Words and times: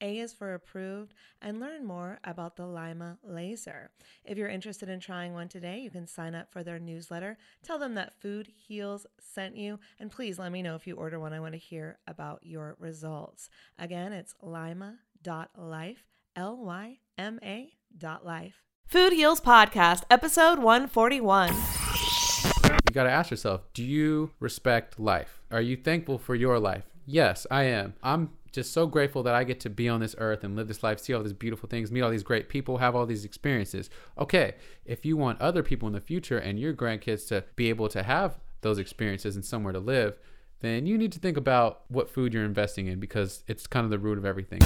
a 0.00 0.18
is 0.18 0.32
for 0.32 0.54
approved, 0.54 1.14
and 1.40 1.60
learn 1.60 1.84
more 1.84 2.18
about 2.24 2.56
the 2.56 2.66
LYMA 2.66 3.18
laser. 3.22 3.90
If 4.24 4.38
you're 4.38 4.48
interested 4.48 4.88
in 4.88 5.00
trying 5.00 5.32
one 5.32 5.48
today, 5.48 5.78
you 5.78 5.90
can 5.90 6.06
sign 6.06 6.34
up 6.34 6.52
for 6.52 6.62
their 6.62 6.78
newsletter. 6.78 7.36
Tell 7.62 7.78
them 7.78 7.94
that 7.94 8.20
Food 8.20 8.48
Heals 8.48 9.06
sent 9.18 9.56
you, 9.56 9.78
and 9.98 10.10
please 10.10 10.38
let 10.38 10.52
me 10.52 10.62
know 10.62 10.74
if 10.74 10.86
you 10.86 10.96
order 10.96 11.18
one. 11.18 11.32
I 11.32 11.40
want 11.40 11.54
to 11.54 11.58
hear 11.58 11.98
about 12.06 12.40
your 12.42 12.76
results. 12.78 13.48
Again, 13.78 14.12
it's 14.12 14.34
lyma.life, 14.42 16.04
L 16.36 16.56
Y 16.56 16.98
M 17.18 17.38
A 17.42 17.72
dot 17.96 18.24
life. 18.24 18.62
Food 18.86 19.12
Heals 19.12 19.40
Podcast, 19.40 20.02
episode 20.10 20.58
141. 20.58 21.52
You 21.52 22.92
got 22.92 23.04
to 23.04 23.10
ask 23.10 23.30
yourself 23.30 23.62
do 23.72 23.82
you 23.82 24.30
respect 24.38 25.00
life? 25.00 25.40
Are 25.50 25.60
you 25.60 25.76
thankful 25.76 26.18
for 26.18 26.34
your 26.34 26.58
life? 26.58 26.84
Yes, 27.06 27.46
I 27.50 27.64
am. 27.64 27.94
I'm 28.02 28.30
just 28.54 28.72
so 28.72 28.86
grateful 28.86 29.22
that 29.24 29.34
I 29.34 29.44
get 29.44 29.60
to 29.60 29.70
be 29.70 29.88
on 29.88 30.00
this 30.00 30.14
earth 30.18 30.44
and 30.44 30.56
live 30.56 30.68
this 30.68 30.82
life, 30.82 31.00
see 31.00 31.12
all 31.12 31.22
these 31.22 31.32
beautiful 31.32 31.68
things, 31.68 31.90
meet 31.90 32.02
all 32.02 32.10
these 32.10 32.22
great 32.22 32.48
people, 32.48 32.78
have 32.78 32.94
all 32.94 33.04
these 33.04 33.24
experiences. 33.24 33.90
Okay, 34.16 34.54
if 34.84 35.04
you 35.04 35.16
want 35.16 35.40
other 35.40 35.62
people 35.62 35.88
in 35.88 35.92
the 35.92 36.00
future 36.00 36.38
and 36.38 36.58
your 36.58 36.72
grandkids 36.72 37.26
to 37.28 37.44
be 37.56 37.68
able 37.68 37.88
to 37.88 38.02
have 38.02 38.38
those 38.60 38.78
experiences 38.78 39.34
and 39.34 39.44
somewhere 39.44 39.72
to 39.72 39.80
live, 39.80 40.18
then 40.60 40.86
you 40.86 40.96
need 40.96 41.12
to 41.12 41.18
think 41.18 41.36
about 41.36 41.82
what 41.88 42.08
food 42.08 42.32
you're 42.32 42.44
investing 42.44 42.86
in 42.86 43.00
because 43.00 43.42
it's 43.48 43.66
kind 43.66 43.84
of 43.84 43.90
the 43.90 43.98
root 43.98 44.16
of 44.16 44.24
everything. 44.24 44.60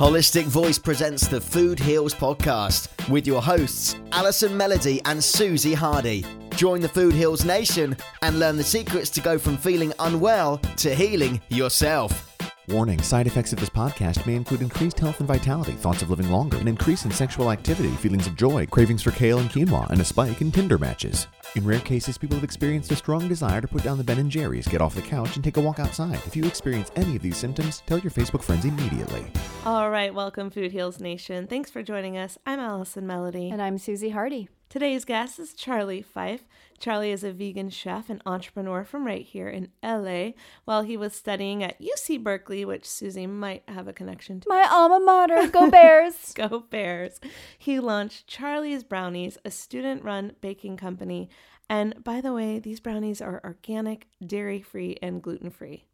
Holistic 0.00 0.44
Voice 0.44 0.78
presents 0.78 1.28
the 1.28 1.40
Food 1.40 1.78
Heals 1.78 2.14
podcast 2.14 2.88
with 3.10 3.26
your 3.26 3.42
hosts, 3.42 3.96
Allison 4.12 4.56
Melody 4.56 5.02
and 5.04 5.22
Susie 5.22 5.74
Hardy. 5.74 6.24
Join 6.56 6.80
the 6.80 6.88
Food 6.88 7.12
Heals 7.12 7.44
Nation 7.44 7.94
and 8.22 8.38
learn 8.38 8.56
the 8.56 8.64
secrets 8.64 9.10
to 9.10 9.20
go 9.20 9.38
from 9.38 9.58
feeling 9.58 9.92
unwell 9.98 10.56
to 10.78 10.94
healing 10.94 11.40
yourself. 11.50 12.29
Warning 12.68 13.02
side 13.02 13.26
effects 13.26 13.52
of 13.54 13.58
this 13.58 13.70
podcast 13.70 14.26
may 14.26 14.36
include 14.36 14.60
increased 14.60 15.00
health 15.00 15.18
and 15.18 15.26
vitality, 15.26 15.72
thoughts 15.72 16.02
of 16.02 16.10
living 16.10 16.30
longer, 16.30 16.58
an 16.58 16.68
increase 16.68 17.04
in 17.06 17.10
sexual 17.10 17.50
activity, 17.50 17.88
feelings 17.96 18.26
of 18.26 18.36
joy, 18.36 18.66
cravings 18.66 19.02
for 19.02 19.10
kale 19.12 19.38
and 19.38 19.50
quinoa, 19.50 19.88
and 19.88 20.00
a 20.00 20.04
spike 20.04 20.40
in 20.42 20.52
Tinder 20.52 20.76
matches. 20.78 21.26
In 21.56 21.64
rare 21.64 21.80
cases, 21.80 22.18
people 22.18 22.36
have 22.36 22.44
experienced 22.44 22.92
a 22.92 22.96
strong 22.96 23.26
desire 23.28 23.62
to 23.62 23.66
put 23.66 23.82
down 23.82 23.98
the 23.98 24.04
Ben 24.04 24.18
and 24.18 24.30
Jerry's, 24.30 24.68
get 24.68 24.82
off 24.82 24.94
the 24.94 25.02
couch, 25.02 25.36
and 25.36 25.42
take 25.44 25.56
a 25.56 25.60
walk 25.60 25.80
outside. 25.80 26.20
If 26.26 26.36
you 26.36 26.44
experience 26.44 26.92
any 26.96 27.16
of 27.16 27.22
these 27.22 27.38
symptoms, 27.38 27.82
tell 27.86 27.98
your 27.98 28.12
Facebook 28.12 28.42
friends 28.42 28.66
immediately. 28.66 29.24
All 29.64 29.90
right, 29.90 30.14
welcome, 30.14 30.50
Food 30.50 30.70
Heals 30.70 31.00
Nation. 31.00 31.46
Thanks 31.46 31.70
for 31.70 31.82
joining 31.82 32.18
us. 32.18 32.36
I'm 32.46 32.60
Allison 32.60 33.06
Melody. 33.06 33.50
And 33.50 33.62
I'm 33.62 33.78
Susie 33.78 34.10
Hardy. 34.10 34.48
Today's 34.68 35.04
guest 35.04 35.40
is 35.40 35.54
Charlie 35.54 36.02
Fife. 36.02 36.44
Charlie 36.80 37.12
is 37.12 37.22
a 37.22 37.32
vegan 37.32 37.68
chef 37.68 38.08
and 38.08 38.22
entrepreneur 38.24 38.84
from 38.84 39.06
right 39.06 39.24
here 39.24 39.48
in 39.48 39.68
LA. 39.82 40.30
While 40.64 40.82
he 40.82 40.96
was 40.96 41.12
studying 41.12 41.62
at 41.62 41.80
UC 41.80 42.24
Berkeley, 42.24 42.64
which 42.64 42.88
Susie 42.88 43.26
might 43.26 43.62
have 43.68 43.86
a 43.86 43.92
connection 43.92 44.40
to. 44.40 44.48
My 44.48 44.66
alma 44.68 44.98
mater. 44.98 45.46
Go 45.52 45.70
Bears. 45.70 46.32
Go 46.34 46.60
Bears. 46.70 47.20
He 47.58 47.78
launched 47.78 48.26
Charlie's 48.26 48.82
Brownies, 48.82 49.36
a 49.44 49.50
student 49.50 50.02
run 50.02 50.32
baking 50.40 50.78
company. 50.78 51.28
And 51.68 52.02
by 52.02 52.20
the 52.22 52.32
way, 52.32 52.58
these 52.58 52.80
brownies 52.80 53.20
are 53.20 53.40
organic, 53.44 54.08
dairy 54.24 54.62
free, 54.62 54.96
and 55.02 55.22
gluten 55.22 55.50
free. 55.50 55.84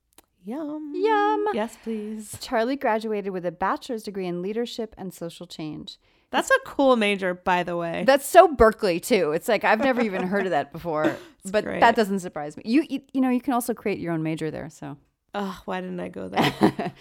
Yum. 0.44 0.92
Yum. 0.94 1.48
Yes, 1.52 1.76
please. 1.82 2.38
Charlie 2.40 2.76
graduated 2.76 3.32
with 3.32 3.44
a 3.44 3.50
bachelor's 3.50 4.04
degree 4.04 4.26
in 4.28 4.40
leadership 4.40 4.94
and 4.96 5.12
social 5.12 5.46
change. 5.46 5.98
That's 6.30 6.50
a 6.50 6.58
cool 6.64 6.96
major, 6.96 7.34
by 7.34 7.62
the 7.62 7.76
way. 7.76 8.04
That's 8.06 8.26
so 8.26 8.48
Berkeley 8.48 9.00
too. 9.00 9.32
It's 9.32 9.48
like 9.48 9.64
I've 9.64 9.80
never 9.80 10.02
even 10.02 10.22
heard 10.26 10.44
of 10.44 10.50
that 10.50 10.72
before, 10.72 11.16
but 11.50 11.64
great. 11.64 11.80
that 11.80 11.96
doesn't 11.96 12.20
surprise 12.20 12.56
me. 12.56 12.64
You, 12.66 12.84
you 12.88 13.00
you 13.12 13.20
know 13.20 13.30
you 13.30 13.40
can 13.40 13.52
also 13.54 13.74
create 13.74 13.98
your 13.98 14.12
own 14.12 14.22
major 14.22 14.50
there. 14.50 14.68
So 14.68 14.96
Ugh, 15.34 15.54
why 15.66 15.82
didn't 15.82 16.00
I 16.00 16.08
go 16.08 16.28
there? 16.30 16.92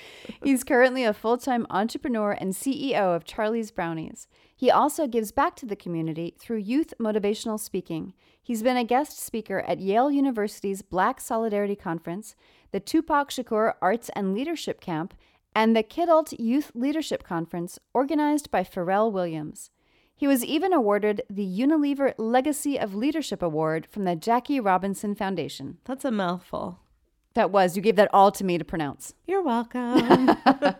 he's 0.43 0.63
currently 0.63 1.05
a 1.05 1.13
full 1.13 1.37
time 1.37 1.65
entrepreneur 1.69 2.31
and 2.33 2.53
CEO 2.53 3.15
of 3.15 3.23
Charlie's 3.23 3.71
Brownies. 3.71 4.27
He 4.55 4.69
also 4.69 5.07
gives 5.07 5.31
back 5.31 5.55
to 5.57 5.65
the 5.65 5.75
community 5.75 6.35
through 6.39 6.57
youth 6.57 6.93
motivational 6.99 7.59
speaking. 7.59 8.13
He's 8.41 8.61
been 8.61 8.77
a 8.77 8.83
guest 8.83 9.19
speaker 9.19 9.61
at 9.61 9.79
Yale 9.79 10.11
University's 10.11 10.81
Black 10.81 11.19
Solidarity 11.19 11.75
Conference, 11.75 12.35
the 12.71 12.79
Tupac 12.79 13.31
Shakur 13.31 13.73
Arts 13.81 14.09
and 14.15 14.33
Leadership 14.33 14.81
Camp, 14.81 15.13
and 15.55 15.75
the 15.75 15.83
Kidult 15.83 16.37
Youth 16.37 16.71
Leadership 16.75 17.23
Conference 17.23 17.79
organized 17.93 18.51
by 18.51 18.63
Pharrell 18.63 19.11
Williams. 19.11 19.71
He 20.13 20.27
was 20.27 20.45
even 20.45 20.73
awarded 20.73 21.21
the 21.29 21.45
Unilever 21.45 22.13
Legacy 22.17 22.77
of 22.77 22.93
Leadership 22.93 23.41
Award 23.41 23.87
from 23.89 24.03
the 24.03 24.15
Jackie 24.15 24.59
Robinson 24.59 25.15
Foundation. 25.15 25.77
That's 25.85 26.05
a 26.05 26.11
mouthful. 26.11 26.79
That 27.35 27.51
was, 27.51 27.75
you 27.75 27.81
gave 27.81 27.97
that 27.97 28.09
all 28.13 28.31
to 28.31 28.45
me 28.45 28.57
to 28.57 28.63
pronounce. 28.63 29.13
You're 29.27 29.43
welcome. 29.43 30.37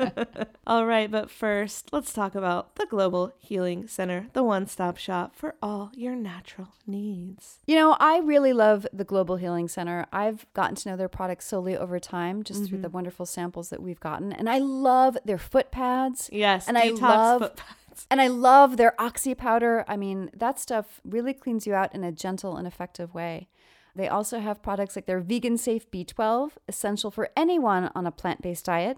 all 0.68 0.86
right, 0.86 1.12
but 1.12 1.30
first, 1.30 1.92
let's 1.92 2.14
talk 2.14 2.34
about 2.34 2.78
the 2.78 2.86
Global 2.86 3.34
Healing 3.40 3.88
Center, 3.88 4.28
the 4.32 4.42
one 4.42 4.66
stop 4.66 4.96
shop 4.96 5.36
for 5.36 5.56
all 5.62 5.92
your 5.94 6.16
natural 6.16 6.70
needs. 6.88 7.60
You 7.68 7.76
know, 7.76 7.98
I 8.00 8.20
really 8.20 8.54
love 8.54 8.88
the 8.94 9.04
Global 9.04 9.36
Healing 9.36 9.68
Center. 9.68 10.06
I've 10.14 10.46
gotten 10.54 10.76
to 10.76 10.90
know 10.90 10.96
their 10.96 11.10
products 11.10 11.46
solely 11.46 11.76
over 11.76 12.00
time 12.00 12.42
just 12.42 12.62
mm-hmm. 12.62 12.70
through 12.70 12.82
the 12.82 12.90
wonderful 12.90 13.26
samples 13.26 13.70
that 13.70 13.84
we've 13.84 14.00
gotten. 14.00 14.32
And 14.32 14.50
I 14.50 14.60
love 14.60 15.18
their 15.26 15.38
foot 15.38 15.72
pads. 15.72 16.30
Yes, 16.32 16.70
and 16.70 16.78
I 16.78 16.90
love. 16.90 17.42
parasites. 17.56 18.08
And 18.10 18.22
I 18.22 18.28
love 18.28 18.78
their 18.78 19.00
oxy 19.00 19.36
powder. 19.36 19.86
I 19.88 19.98
mean, 19.98 20.30
that 20.34 20.60
stuff 20.60 21.02
really 21.04 21.34
cleans 21.34 21.66
you 21.66 21.74
out 21.74 21.94
in 21.96 22.04
a 22.04 22.12
gentle 22.12 22.56
and 22.58 22.68
effective 22.68 23.14
way. 23.14 23.48
They 23.96 24.08
also 24.08 24.40
have 24.40 24.62
products 24.62 24.96
like 24.96 25.06
their 25.06 25.22
vegan 25.22 25.58
safe 25.58 25.90
B12, 25.90 26.52
essential 26.68 27.12
for 27.12 27.30
anyone 27.36 27.90
on 27.96 28.06
a 28.06 28.12
plant 28.12 28.42
based 28.42 28.66
diet, 28.66 28.98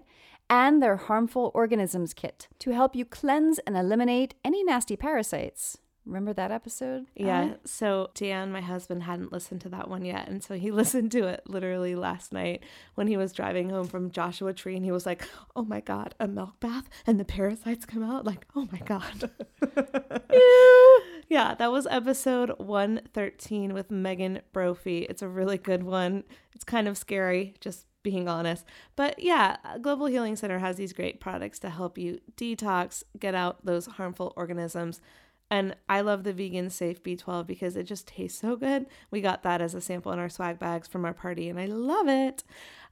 and 0.50 0.82
their 0.82 0.96
harmful 0.96 1.50
organisms 1.54 2.14
kit 2.14 2.48
to 2.58 2.70
help 2.70 2.96
you 2.96 3.04
cleanse 3.04 3.58
and 3.60 3.76
eliminate 3.76 4.34
any 4.44 4.64
nasty 4.64 4.96
parasites. 4.96 5.78
Remember 6.08 6.32
that 6.32 6.50
episode? 6.50 7.04
Yeah. 7.14 7.36
Alan? 7.36 7.58
So 7.66 8.10
Dan, 8.14 8.50
my 8.50 8.62
husband, 8.62 9.02
hadn't 9.02 9.30
listened 9.30 9.60
to 9.60 9.68
that 9.68 9.88
one 9.90 10.06
yet. 10.06 10.26
And 10.26 10.42
so 10.42 10.54
he 10.54 10.70
listened 10.80 11.12
to 11.12 11.26
it 11.26 11.42
literally 11.46 11.94
last 11.94 12.32
night 12.32 12.64
when 12.94 13.06
he 13.06 13.18
was 13.18 13.32
driving 13.32 13.68
home 13.68 13.86
from 13.86 14.10
Joshua 14.10 14.54
Tree. 14.54 14.74
And 14.74 14.84
he 14.86 14.90
was 14.90 15.04
like, 15.04 15.28
oh 15.54 15.64
my 15.64 15.80
God, 15.80 16.14
a 16.18 16.26
milk 16.26 16.58
bath 16.60 16.88
and 17.06 17.20
the 17.20 17.26
parasites 17.26 17.84
come 17.84 18.02
out? 18.02 18.24
Like, 18.24 18.46
oh 18.56 18.66
my 18.72 18.78
God. 18.78 19.30
yeah, 21.28 21.54
that 21.54 21.70
was 21.70 21.86
episode 21.86 22.54
113 22.58 23.74
with 23.74 23.90
Megan 23.90 24.40
Brophy. 24.52 25.00
It's 25.00 25.22
a 25.22 25.28
really 25.28 25.58
good 25.58 25.82
one. 25.82 26.24
It's 26.54 26.64
kind 26.64 26.88
of 26.88 26.96
scary, 26.96 27.54
just 27.60 27.86
being 28.02 28.28
honest. 28.28 28.64
But 28.96 29.18
yeah, 29.18 29.56
Global 29.82 30.06
Healing 30.06 30.36
Center 30.36 30.58
has 30.58 30.76
these 30.76 30.94
great 30.94 31.20
products 31.20 31.58
to 31.60 31.70
help 31.70 31.98
you 31.98 32.20
detox, 32.36 33.02
get 33.18 33.34
out 33.34 33.64
those 33.64 33.86
harmful 33.86 34.32
organisms. 34.36 35.02
And 35.50 35.76
I 35.88 36.00
love 36.00 36.24
the 36.24 36.32
vegan 36.32 36.70
safe 36.70 37.02
B12 37.02 37.46
because 37.46 37.76
it 37.76 37.84
just 37.84 38.06
tastes 38.06 38.40
so 38.40 38.56
good. 38.56 38.86
We 39.10 39.20
got 39.20 39.42
that 39.42 39.60
as 39.60 39.74
a 39.74 39.80
sample 39.80 40.12
in 40.12 40.18
our 40.18 40.28
swag 40.28 40.58
bags 40.58 40.88
from 40.88 41.04
our 41.04 41.14
party 41.14 41.48
and 41.48 41.58
I 41.58 41.66
love 41.66 42.08
it. 42.08 42.44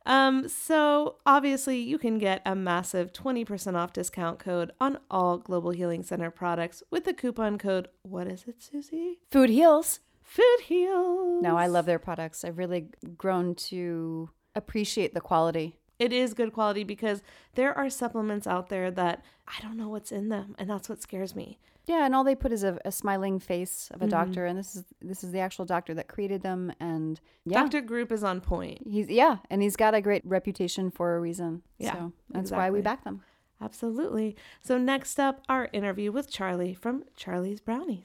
Um, 0.06 0.48
so 0.48 1.16
obviously 1.26 1.78
you 1.78 1.98
can 1.98 2.18
get 2.18 2.40
a 2.46 2.54
massive 2.54 3.12
20% 3.12 3.74
off 3.74 3.92
discount 3.92 4.38
code 4.38 4.70
on 4.80 4.98
all 5.10 5.36
Global 5.36 5.70
Healing 5.70 6.04
Center 6.04 6.30
products 6.30 6.82
with 6.90 7.04
the 7.04 7.12
coupon 7.12 7.58
code, 7.58 7.88
what 8.02 8.28
is 8.28 8.44
it, 8.46 8.62
Susie? 8.62 9.18
Food 9.30 9.50
heals. 9.50 10.00
Food 10.22 10.60
Heals. 10.64 11.40
No, 11.42 11.56
I 11.56 11.68
love 11.68 11.86
their 11.86 12.00
products. 12.00 12.44
I've 12.44 12.58
really 12.58 12.88
grown 13.16 13.54
to 13.54 14.28
appreciate 14.56 15.14
the 15.14 15.20
quality. 15.20 15.76
It 15.98 16.12
is 16.12 16.34
good 16.34 16.52
quality 16.52 16.84
because 16.84 17.22
there 17.54 17.76
are 17.76 17.88
supplements 17.90 18.46
out 18.46 18.68
there 18.68 18.90
that 18.90 19.24
I 19.48 19.60
don't 19.62 19.76
know 19.76 19.88
what's 19.88 20.12
in 20.12 20.28
them, 20.28 20.54
and 20.58 20.68
that's 20.68 20.88
what 20.88 21.00
scares 21.02 21.34
me. 21.34 21.58
Yeah, 21.86 22.04
and 22.04 22.16
all 22.16 22.24
they 22.24 22.34
put 22.34 22.50
is 22.50 22.64
a, 22.64 22.80
a 22.84 22.90
smiling 22.90 23.38
face 23.38 23.92
of 23.94 24.02
a 24.02 24.06
Mhm. 24.06 24.10
doctor, 24.10 24.44
and 24.46 24.58
this 24.58 24.74
is 24.74 24.84
this 25.00 25.22
is 25.22 25.30
the 25.30 25.38
actual 25.38 25.64
doctor 25.64 25.94
that 25.94 26.08
created 26.08 26.42
them, 26.42 26.72
and 26.80 27.20
yeah, 27.44 27.62
Dr. 27.62 27.80
Group 27.80 28.10
is 28.10 28.24
on 28.24 28.40
point. 28.40 28.78
he's 28.86 29.08
yeah, 29.08 29.36
and 29.50 29.62
he's 29.62 29.76
got 29.76 29.94
a 29.94 30.00
great 30.00 30.22
reputation 30.26 30.90
for 30.90 31.14
a 31.16 31.20
reason. 31.20 31.62
Yeah, 31.78 31.92
so 31.94 32.12
that's 32.30 32.50
why 32.50 32.70
we 32.70 32.80
back 32.80 33.04
them. 33.04 33.22
Absolutely. 33.60 34.36
So 34.62 34.76
next 34.78 35.18
up, 35.18 35.42
our 35.48 35.70
interview 35.72 36.12
with 36.12 36.28
Charlie 36.30 36.74
from 36.74 37.04
Charlie's 37.16 37.60
Brownies. 37.60 38.04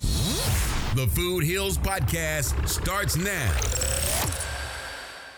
The 0.95 1.07
Food 1.07 1.43
Heals 1.43 1.77
Podcast 1.77 2.67
starts 2.69 3.17
now. 3.17 4.30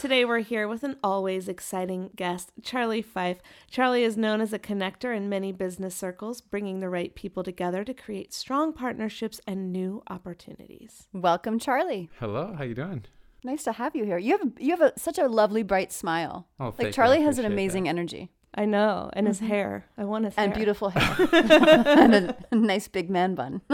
Today 0.03 0.25
we're 0.25 0.39
here 0.39 0.67
with 0.67 0.83
an 0.83 0.97
always 1.01 1.47
exciting 1.47 2.09
guest, 2.13 2.51
Charlie 2.61 3.01
Fife. 3.01 3.37
Charlie 3.71 4.03
is 4.03 4.17
known 4.17 4.41
as 4.41 4.51
a 4.51 4.59
connector 4.59 5.15
in 5.15 5.29
many 5.29 5.53
business 5.53 5.95
circles, 5.95 6.41
bringing 6.41 6.81
the 6.81 6.89
right 6.89 7.15
people 7.15 7.41
together 7.41 7.85
to 7.85 7.93
create 7.93 8.33
strong 8.33 8.73
partnerships 8.73 9.39
and 9.47 9.71
new 9.71 10.03
opportunities. 10.09 11.07
Welcome, 11.13 11.57
Charlie. 11.57 12.09
Hello, 12.19 12.53
how 12.53 12.65
you 12.65 12.75
doing? 12.75 13.05
Nice 13.45 13.63
to 13.63 13.71
have 13.71 13.95
you 13.95 14.03
here. 14.03 14.17
You 14.17 14.37
have 14.37 14.51
you 14.59 14.71
have 14.71 14.81
a, 14.81 14.99
such 14.99 15.17
a 15.17 15.29
lovely 15.29 15.63
bright 15.63 15.93
smile. 15.93 16.49
Oh, 16.59 16.71
thank 16.71 16.79
like 16.79 16.85
you. 16.87 16.89
I 16.89 16.91
Charlie 16.91 17.21
has 17.21 17.39
an 17.39 17.45
amazing 17.45 17.85
that. 17.85 17.91
energy 17.91 18.29
I 18.53 18.65
know, 18.65 19.09
and 19.13 19.25
his 19.25 19.37
mm-hmm. 19.37 19.47
hair. 19.47 19.85
I 19.97 20.03
want 20.03 20.25
his 20.25 20.33
and 20.35 20.51
hair. 20.51 20.57
beautiful 20.57 20.89
hair 20.89 21.29
and 21.31 22.13
a, 22.13 22.37
a 22.51 22.55
nice 22.57 22.89
big 22.89 23.09
man 23.09 23.35
bun. 23.35 23.61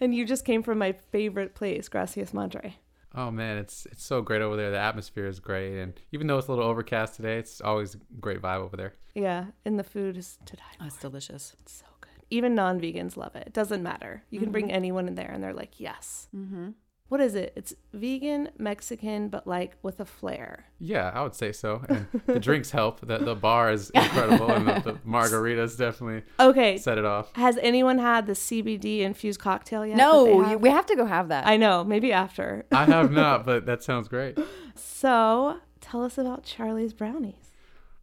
And 0.00 0.14
you 0.14 0.24
just 0.24 0.44
came 0.44 0.62
from 0.62 0.78
my 0.78 0.92
favorite 0.92 1.54
place, 1.54 1.88
Gracias 1.88 2.32
Madre. 2.32 2.76
Oh 3.14 3.30
man, 3.30 3.56
it's 3.58 3.86
it's 3.86 4.04
so 4.04 4.20
great 4.22 4.42
over 4.42 4.56
there. 4.56 4.70
The 4.70 4.78
atmosphere 4.78 5.26
is 5.26 5.40
great, 5.40 5.78
and 5.78 5.98
even 6.12 6.26
though 6.26 6.38
it's 6.38 6.48
a 6.48 6.52
little 6.52 6.66
overcast 6.66 7.14
today, 7.16 7.38
it's 7.38 7.60
always 7.60 7.94
a 7.94 7.98
great 8.20 8.40
vibe 8.42 8.60
over 8.60 8.76
there. 8.76 8.94
Yeah, 9.14 9.46
and 9.64 9.78
the 9.78 9.84
food 9.84 10.16
is 10.16 10.38
to 10.46 10.56
die. 10.56 10.62
for. 10.76 10.84
That's 10.84 10.98
delicious. 10.98 11.54
It's 11.60 11.72
so 11.72 11.86
good. 12.00 12.10
Even 12.30 12.54
non-vegans 12.54 13.16
love 13.16 13.34
it. 13.34 13.46
It 13.46 13.52
doesn't 13.54 13.82
matter. 13.82 14.22
You 14.30 14.38
can 14.40 14.52
bring 14.52 14.70
anyone 14.70 15.08
in 15.08 15.14
there, 15.14 15.30
and 15.30 15.42
they're 15.42 15.54
like, 15.54 15.80
"Yes." 15.80 16.28
Mm-hmm. 16.36 16.70
What 17.08 17.20
is 17.22 17.34
it? 17.34 17.54
It's 17.56 17.74
vegan 17.94 18.50
Mexican, 18.58 19.28
but 19.30 19.46
like 19.46 19.76
with 19.82 19.98
a 19.98 20.04
flair. 20.04 20.66
Yeah, 20.78 21.10
I 21.14 21.22
would 21.22 21.34
say 21.34 21.52
so. 21.52 21.82
And 21.88 22.06
the 22.26 22.38
drinks 22.38 22.70
help. 22.70 23.00
The 23.00 23.16
the 23.18 23.34
bar 23.34 23.70
is 23.72 23.88
incredible, 23.94 24.50
and 24.50 24.68
the, 24.68 24.80
the 24.80 24.92
margaritas 25.06 25.78
definitely 25.78 26.22
Okay. 26.38 26.76
set 26.76 26.98
it 26.98 27.06
off. 27.06 27.34
Has 27.34 27.56
anyone 27.62 27.98
had 27.98 28.26
the 28.26 28.34
CBD 28.34 29.00
infused 29.00 29.40
cocktail 29.40 29.86
yet? 29.86 29.96
No, 29.96 30.24
they 30.24 30.32
you, 30.32 30.42
have? 30.42 30.60
we 30.60 30.68
have 30.68 30.84
to 30.86 30.96
go 30.96 31.06
have 31.06 31.28
that. 31.28 31.46
I 31.46 31.56
know. 31.56 31.82
Maybe 31.82 32.12
after. 32.12 32.66
I 32.72 32.84
have 32.84 33.10
not, 33.10 33.46
but 33.46 33.64
that 33.66 33.82
sounds 33.82 34.08
great. 34.08 34.38
So 34.76 35.58
tell 35.80 36.04
us 36.04 36.18
about 36.18 36.44
Charlie's 36.44 36.92
Brownies. 36.92 37.50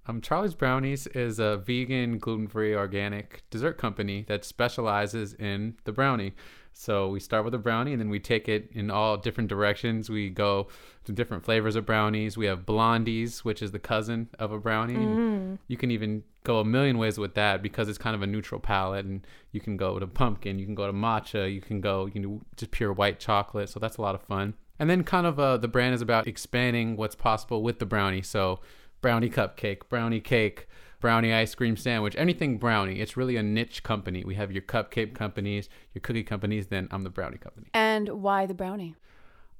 Um, 0.07 0.21
Charlie's 0.21 0.53
Brownies 0.53 1.07
is 1.07 1.39
a 1.39 1.57
vegan, 1.57 2.19
gluten-free, 2.19 2.75
organic 2.75 3.43
dessert 3.49 3.77
company 3.77 4.23
that 4.27 4.45
specializes 4.45 5.33
in 5.33 5.75
the 5.85 5.91
brownie. 5.91 6.33
So 6.73 7.07
we 7.07 7.19
start 7.21 7.45
with 7.45 7.53
a 7.53 7.57
brownie, 7.57 7.93
and 7.93 8.01
then 8.01 8.09
we 8.09 8.19
take 8.19 8.49
it 8.49 8.69
in 8.73 8.91
all 8.91 9.17
different 9.17 9.49
directions. 9.49 10.09
We 10.09 10.29
go 10.29 10.67
to 11.05 11.11
different 11.11 11.45
flavors 11.45 11.75
of 11.75 11.85
brownies. 11.85 12.37
We 12.37 12.45
have 12.47 12.65
blondies, 12.65 13.39
which 13.39 13.61
is 13.61 13.71
the 13.71 13.79
cousin 13.79 14.29
of 14.37 14.51
a 14.51 14.59
brownie. 14.59 14.95
And 14.95 15.57
You 15.67 15.77
can 15.77 15.89
even 15.89 16.23
go 16.43 16.59
a 16.59 16.65
million 16.65 16.97
ways 16.97 17.17
with 17.17 17.33
that 17.35 17.63
because 17.63 17.87
it's 17.87 17.97
kind 17.97 18.15
of 18.15 18.21
a 18.21 18.27
neutral 18.27 18.59
palette, 18.59 19.05
and 19.05 19.25
you 19.53 19.61
can 19.61 19.77
go 19.77 19.97
to 19.97 20.05
pumpkin, 20.05 20.59
you 20.59 20.65
can 20.65 20.75
go 20.75 20.85
to 20.85 20.93
matcha, 20.93 21.51
you 21.51 21.61
can 21.61 21.81
go 21.81 22.07
you 22.13 22.19
know 22.19 22.41
just 22.57 22.71
pure 22.71 22.93
white 22.93 23.19
chocolate. 23.19 23.69
So 23.69 23.79
that's 23.79 23.97
a 23.97 24.01
lot 24.01 24.13
of 24.13 24.21
fun. 24.21 24.53
And 24.77 24.89
then 24.89 25.03
kind 25.03 25.25
of 25.25 25.39
uh, 25.39 25.57
the 25.57 25.69
brand 25.69 25.95
is 25.95 26.01
about 26.01 26.27
expanding 26.27 26.97
what's 26.97 27.15
possible 27.15 27.63
with 27.63 27.79
the 27.79 27.85
brownie. 27.85 28.21
So 28.21 28.59
brownie 29.05 29.29
cupcake, 29.29 29.87
brownie 29.87 30.19
cake, 30.19 30.67
brownie 30.99 31.31
ice 31.31 31.53
cream 31.53 31.77
sandwich, 31.77 32.15
anything 32.17 32.57
brownie. 32.57 33.01
It's 33.01 33.15
really 33.15 33.35
a 33.35 33.43
niche 33.43 33.83
company. 33.83 34.23
We 34.25 34.33
have 34.33 34.51
your 34.51 34.63
cupcake 34.63 35.13
companies, 35.13 35.69
your 35.93 36.01
cookie 36.01 36.23
companies, 36.23 36.65
then 36.69 36.87
I'm 36.89 37.03
the 37.03 37.11
brownie 37.11 37.37
company. 37.37 37.67
and 37.75 38.09
why 38.09 38.47
the 38.47 38.55
brownie? 38.55 38.95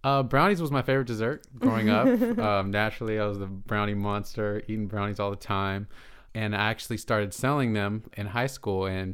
Uh, 0.04 0.24
brownies 0.24 0.60
was 0.62 0.72
my 0.72 0.82
favorite 0.82 1.06
dessert 1.06 1.46
growing 1.60 1.92
up. 1.92 2.08
um, 2.40 2.72
naturally, 2.72 3.20
I 3.20 3.28
was 3.28 3.38
the 3.38 3.46
brownie 3.46 3.94
monster, 3.94 4.64
eating 4.68 4.88
brownies 4.88 5.20
all 5.20 5.30
the 5.30 5.36
time. 5.36 5.90
And 6.34 6.56
I 6.56 6.72
actually 6.72 6.98
started 6.98 7.32
selling 7.32 7.74
them 7.74 8.06
in 8.18 8.26
high 8.26 8.48
school, 8.48 8.88
and 8.88 9.14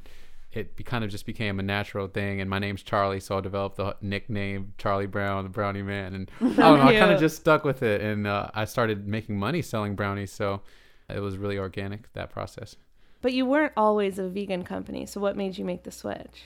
it 0.53 0.75
be, 0.75 0.83
kind 0.83 1.03
of 1.03 1.09
just 1.09 1.25
became 1.25 1.59
a 1.59 1.63
natural 1.63 2.07
thing. 2.07 2.41
And 2.41 2.49
my 2.49 2.59
name's 2.59 2.83
Charlie, 2.83 3.19
so 3.19 3.37
I 3.37 3.41
developed 3.41 3.77
the 3.77 3.95
nickname 4.01 4.73
Charlie 4.77 5.07
Brown, 5.07 5.43
the 5.43 5.49
Brownie 5.49 5.81
Man. 5.81 6.13
And 6.13 6.31
I 6.41 6.43
don't 6.43 6.79
know, 6.79 6.83
I 6.83 6.97
kind 6.97 7.11
of 7.11 7.19
just 7.19 7.37
stuck 7.37 7.63
with 7.63 7.83
it, 7.83 8.01
and 8.01 8.27
uh, 8.27 8.49
I 8.53 8.65
started 8.65 9.07
making 9.07 9.37
money 9.37 9.61
selling 9.61 9.95
brownies. 9.95 10.31
So 10.31 10.61
it 11.09 11.19
was 11.19 11.37
really 11.37 11.57
organic 11.57 12.11
that 12.13 12.29
process. 12.29 12.75
But 13.21 13.33
you 13.33 13.45
weren't 13.45 13.73
always 13.77 14.17
a 14.17 14.27
vegan 14.27 14.63
company. 14.63 15.05
So 15.05 15.21
what 15.21 15.37
made 15.37 15.57
you 15.57 15.65
make 15.65 15.83
the 15.83 15.91
switch? 15.91 16.43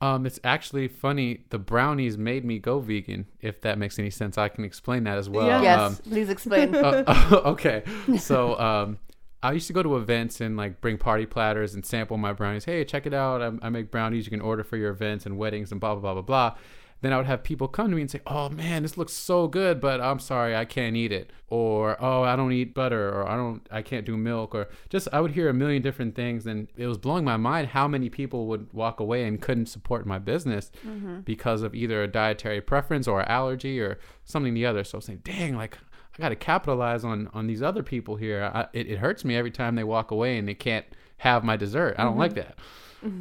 Um, 0.00 0.26
it's 0.26 0.38
actually 0.44 0.86
funny. 0.86 1.44
The 1.50 1.58
brownies 1.58 2.16
made 2.16 2.44
me 2.44 2.58
go 2.58 2.78
vegan. 2.78 3.26
If 3.40 3.62
that 3.62 3.78
makes 3.78 3.98
any 3.98 4.10
sense, 4.10 4.38
I 4.38 4.48
can 4.48 4.64
explain 4.64 5.04
that 5.04 5.18
as 5.18 5.28
well. 5.28 5.46
Yeah. 5.46 5.62
yes, 5.62 5.80
Um, 5.80 5.96
please 6.10 6.28
explain. 6.28 6.74
uh, 6.76 7.04
okay. 7.46 7.82
So 8.18 8.58
um, 8.60 8.98
I 9.42 9.52
used 9.52 9.68
to 9.68 9.72
go 9.72 9.82
to 9.82 9.96
events 9.96 10.40
and 10.40 10.56
like 10.56 10.80
bring 10.80 10.98
party 10.98 11.26
platters 11.26 11.74
and 11.74 11.84
sample 11.86 12.16
my 12.16 12.32
brownies. 12.32 12.64
Hey, 12.64 12.84
check 12.84 13.06
it 13.06 13.14
out. 13.14 13.40
I, 13.40 13.52
I 13.66 13.68
make 13.70 13.90
brownies. 13.90 14.26
You 14.26 14.30
can 14.30 14.40
order 14.40 14.64
for 14.64 14.76
your 14.76 14.90
events 14.90 15.26
and 15.26 15.38
weddings 15.38 15.70
and 15.70 15.80
blah 15.80 15.94
blah 15.94 16.00
blah 16.00 16.14
blah 16.14 16.22
blah. 16.22 16.58
Then 17.00 17.12
I 17.12 17.16
would 17.16 17.26
have 17.26 17.44
people 17.44 17.68
come 17.68 17.90
to 17.90 17.94
me 17.94 18.02
and 18.02 18.10
say, 18.10 18.20
"Oh 18.26 18.48
man, 18.48 18.82
this 18.82 18.98
looks 18.98 19.12
so 19.12 19.46
good, 19.46 19.80
but 19.80 20.00
I'm 20.00 20.18
sorry, 20.18 20.56
I 20.56 20.64
can't 20.64 20.96
eat 20.96 21.12
it." 21.12 21.32
Or, 21.48 21.96
"Oh, 22.02 22.24
I 22.24 22.34
don't 22.34 22.50
eat 22.52 22.74
butter," 22.74 23.10
or 23.10 23.28
"I 23.28 23.36
don't, 23.36 23.64
I 23.70 23.82
can't 23.82 24.04
do 24.04 24.16
milk," 24.16 24.52
or 24.52 24.68
just 24.88 25.06
I 25.12 25.20
would 25.20 25.30
hear 25.30 25.48
a 25.48 25.54
million 25.54 25.80
different 25.80 26.16
things, 26.16 26.44
and 26.44 26.66
it 26.76 26.88
was 26.88 26.98
blowing 26.98 27.24
my 27.24 27.36
mind 27.36 27.68
how 27.68 27.86
many 27.86 28.08
people 28.10 28.46
would 28.48 28.72
walk 28.72 28.98
away 28.98 29.24
and 29.24 29.40
couldn't 29.40 29.66
support 29.66 30.06
my 30.06 30.18
business 30.18 30.72
mm-hmm. 30.84 31.20
because 31.20 31.62
of 31.62 31.72
either 31.72 32.02
a 32.02 32.08
dietary 32.08 32.60
preference 32.60 33.06
or 33.06 33.22
allergy 33.30 33.78
or 33.78 34.00
something 34.24 34.54
the 34.54 34.66
other. 34.66 34.82
So 34.82 34.96
I 34.96 34.98
was 34.98 35.04
saying, 35.04 35.20
"Dang, 35.22 35.56
like 35.56 35.78
I 36.18 36.22
got 36.22 36.28
to 36.30 36.36
capitalize 36.36 37.04
on 37.04 37.28
on 37.32 37.46
these 37.46 37.62
other 37.62 37.82
people 37.82 38.16
here. 38.16 38.50
I, 38.52 38.66
it, 38.72 38.88
it 38.88 38.98
hurts 38.98 39.24
me 39.24 39.36
every 39.36 39.50
time 39.50 39.74
they 39.76 39.84
walk 39.84 40.10
away 40.10 40.38
and 40.38 40.48
they 40.48 40.54
can't 40.54 40.86
have 41.18 41.44
my 41.44 41.56
dessert. 41.56 41.94
I 41.98 42.04
don't 42.04 42.18
like 42.18 42.34
that." 42.34 42.58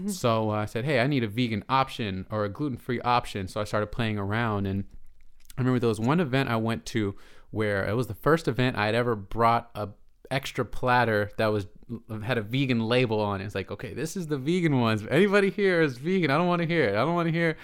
So 0.10 0.50
uh, 0.50 0.56
I 0.56 0.66
said, 0.66 0.86
"Hey, 0.86 1.00
I 1.00 1.08
need 1.08 1.24
a 1.24 1.28
vegan 1.28 1.64
option 1.70 2.26
or 2.32 2.46
a 2.46 2.50
gluten-free 2.50 3.02
option." 3.02 3.48
So 3.48 3.62
I 3.62 3.64
started 3.64 3.92
playing 3.92 4.18
around, 4.18 4.66
and 4.66 4.86
I 5.58 5.62
remember 5.62 5.80
there 5.80 5.90
was 5.90 6.00
one 6.00 6.20
event 6.20 6.50
I 6.50 6.56
went 6.56 6.86
to 6.88 7.16
where 7.52 7.88
it 7.88 7.96
was 7.96 8.08
the 8.08 8.16
first 8.16 8.48
event 8.48 8.76
I 8.76 8.88
had 8.88 8.96
ever 8.96 9.16
brought 9.16 9.70
a 9.76 9.90
extra 10.32 10.66
platter 10.66 11.32
that 11.38 11.48
was 11.48 11.68
had 12.24 12.38
a 12.38 12.42
vegan 12.42 12.82
label 12.82 13.22
on 13.22 13.40
it. 13.40 13.46
It's 13.46 13.56
like, 13.56 13.72
okay, 13.72 13.94
this 13.94 14.18
is 14.18 14.28
the 14.28 14.38
vegan 14.38 14.80
ones. 14.82 15.06
Anybody 15.10 15.50
here 15.50 15.82
is 15.82 15.98
vegan, 15.98 16.32
I 16.32 16.38
don't 16.38 16.48
want 16.48 16.62
to 16.62 16.68
hear 16.68 16.84
it. 16.86 16.92
I 16.92 17.06
don't 17.06 17.16
want 17.16 17.28
to 17.28 17.32
hear, 17.32 17.56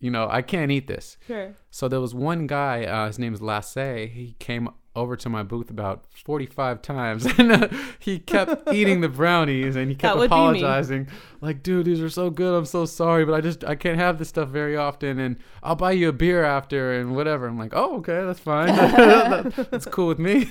you 0.00 0.10
know, 0.10 0.28
I 0.30 0.42
can't 0.42 0.70
eat 0.70 0.86
this. 0.86 1.16
Sure. 1.26 1.54
So 1.70 1.88
there 1.88 2.00
was 2.00 2.14
one 2.14 2.46
guy, 2.46 2.84
uh, 2.84 3.06
his 3.06 3.18
name 3.18 3.34
is 3.34 3.40
Lasse. 3.40 3.74
He 3.74 4.36
came 4.38 4.68
over 4.96 5.14
to 5.14 5.28
my 5.28 5.42
booth 5.42 5.68
about 5.70 6.04
45 6.24 6.80
times 6.80 7.26
and 7.38 7.52
uh, 7.52 7.68
he 7.98 8.18
kept 8.18 8.66
eating 8.72 9.02
the 9.02 9.08
brownies 9.08 9.76
and 9.76 9.90
he 9.90 9.94
kept 9.94 10.16
would 10.16 10.30
be 10.30 10.34
me. 10.34 10.40
apologizing 10.40 11.06
like 11.42 11.62
dude 11.62 11.84
these 11.84 12.00
are 12.00 12.08
so 12.08 12.30
good 12.30 12.56
i'm 12.56 12.64
so 12.64 12.86
sorry 12.86 13.24
but 13.24 13.34
i 13.34 13.40
just 13.42 13.62
i 13.64 13.74
can't 13.74 13.98
have 13.98 14.18
this 14.18 14.28
stuff 14.30 14.48
very 14.48 14.74
often 14.74 15.18
and 15.18 15.36
i'll 15.62 15.76
buy 15.76 15.92
you 15.92 16.08
a 16.08 16.12
beer 16.12 16.42
after 16.42 16.98
and 16.98 17.14
whatever 17.14 17.46
i'm 17.46 17.58
like 17.58 17.72
oh 17.74 17.98
okay 17.98 18.24
that's 18.24 18.40
fine 18.40 18.74
that's 19.70 19.84
cool 19.84 20.06
with 20.08 20.18
me 20.18 20.48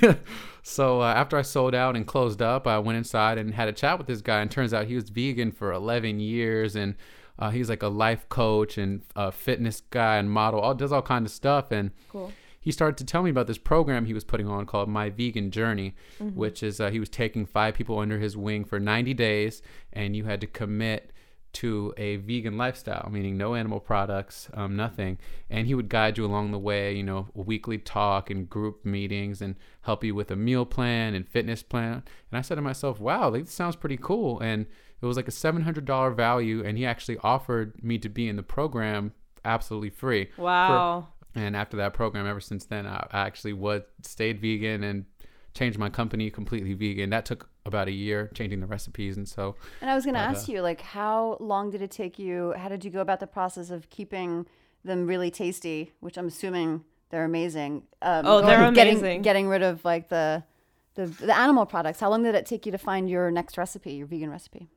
so 0.62 1.02
uh, 1.02 1.06
after 1.12 1.36
i 1.38 1.42
sold 1.42 1.74
out 1.74 1.96
and 1.96 2.06
closed 2.06 2.42
up 2.42 2.68
i 2.68 2.78
went 2.78 2.98
inside 2.98 3.40
and 3.40 3.56
had 3.56 3.68
a 3.68 3.74
chat 3.74 3.98
with 3.98 4.06
this 4.06 4.22
guy 4.22 4.42
and 4.42 4.52
turns 4.52 4.74
out 4.76 4.86
he 4.86 4.96
was 4.96 5.10
vegan 5.10 5.52
for 5.52 5.74
11 5.74 6.20
years 6.20 6.76
and 6.76 6.96
uh, 7.40 7.50
he's 7.52 7.70
like 7.70 7.84
a 7.84 7.88
life 7.88 8.28
coach 8.30 8.78
and 8.78 9.02
a 9.16 9.32
fitness 9.32 9.82
guy 9.90 10.18
and 10.18 10.30
model 10.32 10.60
all 10.60 10.74
does 10.74 10.92
all 10.92 11.02
kind 11.02 11.26
of 11.26 11.32
stuff 11.32 11.72
and 11.72 11.92
Cool. 12.10 12.32
he 12.60 12.72
started 12.72 12.98
to 12.98 13.06
tell 13.06 13.24
me 13.24 13.30
about 13.30 13.48
this 13.48 13.58
program 13.58 14.06
he 14.06 14.14
was 14.14 14.24
putting 14.24 14.48
on 14.48 14.66
called 14.66 14.90
My 14.90 15.10
Vegan 15.10 15.52
Journey, 15.52 15.96
which 16.20 16.64
is 16.64 16.80
uh, 16.80 16.90
he 16.90 17.00
was 17.00 17.10
taking 17.10 17.46
five 17.46 17.74
people 17.76 18.00
under 18.00 18.20
his 18.20 18.36
wing 18.38 18.64
for 18.66 18.80
90 18.80 19.14
days, 19.14 19.62
and 19.94 20.16
you 20.16 20.24
had 20.26 20.42
to 20.42 20.48
commit 20.48 21.12
to 21.54 21.94
a 21.96 22.18
vegan 22.18 22.58
lifestyle, 22.58 23.08
meaning 23.10 23.38
no 23.38 23.56
animal 23.56 23.80
products, 23.80 24.50
um, 24.56 24.76
nothing. 24.76 25.18
And 25.50 25.68
he 25.68 25.74
would 25.74 25.88
guide 25.88 26.18
you 26.18 26.26
along 26.26 26.52
the 26.52 26.60
way, 26.60 26.94
you 26.94 27.04
know, 27.04 27.30
weekly 27.34 27.78
talk 27.78 28.30
and 28.30 28.50
group 28.50 28.84
meetings 28.86 29.42
and 29.42 29.56
help 29.84 30.04
you 30.04 30.14
with 30.14 30.32
a 30.32 30.36
meal 30.36 30.66
plan 30.66 31.14
and 31.14 31.26
fitness 31.26 31.64
plan. 31.64 32.04
And 32.30 32.38
I 32.38 32.42
said 32.42 32.56
to 32.56 32.62
myself, 32.62 33.00
wow, 33.00 33.30
this 33.30 33.52
sounds 33.52 33.78
pretty 33.78 33.96
cool. 33.96 34.38
And 34.42 34.66
it 35.02 35.06
was 35.06 35.18
like 35.18 35.28
a 35.28 35.32
$700 35.32 36.16
value, 36.16 36.64
and 36.66 36.78
he 36.78 36.86
actually 36.86 37.18
offered 37.20 37.84
me 37.84 37.98
to 38.00 38.10
be 38.10 38.28
in 38.28 38.36
the 38.36 38.44
program 38.44 39.14
absolutely 39.44 39.90
free. 39.90 40.26
for- 40.36 40.42
Wow. 40.44 41.08
and 41.36 41.56
after 41.56 41.78
that 41.78 41.94
program, 41.94 42.26
ever 42.26 42.40
since 42.40 42.66
then, 42.66 42.88
I, 42.88 43.06
I 43.12 43.20
actually 43.28 43.54
was 43.54 43.82
stayed 44.04 44.40
vegan 44.42 44.84
and 44.84 45.06
changed 45.54 45.78
my 45.78 45.90
company 45.90 46.30
completely 46.30 46.74
vegan. 46.74 47.10
That 47.12 47.26
took 47.26 47.50
about 47.66 47.88
a 47.88 47.92
year 47.92 48.30
changing 48.34 48.60
the 48.62 48.68
recipes, 48.68 49.18
and 49.18 49.28
so 49.28 49.56
And 49.82 49.90
I 49.90 49.96
was 49.96 50.06
going 50.06 50.16
to 50.16 50.20
ask 50.22 50.50
uh, 50.50 50.54
you, 50.54 50.62
like, 50.62 50.82
how 50.82 51.38
long 51.40 51.72
did 51.72 51.82
it 51.82 51.92
take 51.92 52.18
you? 52.20 52.54
How 52.58 52.70
did 52.70 52.84
you 52.86 52.92
go 52.92 53.02
about 53.02 53.20
the 53.20 53.28
process 53.28 53.70
of 53.70 53.90
keeping 53.90 54.46
them 54.84 55.08
really 55.08 55.30
tasty? 55.32 55.92
Which 56.00 56.18
I'm 56.18 56.28
assuming 56.28 56.84
they're 57.10 57.26
amazing. 57.26 57.84
Um, 58.02 58.26
Oh, 58.26 58.42
they're 58.42 58.72
getting, 58.72 58.98
amazing. 59.00 59.22
Getting 59.22 59.48
rid 59.48 59.62
of 59.64 59.84
like 59.86 60.10
the, 60.10 60.44
the 60.96 61.06
the 61.08 61.36
animal 61.36 61.66
products. 61.66 62.00
How 62.00 62.10
long 62.10 62.24
did 62.24 62.36
it 62.36 62.46
take 62.46 62.66
you 62.66 62.72
to 62.72 62.78
find 62.78 63.10
your 63.10 63.30
next 63.32 63.58
recipe, 63.58 63.94
your 63.94 64.08
vegan 64.08 64.30
recipe? 64.30 64.68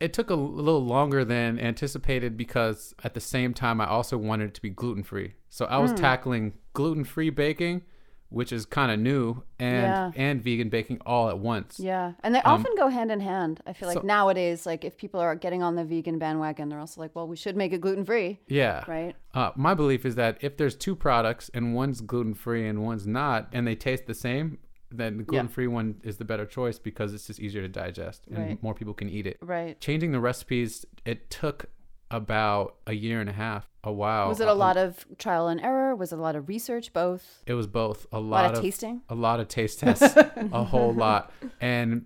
It 0.00 0.12
took 0.12 0.30
a 0.30 0.34
little 0.34 0.84
longer 0.84 1.24
than 1.24 1.58
anticipated 1.58 2.36
because 2.36 2.94
at 3.02 3.14
the 3.14 3.20
same 3.20 3.54
time, 3.54 3.80
I 3.80 3.86
also 3.86 4.18
wanted 4.18 4.48
it 4.48 4.54
to 4.54 4.62
be 4.62 4.70
gluten 4.70 5.02
free. 5.02 5.34
So 5.48 5.64
I 5.66 5.78
was 5.78 5.92
tackling 5.94 6.52
gluten 6.74 7.04
free 7.04 7.30
baking, 7.30 7.82
which 8.28 8.52
is 8.52 8.66
kind 8.66 8.90
of 8.90 8.98
new, 8.98 9.42
and 9.58 9.82
Yeah. 9.86 10.10
and 10.16 10.42
vegan 10.42 10.68
baking 10.68 10.98
all 11.06 11.28
at 11.30 11.38
once. 11.38 11.78
Yeah, 11.80 12.12
and 12.22 12.34
they 12.34 12.40
Um, 12.42 12.60
often 12.60 12.74
go 12.76 12.88
hand 12.88 13.10
in 13.12 13.20
hand. 13.20 13.60
I 13.66 13.72
feel 13.72 13.88
like 13.88 13.98
so- 13.98 14.02
nowadays, 14.02 14.66
like 14.66 14.84
if 14.84 14.96
people 14.98 15.20
are 15.20 15.34
getting 15.36 15.62
on 15.62 15.76
the 15.76 15.84
vegan 15.84 16.18
bandwagon, 16.18 16.68
they're 16.68 16.80
also 16.80 17.00
like, 17.00 17.14
well, 17.14 17.28
we 17.28 17.36
should 17.36 17.56
make 17.56 17.72
it 17.72 17.80
gluten 17.80 18.04
free, 18.04 18.40
Yeah. 18.48 18.84
right? 18.88 19.14
Uh, 19.32 19.52
my 19.54 19.74
belief 19.74 20.04
is 20.04 20.16
that 20.16 20.38
if 20.40 20.56
there's 20.56 20.74
two 20.74 20.96
products 20.96 21.50
and 21.54 21.74
one's 21.74 22.00
gluten 22.00 22.34
free 22.34 22.66
and 22.66 22.82
one's 22.82 23.06
not, 23.06 23.48
and 23.52 23.66
they 23.66 23.76
taste 23.76 24.06
the 24.06 24.14
same, 24.14 24.58
then 24.96 25.16
the 25.18 25.22
gluten 25.22 25.48
free 25.48 25.66
one 25.66 26.00
is 26.02 26.16
the 26.16 26.24
better 26.24 26.46
choice 26.46 26.78
because 26.78 27.12
it's 27.14 27.26
just 27.26 27.40
easier 27.40 27.62
to 27.62 27.68
digest 27.68 28.26
and 28.28 28.38
Right. 28.38 28.62
more 28.62 28.74
people 28.74 28.94
can 28.94 29.08
eat 29.08 29.26
it. 29.26 29.38
Right. 29.40 29.80
Changing 29.80 30.12
the 30.12 30.20
recipes, 30.20 30.84
it 31.04 31.30
took 31.30 31.66
about 32.10 32.76
a 32.86 32.92
year 32.92 33.20
and 33.20 33.28
a 33.28 33.32
half, 33.32 33.68
a 33.82 33.92
while. 33.92 34.28
Was 34.28 34.40
it 34.40 34.46
a 34.46 34.52
uh, 34.52 34.54
lot 34.54 34.76
of 34.76 35.04
trial 35.18 35.48
and 35.48 35.60
error? 35.60 35.94
Was 35.96 36.12
it 36.12 36.18
a 36.18 36.22
lot 36.22 36.36
of 36.36 36.48
research? 36.48 36.92
Both. 36.92 37.42
It 37.46 37.54
was 37.54 37.66
both 37.66 38.06
a 38.12 38.18
A 38.18 38.20
lot, 38.20 38.42
lot 38.44 38.54
of 38.56 38.62
tasting. 38.62 39.02
a 39.08 39.14
lot 39.14 39.40
of 39.40 39.48
taste 39.48 39.80
tests, 39.80 40.16
a 40.16 40.64
whole 40.64 40.92
lot, 40.94 41.32
and 41.60 42.04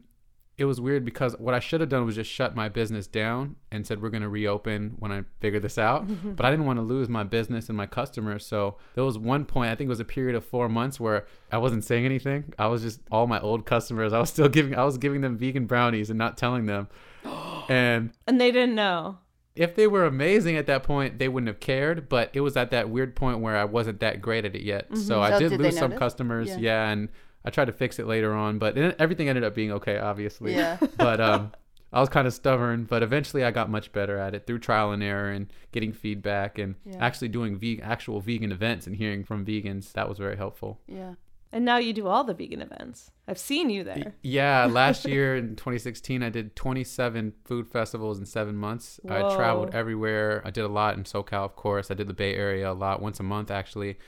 it 0.60 0.66
was 0.66 0.80
weird 0.80 1.04
because 1.04 1.34
what 1.38 1.54
I 1.54 1.58
should 1.58 1.80
have 1.80 1.88
done 1.88 2.04
was 2.04 2.14
just 2.14 2.30
shut 2.30 2.54
my 2.54 2.68
business 2.68 3.06
down 3.06 3.56
and 3.72 3.86
said 3.86 4.02
we're 4.02 4.10
going 4.10 4.22
to 4.22 4.28
reopen 4.28 4.94
when 4.98 5.10
I 5.10 5.24
figure 5.40 5.58
this 5.58 5.78
out. 5.78 6.06
but 6.36 6.44
I 6.44 6.50
didn't 6.50 6.66
want 6.66 6.76
to 6.76 6.82
lose 6.82 7.08
my 7.08 7.24
business 7.24 7.68
and 7.68 7.76
my 7.76 7.86
customers, 7.86 8.44
so 8.44 8.76
there 8.94 9.02
was 9.02 9.16
one 9.18 9.46
point 9.46 9.70
I 9.72 9.74
think 9.74 9.88
it 9.88 9.96
was 9.96 10.00
a 10.00 10.04
period 10.04 10.36
of 10.36 10.44
four 10.44 10.68
months 10.68 11.00
where 11.00 11.26
I 11.50 11.56
wasn't 11.58 11.84
saying 11.84 12.04
anything. 12.04 12.52
I 12.58 12.66
was 12.66 12.82
just 12.82 13.00
all 13.10 13.26
my 13.26 13.40
old 13.40 13.64
customers. 13.64 14.12
I 14.12 14.20
was 14.20 14.28
still 14.28 14.48
giving 14.56 14.76
I 14.76 14.84
was 14.84 14.98
giving 14.98 15.22
them 15.22 15.38
vegan 15.38 15.64
brownies 15.66 16.10
and 16.10 16.18
not 16.18 16.36
telling 16.36 16.66
them, 16.66 16.88
and 17.68 18.12
And 18.26 18.40
they 18.40 18.50
didn't 18.52 18.74
know. 18.74 19.18
if 19.56 19.74
they 19.74 19.86
were 19.86 20.04
amazing 20.04 20.56
at 20.56 20.66
that 20.66 20.82
point, 20.82 21.18
they 21.18 21.28
wouldn't 21.28 21.48
have 21.48 21.60
cared. 21.60 22.08
But 22.08 22.30
it 22.34 22.40
was 22.42 22.56
at 22.56 22.70
that 22.70 22.90
weird 22.90 23.16
point 23.16 23.40
where 23.40 23.56
I 23.56 23.64
wasn't 23.64 24.00
that 24.00 24.20
great 24.20 24.44
at 24.44 24.54
it 24.54 24.62
yet. 24.62 24.90
Mm-hmm. 24.90 25.02
So 25.02 25.22
I 25.22 25.38
did 25.38 25.50
did 25.50 25.60
lose 25.60 25.78
some 25.78 25.92
customers. 25.92 26.48
Yeah. 26.50 26.56
Yeah. 26.58 26.90
and 26.90 27.08
I 27.44 27.50
tried 27.50 27.66
to 27.66 27.72
fix 27.72 27.98
it 27.98 28.06
later 28.06 28.34
on, 28.34 28.58
but 28.58 28.76
it, 28.76 28.96
everything 28.98 29.28
ended 29.28 29.44
up 29.44 29.54
being 29.54 29.72
okay, 29.72 29.98
obviously. 29.98 30.54
Yeah. 30.54 30.78
but 30.96 31.20
um, 31.20 31.52
I 31.92 32.00
was 32.00 32.08
kind 32.08 32.26
of 32.26 32.34
stubborn. 32.34 32.84
But 32.84 33.02
eventually, 33.02 33.44
I 33.44 33.50
got 33.50 33.70
much 33.70 33.92
better 33.92 34.18
at 34.18 34.34
it 34.34 34.46
through 34.46 34.58
trial 34.58 34.92
and 34.92 35.02
error 35.02 35.30
and 35.30 35.52
getting 35.72 35.92
feedback 35.92 36.58
and 36.58 36.74
actually 36.98 37.28
doing 37.28 37.56
ve- 37.56 37.80
actual 37.82 38.20
vegan 38.20 38.52
events 38.52 38.86
and 38.86 38.96
hearing 38.96 39.24
from 39.24 39.44
vegans. 39.44 39.92
That 39.92 40.08
was 40.08 40.18
very 40.18 40.36
helpful. 40.36 40.80
Yeah. 40.86 41.14
And 41.52 41.64
now 41.64 41.78
you 41.78 41.92
do 41.92 42.06
all 42.06 42.22
the 42.22 42.34
vegan 42.34 42.62
events. 42.62 43.10
I've 43.26 43.38
seen 43.38 43.70
you 43.70 43.82
there. 43.82 44.14
Yeah, 44.22 44.66
last 44.66 45.04
year 45.04 45.36
in 45.36 45.48
2016, 45.56 46.22
I 46.22 46.28
did 46.28 46.54
27 46.54 47.32
food 47.44 47.68
festivals 47.68 48.20
in 48.20 48.26
seven 48.26 48.56
months. 48.56 49.00
I 49.08 49.34
traveled 49.34 49.74
everywhere. 49.74 50.42
I 50.44 50.50
did 50.50 50.64
a 50.64 50.68
lot 50.68 50.96
in 50.96 51.02
SoCal, 51.02 51.44
of 51.44 51.56
course. 51.56 51.90
I 51.90 51.94
did 51.94 52.06
the 52.06 52.14
Bay 52.14 52.36
Area 52.36 52.70
a 52.70 52.74
lot, 52.74 53.02
once 53.02 53.18
a 53.18 53.24
month 53.24 53.50
actually. 53.50 53.98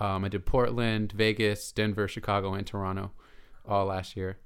Um, 0.00 0.24
I 0.24 0.28
did 0.28 0.46
Portland, 0.46 1.12
Vegas, 1.12 1.72
Denver, 1.72 2.08
Chicago, 2.08 2.54
and 2.54 2.66
Toronto, 2.66 3.12
all 3.68 3.86
last 3.86 4.16
year. 4.16 4.38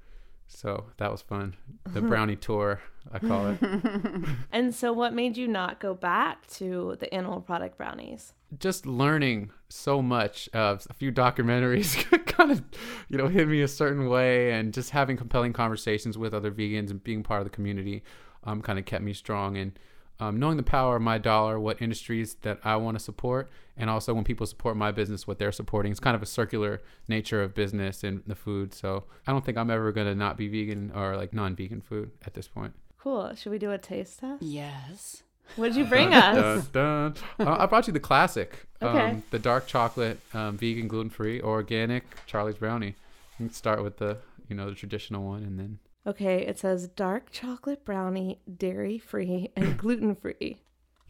So 0.46 0.86
that 0.98 1.10
was 1.10 1.22
fun. 1.22 1.56
The 1.92 2.00
brownie 2.02 2.36
tour, 2.36 2.82
I 3.10 3.18
call 3.18 3.48
it. 3.48 3.58
And 4.52 4.74
so, 4.74 4.92
what 4.92 5.14
made 5.14 5.36
you 5.36 5.48
not 5.48 5.80
go 5.80 5.94
back 5.94 6.46
to 6.48 6.96
the 7.00 7.12
animal 7.12 7.40
product 7.40 7.78
brownies? 7.78 8.34
just 8.58 8.86
learning 8.86 9.50
so 9.68 10.00
much 10.00 10.48
of 10.52 10.86
a 10.90 10.92
few 10.92 11.10
documentaries 11.10 11.96
kind 12.26 12.50
of 12.50 12.62
you 13.08 13.18
know 13.18 13.28
hit 13.28 13.48
me 13.48 13.62
a 13.62 13.68
certain 13.68 14.08
way 14.08 14.52
and 14.52 14.72
just 14.72 14.90
having 14.90 15.16
compelling 15.16 15.52
conversations 15.52 16.16
with 16.16 16.34
other 16.34 16.50
vegans 16.50 16.90
and 16.90 17.02
being 17.02 17.22
part 17.22 17.40
of 17.40 17.44
the 17.44 17.50
community 17.50 18.02
um, 18.44 18.60
kind 18.60 18.78
of 18.78 18.84
kept 18.84 19.02
me 19.02 19.12
strong 19.12 19.56
and 19.56 19.78
um, 20.20 20.38
knowing 20.38 20.56
the 20.56 20.62
power 20.62 20.96
of 20.96 21.02
my 21.02 21.18
dollar 21.18 21.58
what 21.58 21.80
industries 21.82 22.34
that 22.42 22.58
i 22.64 22.76
want 22.76 22.96
to 22.98 23.02
support 23.02 23.50
and 23.76 23.90
also 23.90 24.14
when 24.14 24.24
people 24.24 24.46
support 24.46 24.76
my 24.76 24.90
business 24.92 25.26
what 25.26 25.38
they're 25.38 25.52
supporting 25.52 25.90
it's 25.90 26.00
kind 26.00 26.14
of 26.14 26.22
a 26.22 26.26
circular 26.26 26.80
nature 27.08 27.42
of 27.42 27.54
business 27.54 28.04
and 28.04 28.22
the 28.26 28.34
food 28.34 28.72
so 28.72 29.04
i 29.26 29.32
don't 29.32 29.44
think 29.44 29.58
i'm 29.58 29.70
ever 29.70 29.90
going 29.92 30.06
to 30.06 30.14
not 30.14 30.36
be 30.36 30.48
vegan 30.48 30.92
or 30.94 31.16
like 31.16 31.32
non-vegan 31.32 31.80
food 31.80 32.10
at 32.26 32.34
this 32.34 32.48
point 32.48 32.72
Cool. 32.98 33.34
Should 33.34 33.52
we 33.52 33.58
do 33.58 33.70
a 33.70 33.76
taste 33.76 34.20
test? 34.20 34.42
Yes. 34.42 35.22
What 35.56 35.66
did 35.66 35.76
you 35.76 35.84
bring 35.84 36.08
dun, 36.08 36.38
us? 36.38 36.66
dun, 36.68 37.14
dun. 37.36 37.46
Uh, 37.46 37.56
I 37.58 37.66
brought 37.66 37.86
you 37.86 37.92
the 37.92 38.00
classic, 38.00 38.66
Okay. 38.80 39.10
um, 39.10 39.22
the 39.30 39.38
dark 39.38 39.66
chocolate, 39.66 40.18
um, 40.32 40.56
vegan, 40.56 40.88
gluten 40.88 41.10
free, 41.10 41.38
organic 41.42 42.04
Charlie's 42.24 42.54
brownie. 42.56 42.94
You 43.38 43.46
can 43.48 43.50
start 43.52 43.82
with 43.82 43.98
the 43.98 44.16
you 44.48 44.56
know 44.56 44.70
the 44.70 44.74
traditional 44.74 45.22
one, 45.22 45.42
and 45.42 45.58
then 45.58 45.80
Okay, 46.06 46.42
it 46.46 46.58
says 46.58 46.88
dark 46.88 47.30
chocolate 47.30 47.84
brownie, 47.84 48.40
dairy 48.56 48.98
free 48.98 49.50
and 49.56 49.78
gluten 49.82 50.14
free. 50.14 50.58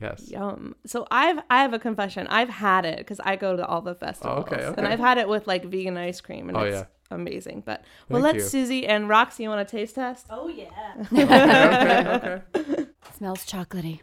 yes, 0.01 0.31
Yum. 0.31 0.77
So 0.87 1.07
I've 1.11 1.39
I 1.51 1.63
have 1.63 1.73
a 1.75 1.79
confession. 1.79 2.27
I've 2.29 2.49
had 2.49 2.85
it 2.85 2.99
because 2.99 3.21
I 3.21 3.37
go 3.37 3.57
to 3.57 3.67
all 3.67 3.81
the 3.83 3.93
oh, 3.93 3.95
festivals, 3.95 4.47
okay, 4.53 4.65
and. 4.77 4.87
I've 4.87 5.01
had 5.01 5.19
it 5.19 5.29
with 5.29 5.47
like 5.47 5.65
vegan 5.65 5.97
ice 5.97 6.21
cream, 6.21 6.49
and 6.49 6.57
Oh, 6.57 6.61
it's 6.63 6.75
yeah. 6.77 6.85
amazing. 7.11 7.63
But 7.67 7.85
well, 8.09 8.23
Thank 8.23 8.35
let's 8.37 8.45
you. 8.45 8.61
Susie 8.61 8.87
and 8.87 9.09
Roxy. 9.09 9.43
You 9.43 9.49
want 9.49 9.63
a 9.63 9.65
taste 9.65 9.97
test? 9.97 10.27
Oh 10.31 10.47
yeah. 10.49 10.71
okay, 11.13 12.41
okay. 12.63 12.87
Smells 13.17 13.45
chocolatey. 13.47 14.01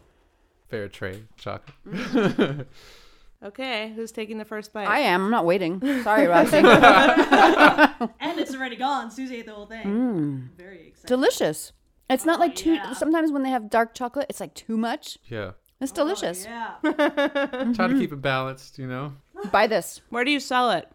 Fair 0.68 0.88
trade 0.88 1.26
chocolate. 1.36 1.74
Mm-hmm. 1.86 2.62
Okay, 3.44 3.92
who's 3.96 4.12
taking 4.12 4.38
the 4.38 4.44
first 4.44 4.72
bite? 4.72 4.86
I 4.86 5.00
am. 5.00 5.24
I'm 5.24 5.30
not 5.30 5.44
waiting. 5.44 5.80
Sorry, 6.02 6.26
Roxy. 6.28 6.58
And 8.20 8.38
it's 8.38 8.54
already 8.54 8.76
gone. 8.76 9.10
Susie 9.10 9.36
ate 9.36 9.46
the 9.46 9.52
whole 9.52 9.66
thing. 9.66 10.50
Very 10.56 10.88
excited. 10.88 11.06
delicious. 11.08 11.72
It's 12.10 12.24
not 12.24 12.40
like 12.40 12.54
too. 12.54 12.74
yeah. 12.74 12.92
Sometimes 12.94 13.30
when 13.32 13.42
they 13.42 13.50
have 13.50 13.70
dark 13.70 13.94
chocolate, 13.94 14.26
it's 14.28 14.40
like 14.40 14.54
too 14.54 14.76
much. 14.76 15.18
yeah, 15.28 15.52
It's 15.80 15.92
delicious. 15.92 16.44
Yeah. 16.44 16.74
try 16.82 17.86
to 17.88 17.94
keep 17.98 18.12
it 18.12 18.20
balanced. 18.22 18.78
You 18.78 18.86
know. 18.86 19.14
Buy 19.52 19.66
this. 19.66 20.00
Where 20.10 20.24
do 20.24 20.30
you 20.30 20.40
sell 20.40 20.70
it? 20.70 20.88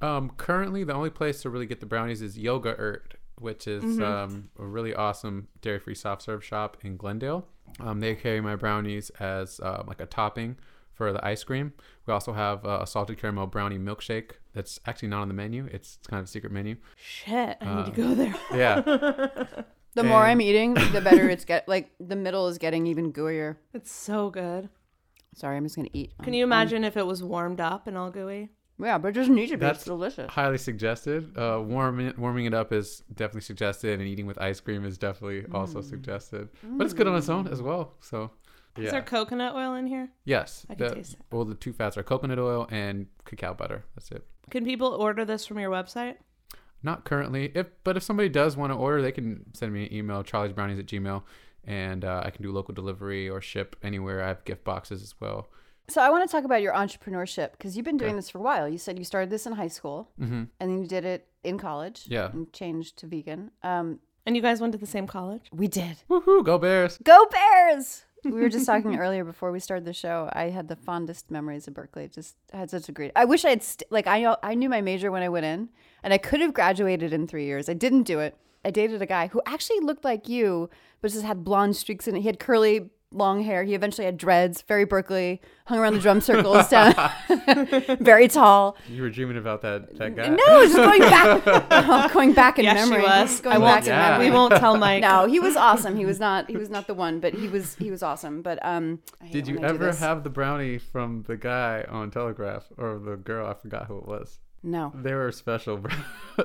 Um, 0.00 0.30
currently, 0.36 0.84
the 0.84 0.94
only 0.94 1.10
place 1.10 1.42
to 1.42 1.50
really 1.50 1.66
get 1.66 1.80
the 1.80 1.86
brownies 1.86 2.22
is 2.22 2.38
Yoga-urt, 2.38 3.16
which 3.38 3.66
is 3.66 4.00
um, 4.00 4.48
a 4.58 4.64
really 4.64 4.94
awesome 4.94 5.48
dairy-free 5.60 5.94
soft 5.94 6.22
serve 6.22 6.42
shop 6.42 6.78
in 6.82 6.96
Glendale. 6.96 7.46
Um, 7.80 8.00
they 8.00 8.14
carry 8.14 8.40
my 8.40 8.56
brownies 8.56 9.10
as 9.20 9.60
uh, 9.60 9.82
like 9.86 10.00
a 10.00 10.06
topping 10.06 10.56
for 11.00 11.14
the 11.14 11.26
ice 11.26 11.42
cream. 11.44 11.72
We 12.06 12.12
also 12.12 12.34
have 12.34 12.62
uh, 12.66 12.80
a 12.82 12.86
salted 12.86 13.16
caramel 13.18 13.46
brownie 13.46 13.78
milkshake 13.78 14.32
that's 14.52 14.78
actually 14.84 15.08
not 15.08 15.22
on 15.22 15.28
the 15.28 15.34
menu. 15.34 15.64
It's, 15.72 15.96
it's 15.96 16.06
kind 16.06 16.20
of 16.20 16.24
a 16.24 16.28
secret 16.28 16.52
menu. 16.52 16.76
Shit, 16.96 17.56
I 17.62 17.64
Uh, 17.64 17.76
need 17.76 17.86
to 17.94 18.02
go 18.02 18.14
there. 18.14 18.34
Yeah, 18.54 18.82
The 19.94 20.04
more 20.04 20.20
And- 20.22 20.32
I'm 20.32 20.40
eating, 20.42 20.74
the 20.74 21.00
better 21.08 21.26
it's 21.30 21.46
get. 21.46 21.66
Like 21.66 21.90
the 21.98 22.16
middle 22.16 22.48
is 22.48 22.58
getting 22.58 22.86
even 22.86 23.12
gooier. 23.14 23.56
It's 23.72 23.90
so 23.90 24.28
good. 24.28 24.68
Sorry, 25.34 25.56
I'm 25.56 25.64
just 25.64 25.76
gonna 25.76 25.88
eat. 25.94 26.12
Can 26.22 26.34
you 26.34 26.44
imagine 26.44 26.84
if 26.84 26.96
it 26.98 27.06
was 27.06 27.22
warmed 27.22 27.60
up 27.62 27.86
and 27.86 27.96
all 27.96 28.10
gooey? 28.10 28.50
Yeah, 28.82 28.98
but 28.98 29.08
it 29.08 29.12
doesn't 29.12 29.34
need 29.34 29.48
to 29.48 29.56
be. 29.56 29.60
That's 29.66 29.78
it's 29.80 29.84
delicious. 29.86 30.30
highly 30.30 30.58
suggested. 30.58 31.36
Uh, 31.36 31.60
warming 31.64 32.06
it, 32.08 32.18
warming 32.18 32.44
it 32.46 32.54
up 32.54 32.72
is 32.72 33.02
definitely 33.14 33.42
suggested, 33.42 33.98
and 34.00 34.08
eating 34.08 34.26
with 34.26 34.38
ice 34.40 34.60
cream 34.60 34.84
is 34.84 34.96
definitely 34.98 35.42
Mm. 35.42 35.54
also 35.54 35.80
suggested. 35.82 36.48
But 36.62 36.84
it's 36.84 36.94
good 36.94 37.06
on 37.06 37.16
its 37.16 37.28
own 37.28 37.46
as 37.48 37.60
well. 37.62 37.94
So, 38.00 38.30
Is 38.76 38.90
there 38.92 39.02
coconut 39.02 39.54
oil 39.54 39.74
in 39.74 39.86
here? 39.86 40.10
yes. 40.24 40.64
I 40.70 40.74
can 40.74 40.88
the- 40.88 40.94
taste 40.94 41.14
it. 41.14 41.20
Well, 41.32 41.44
the 41.44 41.54
two 41.54 41.72
fats 41.72 41.96
are 41.98 42.02
coconut 42.02 42.38
oil 42.38 42.66
and 42.70 43.06
cacao 43.24 43.52
butter. 43.54 43.84
That's 43.94 44.10
it. 44.10 44.24
Can 44.50 44.64
people 44.64 44.88
order 44.88 45.24
this 45.24 45.46
from 45.46 45.58
your 45.58 45.70
website? 45.70 46.16
Not 46.82 47.04
currently. 47.04 47.52
If 47.54 47.66
but 47.84 47.96
if 47.96 48.02
somebody 48.02 48.28
does 48.28 48.56
want 48.56 48.72
to 48.72 48.76
order, 48.78 49.02
they 49.02 49.12
can 49.12 49.44
send 49.54 49.72
me 49.72 49.86
an 49.86 49.92
email, 49.92 50.22
charliesbrownies 50.24 50.78
at 50.78 50.86
gmail, 50.86 51.22
and 51.64 52.04
uh, 52.04 52.22
I 52.24 52.30
can 52.30 52.42
do 52.42 52.50
local 52.52 52.72
delivery 52.74 53.28
or 53.28 53.40
ship 53.42 53.76
anywhere. 53.82 54.24
I 54.24 54.28
have 54.28 54.44
gift 54.44 54.64
boxes 54.64 55.02
as 55.02 55.14
well. 55.20 55.50
So 55.88 56.00
I 56.00 56.08
want 56.08 56.26
to 56.28 56.32
talk 56.34 56.44
about 56.44 56.62
your 56.62 56.72
entrepreneurship 56.72 57.52
because 57.52 57.76
you've 57.76 57.84
been 57.84 57.96
doing 57.98 58.12
Okay. 58.12 58.18
this 58.18 58.30
for 58.30 58.38
a 58.38 58.42
while. 58.42 58.68
You 58.68 58.78
said 58.78 58.98
you 58.98 59.04
started 59.04 59.28
this 59.28 59.44
in 59.46 59.52
high 59.52 59.68
school, 59.68 60.08
hmm 60.18 60.44
and 60.58 60.70
then 60.70 60.78
you 60.80 60.86
did 60.86 61.04
it 61.04 61.26
in 61.44 61.58
college. 61.58 62.04
Yeah. 62.06 62.30
and 62.32 62.50
changed 62.52 62.96
to 62.98 63.06
vegan. 63.06 63.50
Um, 63.62 63.98
And 64.26 64.36
you 64.36 64.42
guys 64.42 64.60
went 64.60 64.72
to 64.72 64.78
the 64.78 64.86
same 64.86 65.06
college? 65.06 65.48
we 65.52 65.66
did. 65.68 65.96
Woohoo! 66.08 66.44
Go 66.44 66.58
Bears! 66.58 66.98
Go 67.02 67.26
Bears! 67.30 68.04
We 68.24 68.32
were 68.32 68.48
just 68.48 68.66
talking 68.66 68.96
earlier 68.96 69.24
before 69.24 69.52
we 69.52 69.60
started 69.60 69.84
the 69.84 69.92
show. 69.92 70.28
I 70.32 70.50
had 70.50 70.68
the 70.68 70.76
fondest 70.76 71.30
memories 71.30 71.66
of 71.68 71.74
Berkeley. 71.74 72.08
Just 72.08 72.36
had 72.52 72.70
such 72.70 72.88
a 72.88 72.92
great. 72.92 73.12
I 73.16 73.24
wish 73.24 73.44
I 73.44 73.50
had 73.50 73.62
st- 73.62 73.90
like 73.90 74.06
I 74.06 74.36
I 74.42 74.54
knew 74.54 74.68
my 74.68 74.80
major 74.80 75.10
when 75.10 75.22
I 75.22 75.28
went 75.28 75.46
in, 75.46 75.68
and 76.02 76.12
I 76.12 76.18
could 76.18 76.40
have 76.40 76.54
graduated 76.54 77.12
in 77.12 77.26
three 77.26 77.44
years. 77.44 77.68
I 77.68 77.74
didn't 77.74 78.02
do 78.02 78.20
it. 78.20 78.36
I 78.64 78.70
dated 78.70 79.00
a 79.00 79.06
guy 79.06 79.28
who 79.28 79.40
actually 79.46 79.80
looked 79.80 80.04
like 80.04 80.28
you, 80.28 80.68
but 81.00 81.12
just 81.12 81.24
had 81.24 81.44
blonde 81.44 81.76
streaks 81.76 82.06
in 82.06 82.16
it. 82.16 82.20
He 82.20 82.26
had 82.26 82.38
curly 82.38 82.90
long 83.12 83.42
hair. 83.42 83.64
He 83.64 83.74
eventually 83.74 84.04
had 84.04 84.16
dreads. 84.16 84.62
Very 84.62 84.84
Berkeley. 84.84 85.40
Hung 85.66 85.78
around 85.78 85.94
the 85.94 86.00
drum 86.00 86.20
circles. 86.20 86.68
down, 86.68 86.94
very 88.00 88.26
tall. 88.28 88.76
You 88.88 89.02
were 89.02 89.10
dreaming 89.10 89.36
about 89.36 89.62
that 89.62 89.96
that 89.98 90.16
guy. 90.16 90.28
No, 90.28 90.36
just 90.64 90.74
going 90.76 91.00
back, 91.00 91.42
oh, 91.46 92.08
going 92.12 92.32
back 92.32 92.58
in 92.58 92.64
Yes, 92.64 92.84
she 92.84 92.90
memory. 92.90 93.04
was. 93.04 93.40
Going 93.40 93.56
I 93.56 93.58
back 93.58 93.64
won't- 93.74 93.86
in 93.86 93.92
Yeah. 93.92 94.10
memory. 94.10 94.26
We 94.26 94.32
won't 94.32 94.56
tell 94.56 94.76
Mike. 94.76 95.02
No, 95.02 95.26
he 95.26 95.38
was 95.40 95.56
awesome. 95.56 95.96
He 95.96 96.04
was 96.06 96.18
not. 96.18 96.48
He 96.50 96.56
was 96.56 96.70
not 96.70 96.86
the 96.86 96.94
one, 96.94 97.20
but 97.20 97.34
he 97.34 97.48
was. 97.48 97.74
He 97.76 97.90
was 97.90 98.02
awesome. 98.02 98.42
But 98.42 98.58
um, 98.64 99.00
Did 99.30 99.46
you 99.48 99.58
ever 99.60 99.92
have 99.92 100.24
the 100.24 100.30
brownie 100.30 100.78
from 100.78 101.24
the 101.26 101.36
guy 101.36 101.84
on 101.88 102.10
Telegraph 102.10 102.66
or 102.76 102.98
the 102.98 103.16
girl? 103.16 103.46
I 103.46 103.54
forgot 103.54 103.86
who 103.86 103.98
it 103.98 104.06
was. 104.06 104.38
No, 104.62 104.92
They 104.94 105.14
were 105.14 105.32
special, 105.32 105.82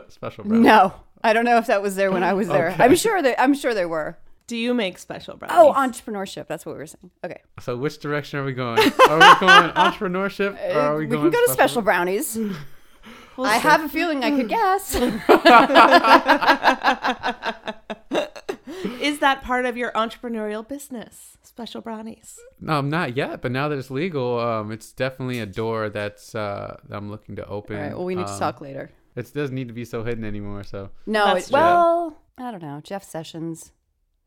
special 0.07 0.45
brownies. 0.45 0.65
no. 0.65 0.93
I 1.22 1.34
don't 1.34 1.43
know 1.43 1.57
if 1.57 1.67
that 1.67 1.81
was 1.81 1.95
there 1.95 2.12
when 2.12 2.24
I 2.24 2.34
was 2.34 2.48
there. 2.48 2.69
Okay. 2.69 2.84
I'm 2.84 2.95
sure 2.95 3.22
that. 3.22 3.41
I'm 3.41 3.53
sure 3.53 3.74
there 3.74 3.89
were. 3.89 4.17
Do 4.48 4.56
you 4.58 4.74
make 4.75 4.98
special 5.00 5.38
brownies? 5.38 5.58
Oh, 5.60 5.74
entrepreneurship. 5.75 6.48
That's 6.48 6.66
what 6.66 6.74
we 6.74 6.80
were 6.80 6.88
saying. 6.88 7.10
Okay, 7.24 7.42
So 7.62 7.75
which 7.78 8.00
direction 8.00 8.40
are 8.40 8.44
we 8.46 8.54
going? 8.54 8.78
Are 8.80 8.84
we 8.84 8.90
going 9.40 9.72
entrepreneurship 9.72 10.56
or 10.75 10.80
are 10.80 10.98
we, 10.98 11.06
Uh, 11.06 11.08
we, 11.08 11.08
going 11.08 11.22
can 11.24 11.32
go 11.32 11.46
to 11.48 11.54
special 11.54 11.82
brownies. 11.82 12.38
I 13.38 13.58
have 13.58 13.84
a 13.84 13.90
feeling 13.90 14.24
I 14.24 14.32
could 14.32 14.48
guess. 14.48 14.96
Is 19.02 19.20
that 19.20 19.42
part 19.44 19.66
of 19.66 19.75
your 19.78 19.92
entrepreneurial 19.92 20.68
business? 20.68 21.38
Special 21.44 21.82
brownies. 21.82 22.40
No, 22.60 22.82
not 22.82 23.16
yet. 23.18 23.42
But 23.42 23.52
now 23.52 23.68
that 23.70 23.78
it's 23.78 23.90
legal, 23.92 24.40
um, 24.40 24.72
it's 24.72 24.92
definitely 24.92 25.40
a 25.40 25.46
door 25.46 25.90
that's 25.90 26.36
uh, 26.36 26.78
that 26.88 26.96
I'm 26.96 27.10
looking 27.10 27.36
to 27.38 27.46
open. 27.48 27.75
All 27.78 27.82
right. 27.82 27.96
Well, 27.96 28.06
we 28.06 28.16
need 28.16 28.28
to 28.28 28.34
Um, 28.34 28.40
talk 28.40 28.62
later. 28.62 28.92
It 29.16 29.34
doesn't 29.34 29.56
need 29.56 29.68
to 29.70 29.74
be 29.74 29.86
so 29.86 30.04
hidden 30.04 30.24
anymore. 30.24 30.64
So. 30.64 30.90
No. 31.06 31.25
That's 31.34 31.48
It, 31.50 31.54
well, 31.54 32.18
I 32.38 32.52
don't 32.52 32.62
know. 32.62 32.82
Jeff 32.84 33.04
Sessions, 33.04 33.72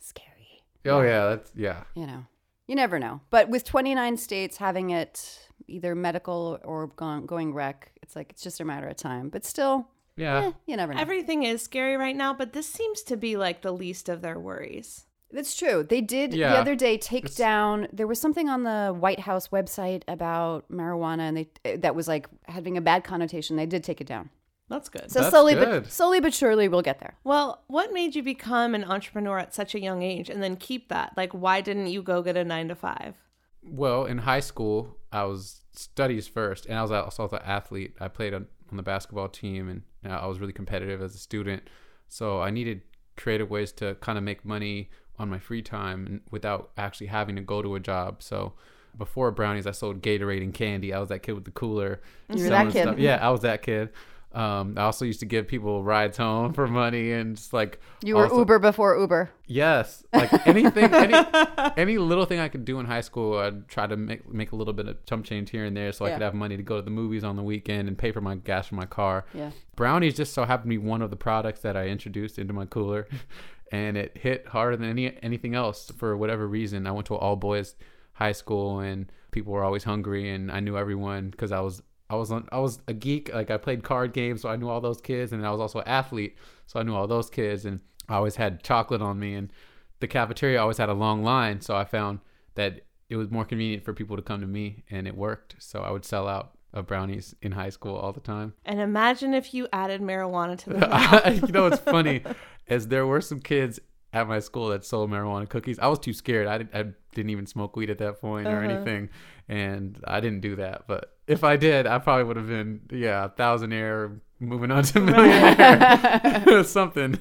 scary. 0.07 0.63
Oh 0.87 1.01
yeah, 1.03 1.29
that's 1.31 1.51
yeah. 1.55 1.85
You 1.95 2.07
know, 2.07 2.25
you 2.67 2.75
never 2.77 2.99
know. 2.99 3.21
But 3.31 3.49
with 3.49 3.65
29 3.65 4.17
states 4.17 4.57
having 4.59 4.91
it 4.91 5.49
either 5.67 5.95
medical 5.95 6.59
or 6.65 6.87
gone, 6.89 7.27
going 7.27 7.53
rec, 7.53 7.93
it's 8.03 8.17
like 8.17 8.31
it's 8.31 8.43
just 8.43 8.61
a 8.61 8.65
matter 8.65 8.87
of 8.89 8.97
time. 8.97 9.29
But 9.29 9.45
still, 9.45 9.89
Yeah. 10.17 10.47
eh, 10.47 10.53
you 10.67 10.77
never 10.77 10.95
know. 10.95 11.01
Everything 11.01 11.43
is 11.43 11.63
scary 11.63 11.97
right 11.97 12.17
now, 12.17 12.33
but 12.33 12.53
this 12.53 12.69
seems 12.69 13.03
to 13.05 13.17
be 13.17 13.37
like 13.37 13.63
the 13.63 13.73
least 13.73 14.09
of 14.09 14.23
their 14.23 14.39
worries. 14.39 15.05
That's 15.31 15.55
true. 15.55 15.83
They 15.83 16.01
did 16.01 16.31
the 16.33 16.47
other 16.47 16.75
day 16.75 16.97
take 16.97 17.25
It's- 17.27 17.37
down. 17.37 17.89
There 17.93 18.07
was 18.07 18.19
something 18.19 18.49
on 18.49 18.63
the 18.63 18.97
White 18.99 19.21
House 19.21 19.49
website 19.49 20.03
about 20.09 20.71
marijuana, 20.73 21.21
and 21.29 21.37
they 21.37 21.49
eh, 21.67 21.77
that 21.79 21.95
was 21.95 22.09
like 22.09 22.29
having 22.47 22.79
a 22.79 22.81
bad 22.81 23.05
connotation. 23.05 23.57
They 23.57 23.67
did 23.67 23.85
take 23.85 24.01
it 24.01 24.07
down. 24.07 24.31
That's 24.69 24.89
good. 24.89 25.11
So 25.11 25.21
That's 25.21 25.31
slowly, 25.31 25.55
good. 25.55 25.85
but 25.85 25.93
slowly 25.93 26.21
but 26.21 26.35
surely, 26.35 26.69
we'll 26.69 26.83
get 26.83 27.01
there. 27.01 27.15
well, 27.25 27.63
what 27.69 27.93
made 27.93 28.15
you 28.15 28.23
become 28.23 28.75
an 28.75 28.85
entrepreneur 28.85 29.39
at 29.39 29.55
such 29.55 29.75
a 29.75 29.81
young 29.81 30.03
age 30.03 30.29
and 30.29 30.43
then 30.43 30.57
keep 30.57 30.89
that? 30.89 31.13
Like, 31.17 31.33
why 31.33 31.61
didn't 31.61 31.87
you 31.87 32.03
go 32.03 32.23
get 32.23 32.37
a 32.37 32.45
nine 32.45 32.69
to 32.69 32.75
five? 32.75 33.15
Well, 33.63 34.05
in 34.05 34.19
high 34.19 34.41
school, 34.41 34.97
I 35.13 35.25
was 35.25 35.63
studies 35.73 36.29
first, 36.29 36.67
and 36.67 36.79
I 36.79 36.83
was 36.83 36.91
also 36.91 37.29
an 37.29 37.43
athlete. 37.45 37.97
I 38.01 38.09
played 38.09 38.35
on, 38.35 38.47
on 38.71 38.77
the 38.77 38.83
basketball 38.83 39.29
team, 39.29 39.69
and 39.69 39.83
uh, 40.11 40.17
I 40.17 40.27
was 40.27 40.39
really 40.39 40.53
competitive 40.53 41.01
as 41.01 41.15
a 41.15 41.19
student. 41.19 41.63
So 42.09 42.41
I 42.41 42.51
needed 42.51 42.83
creative 43.17 43.51
ways 43.51 43.73
to 43.73 43.97
kind 44.01 44.19
of 44.19 44.25
make 44.25 44.45
money 44.45 44.91
on 45.19 45.29
my 45.29 45.39
free 45.39 45.63
time 45.63 46.23
without 46.31 46.71
actually 46.77 47.09
having 47.09 47.37
to 47.37 47.43
go 47.43 47.63
to 47.63 47.75
a 47.75 47.81
job. 47.81 48.23
So 48.23 48.53
before 48.97 49.31
brownies, 49.31 49.67
I 49.67 49.73
sold 49.73 50.01
Gatorade 50.03 50.43
and 50.43 50.55
candy. 50.55 50.93
I 50.93 51.01
was 51.01 51.09
that 51.09 51.23
kid 51.23 51.33
with 51.33 51.45
the 51.45 51.51
cooler. 51.51 52.01
You 52.33 52.45
were 52.45 52.51
that 52.51 52.73
kid. 52.73 52.83
stuff. 52.83 52.99
Yeah, 52.99 53.19
I 53.21 53.31
was 53.31 53.41
that 53.41 53.63
kid. 53.63 53.91
Um, 54.31 54.75
I 54.77 54.83
also 54.83 55.07
used 55.07 55.21
to 55.21 55.27
give 55.27 55.49
people 55.49 55.83
rides 55.83 56.19
home 56.19 56.53
for 56.53 56.69
money 56.69 57.13
and 57.13 57.35
just 57.37 57.55
like 57.55 57.81
You 58.03 58.17
were 58.17 58.25
also- 58.25 58.41
Uber 58.41 58.59
before 58.59 58.99
Uber. 58.99 59.31
Yes, 59.47 60.05
like 60.13 60.47
anything, 60.47 60.93
any 60.93 61.15
any 61.79 61.97
little 61.97 62.27
thing 62.27 62.39
I 62.39 62.49
could 62.49 62.67
do 62.67 62.79
in 62.79 62.85
high 62.85 63.01
school, 63.01 63.39
I'd 63.39 63.67
try 63.69 63.87
to 63.87 63.97
make 63.97 64.29
make 64.31 64.53
a 64.53 64.57
little 64.57 64.75
bit 64.75 64.87
of 64.87 65.03
chump 65.07 65.25
change 65.25 65.49
here 65.51 65.65
and 65.65 65.75
there, 65.75 65.93
so 65.93 66.05
I 66.05 66.11
could 66.13 66.21
have 66.23 66.35
money 66.35 66.59
to 66.59 66.63
go 66.63 66.77
to 66.77 66.83
the 66.83 66.91
movies 66.91 67.25
on 67.25 67.37
the 67.37 67.43
weekend 67.43 67.89
and 67.89 67.97
pay 67.97 68.13
for 68.13 68.21
my 68.21 68.35
gas 68.35 68.67
for 68.69 68.75
my 68.75 68.85
car. 68.85 69.25
Yeah. 69.33 69.51
Brownies 69.77 70.15
just 70.15 70.35
so 70.35 70.45
happened 70.45 70.71
to 70.71 70.79
be 70.79 70.87
one 70.87 71.01
of 71.01 71.09
the 71.09 71.17
products 71.17 71.61
that 71.61 71.77
I 71.77 71.87
introduced 71.87 72.39
into 72.39 72.53
my 72.53 72.67
cooler, 72.67 73.09
and 73.73 73.97
it 73.97 74.19
hit 74.19 74.47
harder 74.49 74.77
than 74.77 74.91
any 74.91 75.17
anything 75.23 75.55
else 75.55 75.91
for 75.97 76.17
whatever 76.19 76.47
reason. 76.47 76.87
I 76.87 76.91
went 76.91 77.07
to 77.07 77.15
an 77.15 77.21
all 77.21 77.37
boys 77.37 77.77
high 78.13 78.33
school, 78.33 78.81
and 78.81 79.11
people 79.31 79.55
were 79.55 79.65
always 79.65 79.85
hungry, 79.85 80.31
and 80.31 80.53
I 80.53 80.61
knew 80.61 80.77
everyone 80.77 81.31
because 81.31 81.51
I 81.51 81.61
was 81.61 81.81
I 82.11 82.17
was 82.17 82.31
on, 82.33 82.49
I 82.53 82.59
was 82.59 82.81
a 82.89 82.95
geek. 82.95 83.33
Like 83.35 83.51
I 83.51 83.57
played 83.59 83.83
card 83.83 84.13
games, 84.13 84.43
so 84.43 84.49
I 84.49 84.57
knew 84.57 84.69
all 84.69 84.81
those 84.81 85.01
kids, 85.01 85.33
and 85.33 85.45
I 85.47 85.51
was 85.51 85.61
also 85.61 85.81
an 85.81 85.89
athlete, 85.89 86.37
so 86.67 86.81
I 86.81 86.83
knew 86.83 86.95
all 86.95 87.07
those 87.07 87.29
kids, 87.31 87.65
and 87.65 87.81
I 88.09 88.15
always 88.17 88.37
had 88.37 88.63
chocolate 88.63 89.03
on 89.03 89.19
me, 89.19 89.35
and 89.35 89.53
the 90.01 90.07
cafeteria 90.09 90.61
always 90.61 90.79
had 90.79 90.89
a 90.89 90.95
long 90.95 91.23
line, 91.23 91.61
so 91.61 91.77
I 91.77 91.85
found 91.85 92.21
that 92.55 92.81
it 93.11 93.17
was 93.17 93.31
more 93.31 93.45
convenient 93.45 93.85
for 93.85 93.93
people 93.93 94.17
to 94.17 94.23
come 94.23 94.41
to 94.41 94.47
me, 94.47 94.85
and 94.91 95.07
it 95.07 95.17
worked. 95.17 95.57
So 95.59 95.81
I 95.81 95.91
would 95.91 96.05
sell 96.05 96.29
out 96.29 96.53
of 96.73 96.87
brownies 96.87 97.35
in 97.43 97.53
high 97.53 97.71
school 97.71 97.97
all 97.97 98.13
the 98.13 98.21
time. 98.21 98.53
And 98.65 98.81
imagine 98.81 99.33
if 99.35 99.55
you 99.55 99.67
added 99.73 100.01
marijuana 100.03 100.59
to 100.59 100.71
them. 100.71 101.43
you 101.47 101.53
know 101.53 101.63
what's 101.69 101.81
funny 101.81 102.23
is 102.67 102.89
there 102.89 103.07
were 103.07 103.23
some 103.23 103.41
kids 103.41 103.81
at 104.13 104.29
my 104.29 104.39
school 104.39 104.69
that 104.69 104.85
sold 104.85 105.11
marijuana 105.11 105.49
cookies. 105.49 105.79
I 105.79 105.87
was 105.89 105.99
too 105.99 106.13
scared. 106.13 106.47
I, 106.47 106.59
did, 106.59 106.69
I 106.75 106.85
didn't 107.15 107.31
even 107.31 107.47
smoke 107.47 107.77
weed 107.77 107.89
at 107.91 107.99
that 107.99 108.21
point 108.21 108.47
or 108.49 108.59
Uh-huh. 108.59 108.71
anything, 108.71 109.09
and 109.49 109.99
I 110.07 110.21
didn't 110.21 110.41
do 110.41 110.57
that. 110.57 110.85
But 110.87 111.17
if 111.29 111.45
I 111.45 111.57
did, 111.57 111.87
I 111.87 111.99
probably 111.99 112.25
would 112.25 112.37
have 112.37 112.49
been 112.49 112.81
yeah, 112.91 113.27
a 113.27 113.29
thousandaire 113.29 114.19
moving 114.41 114.71
on 114.71 114.83
to 114.85 115.01
millionaire, 115.01 116.65
something. 116.65 117.19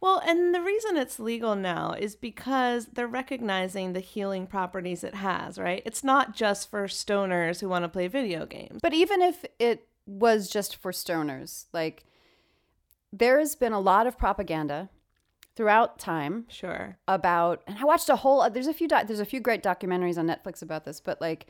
Well, 0.00 0.20
and 0.26 0.52
the 0.54 0.60
reason 0.60 0.96
it's 0.96 1.20
legal 1.20 1.54
now 1.54 1.92
is 1.92 2.16
because 2.16 2.86
they're 2.86 3.06
recognizing 3.06 3.92
the 3.92 4.00
healing 4.00 4.46
properties 4.48 5.04
it 5.04 5.14
has, 5.14 5.58
right? 5.58 5.82
It's 5.86 6.02
not 6.02 6.34
just 6.34 6.70
for 6.70 6.86
stoners 6.88 7.60
who 7.60 7.68
want 7.68 7.84
to 7.84 7.88
play 7.88 8.08
video 8.08 8.44
games. 8.44 8.80
But 8.82 8.94
even 8.94 9.22
if 9.22 9.44
it 9.60 9.86
was 10.06 10.48
just 10.50 10.74
for 10.76 10.90
stoners, 10.90 11.66
like 11.72 12.04
there 13.12 13.38
has 13.38 13.54
been 13.54 13.72
a 13.72 13.80
lot 13.80 14.06
of 14.08 14.18
propaganda 14.18 14.88
throughout 15.54 15.98
time 15.98 16.46
Sure. 16.48 16.96
about 17.06 17.62
and 17.66 17.78
I 17.78 17.84
watched 17.84 18.08
a 18.08 18.16
whole 18.16 18.48
there's 18.50 18.66
a 18.66 18.74
few 18.74 18.88
doc, 18.88 19.06
there's 19.06 19.20
a 19.20 19.24
few 19.26 19.38
great 19.38 19.62
documentaries 19.62 20.18
on 20.18 20.26
Netflix 20.26 20.62
about 20.62 20.84
this, 20.84 20.98
but 20.98 21.20
like 21.20 21.46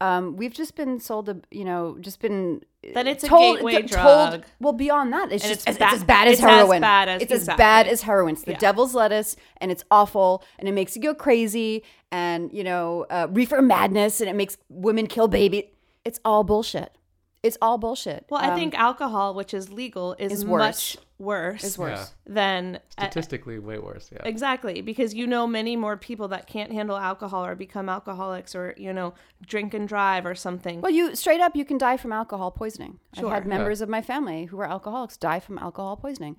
um, 0.00 0.36
we've 0.36 0.52
just 0.52 0.74
been 0.74 0.98
sold 1.00 1.28
a 1.28 1.36
you 1.50 1.64
know 1.64 1.96
just 2.00 2.20
been 2.20 2.62
That 2.94 3.06
it's 3.06 3.24
a 3.24 3.28
told, 3.28 3.56
gateway 3.56 3.82
t- 3.82 3.88
drug. 3.88 4.44
well, 4.60 4.72
beyond 4.72 5.12
that, 5.12 5.32
it's 5.32 5.44
And 5.44 5.54
just 5.54 5.68
it's 5.68 5.78
ba- 5.78 5.84
it's 5.84 5.94
as 5.94 6.04
bad 6.04 6.28
as 6.28 6.34
it's 6.34 6.42
as 6.42 6.50
heroin. 6.50 6.80
bad 6.80 7.08
as- 7.08 7.22
it's 7.22 7.32
as 7.32 7.46
bad 7.46 7.86
as 7.86 8.02
heroin. 8.02 8.32
It's 8.34 8.42
the 8.42 8.52
Yeah. 8.52 8.58
devil's 8.58 8.94
lettuce, 8.94 9.36
and 9.60 9.70
it's 9.70 9.84
awful, 9.90 10.42
and 10.58 10.68
it 10.68 10.72
makes 10.72 10.94
you 10.96 11.02
go 11.02 11.14
crazy, 11.14 11.82
and 12.12 12.52
you 12.52 12.64
know 12.64 13.06
uh, 13.10 13.28
reefer 13.30 13.62
madness, 13.62 14.20
and 14.20 14.28
it 14.28 14.34
makes 14.36 14.56
women 14.68 15.06
kill 15.06 15.28
baby. 15.28 15.70
It's 16.04 16.20
all 16.24 16.44
bullshit. 16.44 16.96
It's 17.42 17.56
all 17.62 17.78
bullshit. 17.78 18.24
Well, 18.30 18.40
I 18.42 18.48
Um, 18.48 18.56
think 18.58 18.74
alcohol, 18.78 19.34
which 19.34 19.52
is 19.54 19.70
legal, 19.70 20.14
is, 20.18 20.32
is 20.32 20.44
much 20.44 20.96
worse. 21.18 21.62
worse 21.62 21.64
is 21.64 21.78
worse. 21.78 22.14
than 22.26 22.76
uh, 22.76 22.78
Statistically, 23.02 23.58
way 23.58 23.78
worse. 23.78 24.10
Yeah. 24.12 24.20
Exactly, 24.24 24.80
because 24.80 25.14
you 25.14 25.26
know 25.26 25.46
many 25.46 25.76
more 25.76 25.96
people 25.96 26.28
that 26.28 26.46
can't 26.46 26.72
handle 26.72 26.96
alcohol 26.96 27.44
or 27.44 27.54
become 27.54 27.88
alcoholics 27.88 28.54
or 28.54 28.74
you 28.76 28.92
know 28.92 29.14
drink 29.46 29.74
and 29.74 29.88
drive 29.88 30.26
or 30.26 30.34
something. 30.34 30.80
Well, 30.80 30.92
you 30.92 31.14
straight 31.16 31.40
up, 31.40 31.56
you 31.56 31.64
can 31.64 31.78
die 31.78 31.96
from 31.96 32.12
alcohol 32.12 32.50
poisoning. 32.50 32.98
Sure. 33.14 33.26
I've 33.26 33.32
had 33.32 33.42
Yeah. 33.44 33.48
members 33.58 33.80
of 33.80 33.88
my 33.88 34.02
family 34.02 34.44
who 34.46 34.58
are 34.60 34.68
alcoholics 34.70 35.16
die 35.16 35.40
from 35.40 35.58
alcohol 35.58 35.96
poisoning. 35.96 36.36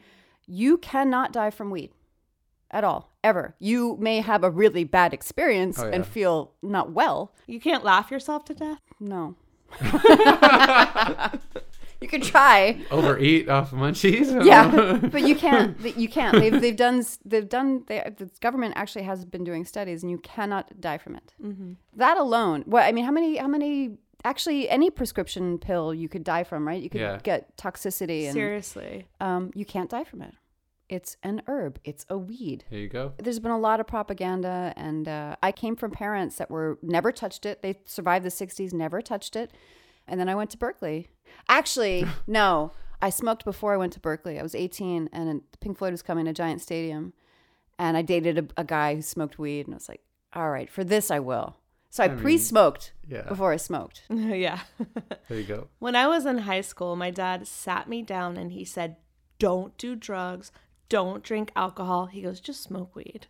You 0.48 0.78
cannot 0.78 1.34
die 1.34 1.50
from 1.50 1.70
weed 1.72 1.92
at 2.72 2.84
all, 2.84 3.12
ever. 3.24 3.56
You 3.60 3.98
may 4.00 4.22
have 4.22 4.44
a 4.44 4.50
really 4.52 4.84
bad 4.84 5.14
experience 5.14 5.80
Oh, 5.80 5.90
and 5.90 6.06
feel 6.06 6.54
not 6.62 6.92
well. 6.92 7.34
You 7.48 7.60
can't 7.60 7.84
laugh 7.84 8.12
yourself 8.12 8.46
to 8.46 8.54
death. 8.54 8.80
No. 9.00 9.36
could 12.08 12.24
try. 12.24 12.80
Overeat 12.92 13.50
off 13.50 13.72
munchies. 13.72 14.46
Yeah, 14.46 14.98
but 15.12 15.22
you 15.28 15.36
can't. 15.36 15.80
You 15.98 16.08
can't. 16.10 16.38
They've 16.38 16.62
they've 16.62 16.76
done 16.76 17.04
they've 17.24 17.48
done. 17.50 17.84
They, 17.88 18.00
the 18.18 18.30
government 18.42 18.74
actually 18.76 19.04
has 19.06 19.26
been 19.26 19.44
doing 19.44 19.66
studies, 19.66 20.04
and 20.04 20.12
you 20.12 20.18
cannot 20.20 20.80
die 20.80 20.98
from 20.98 21.16
it. 21.16 21.34
That 21.96 22.18
alone. 22.18 22.64
What 22.66 22.84
I 22.84 22.92
mean, 22.92 23.06
how 23.06 23.12
many 23.12 23.38
how 23.38 23.48
many 23.48 23.98
actually 24.24 24.68
any 24.70 24.90
prescription 24.90 25.58
pill 25.60 25.94
you 25.94 26.10
could 26.10 26.24
die 26.24 26.44
from, 26.44 26.68
right? 26.68 26.82
You 26.82 26.90
could 26.90 27.02
Yeah. 27.02 27.20
get 27.24 27.56
toxicity, 27.58 28.26
and 28.26 28.34
Seriously. 28.34 29.08
um, 29.22 29.52
you 29.56 29.66
can't 29.66 29.90
die 29.90 30.04
from 30.04 30.22
it. 30.22 30.34
It's 30.88 31.18
an 31.24 31.42
herb. 31.48 31.80
It's 31.84 32.06
a 32.10 32.18
weed. 32.18 32.64
Here 32.70 32.80
you 32.80 32.90
go. 32.90 33.14
There's 33.18 33.40
been 33.40 33.52
a 33.52 33.58
lot 33.60 33.80
of 33.80 33.88
propaganda, 33.88 34.72
and 34.76 35.08
uh, 35.08 35.36
I 35.42 35.52
came 35.52 35.76
from 35.76 35.90
parents 35.92 36.36
that 36.38 36.52
were 36.52 36.78
never 36.84 37.12
touched 37.12 37.46
it. 37.46 37.62
They 37.64 37.80
survived 37.86 38.24
the 38.26 38.30
'60s, 38.30 38.72
never 38.74 39.02
touched 39.02 39.36
it, 39.36 39.52
and 40.08 40.20
then 40.20 40.30
I 40.30 40.36
went 40.36 40.50
to 40.52 40.58
Berkeley. 40.58 41.08
Actually, 41.48 42.06
no, 42.28 42.72
I 43.02 43.10
smoked 43.10 43.46
before 43.46 43.74
I 43.74 43.78
went 43.78 43.94
to 43.94 44.00
Berkeley. 44.00 44.40
I 44.40 44.44
was 44.44 44.56
18, 44.56 45.10
and 45.12 45.42
Pink 45.60 45.78
Floyd 45.78 45.92
was 45.92 46.02
coming 46.02 46.26
to 46.26 46.34
Giant 46.34 46.62
Stadium, 46.62 47.14
and 47.78 47.98
I 47.98 48.02
dated 48.02 48.38
a, 48.38 48.62
a 48.62 48.64
guy 48.64 48.96
who 48.96 49.02
smoked 49.02 49.38
weed, 49.38 49.68
and 49.68 49.74
I 49.74 49.78
was 49.78 49.90
like, 49.90 50.02
"All 50.34 50.50
right, 50.50 50.70
for 50.70 50.84
this 50.84 51.12
I 51.12 51.20
will." 51.20 51.58
So 51.96 52.04
I, 52.04 52.08
I 52.08 52.10
pre-smoked 52.10 52.92
yeah. 53.08 53.22
before 53.22 53.54
I 53.54 53.56
smoked. 53.56 54.02
yeah. 54.10 54.60
There 55.30 55.40
you 55.40 55.46
go. 55.46 55.70
When 55.80 55.96
I 55.96 56.08
was 56.08 56.26
in 56.26 56.40
high 56.40 56.60
school, 56.60 56.98
my 56.98 57.10
dad 57.10 57.48
sat 57.48 57.88
me 57.88 58.02
down 58.02 58.36
and 58.36 58.52
he 58.52 58.66
said, 58.66 58.98
Don't 59.40 59.78
do 59.78 59.96
drugs. 59.96 60.52
Don't 60.90 61.24
drink 61.24 61.54
alcohol. 61.56 62.08
He 62.08 62.22
goes, 62.22 62.42
Just 62.42 62.62
smoke 62.62 62.98
weed. 62.98 63.28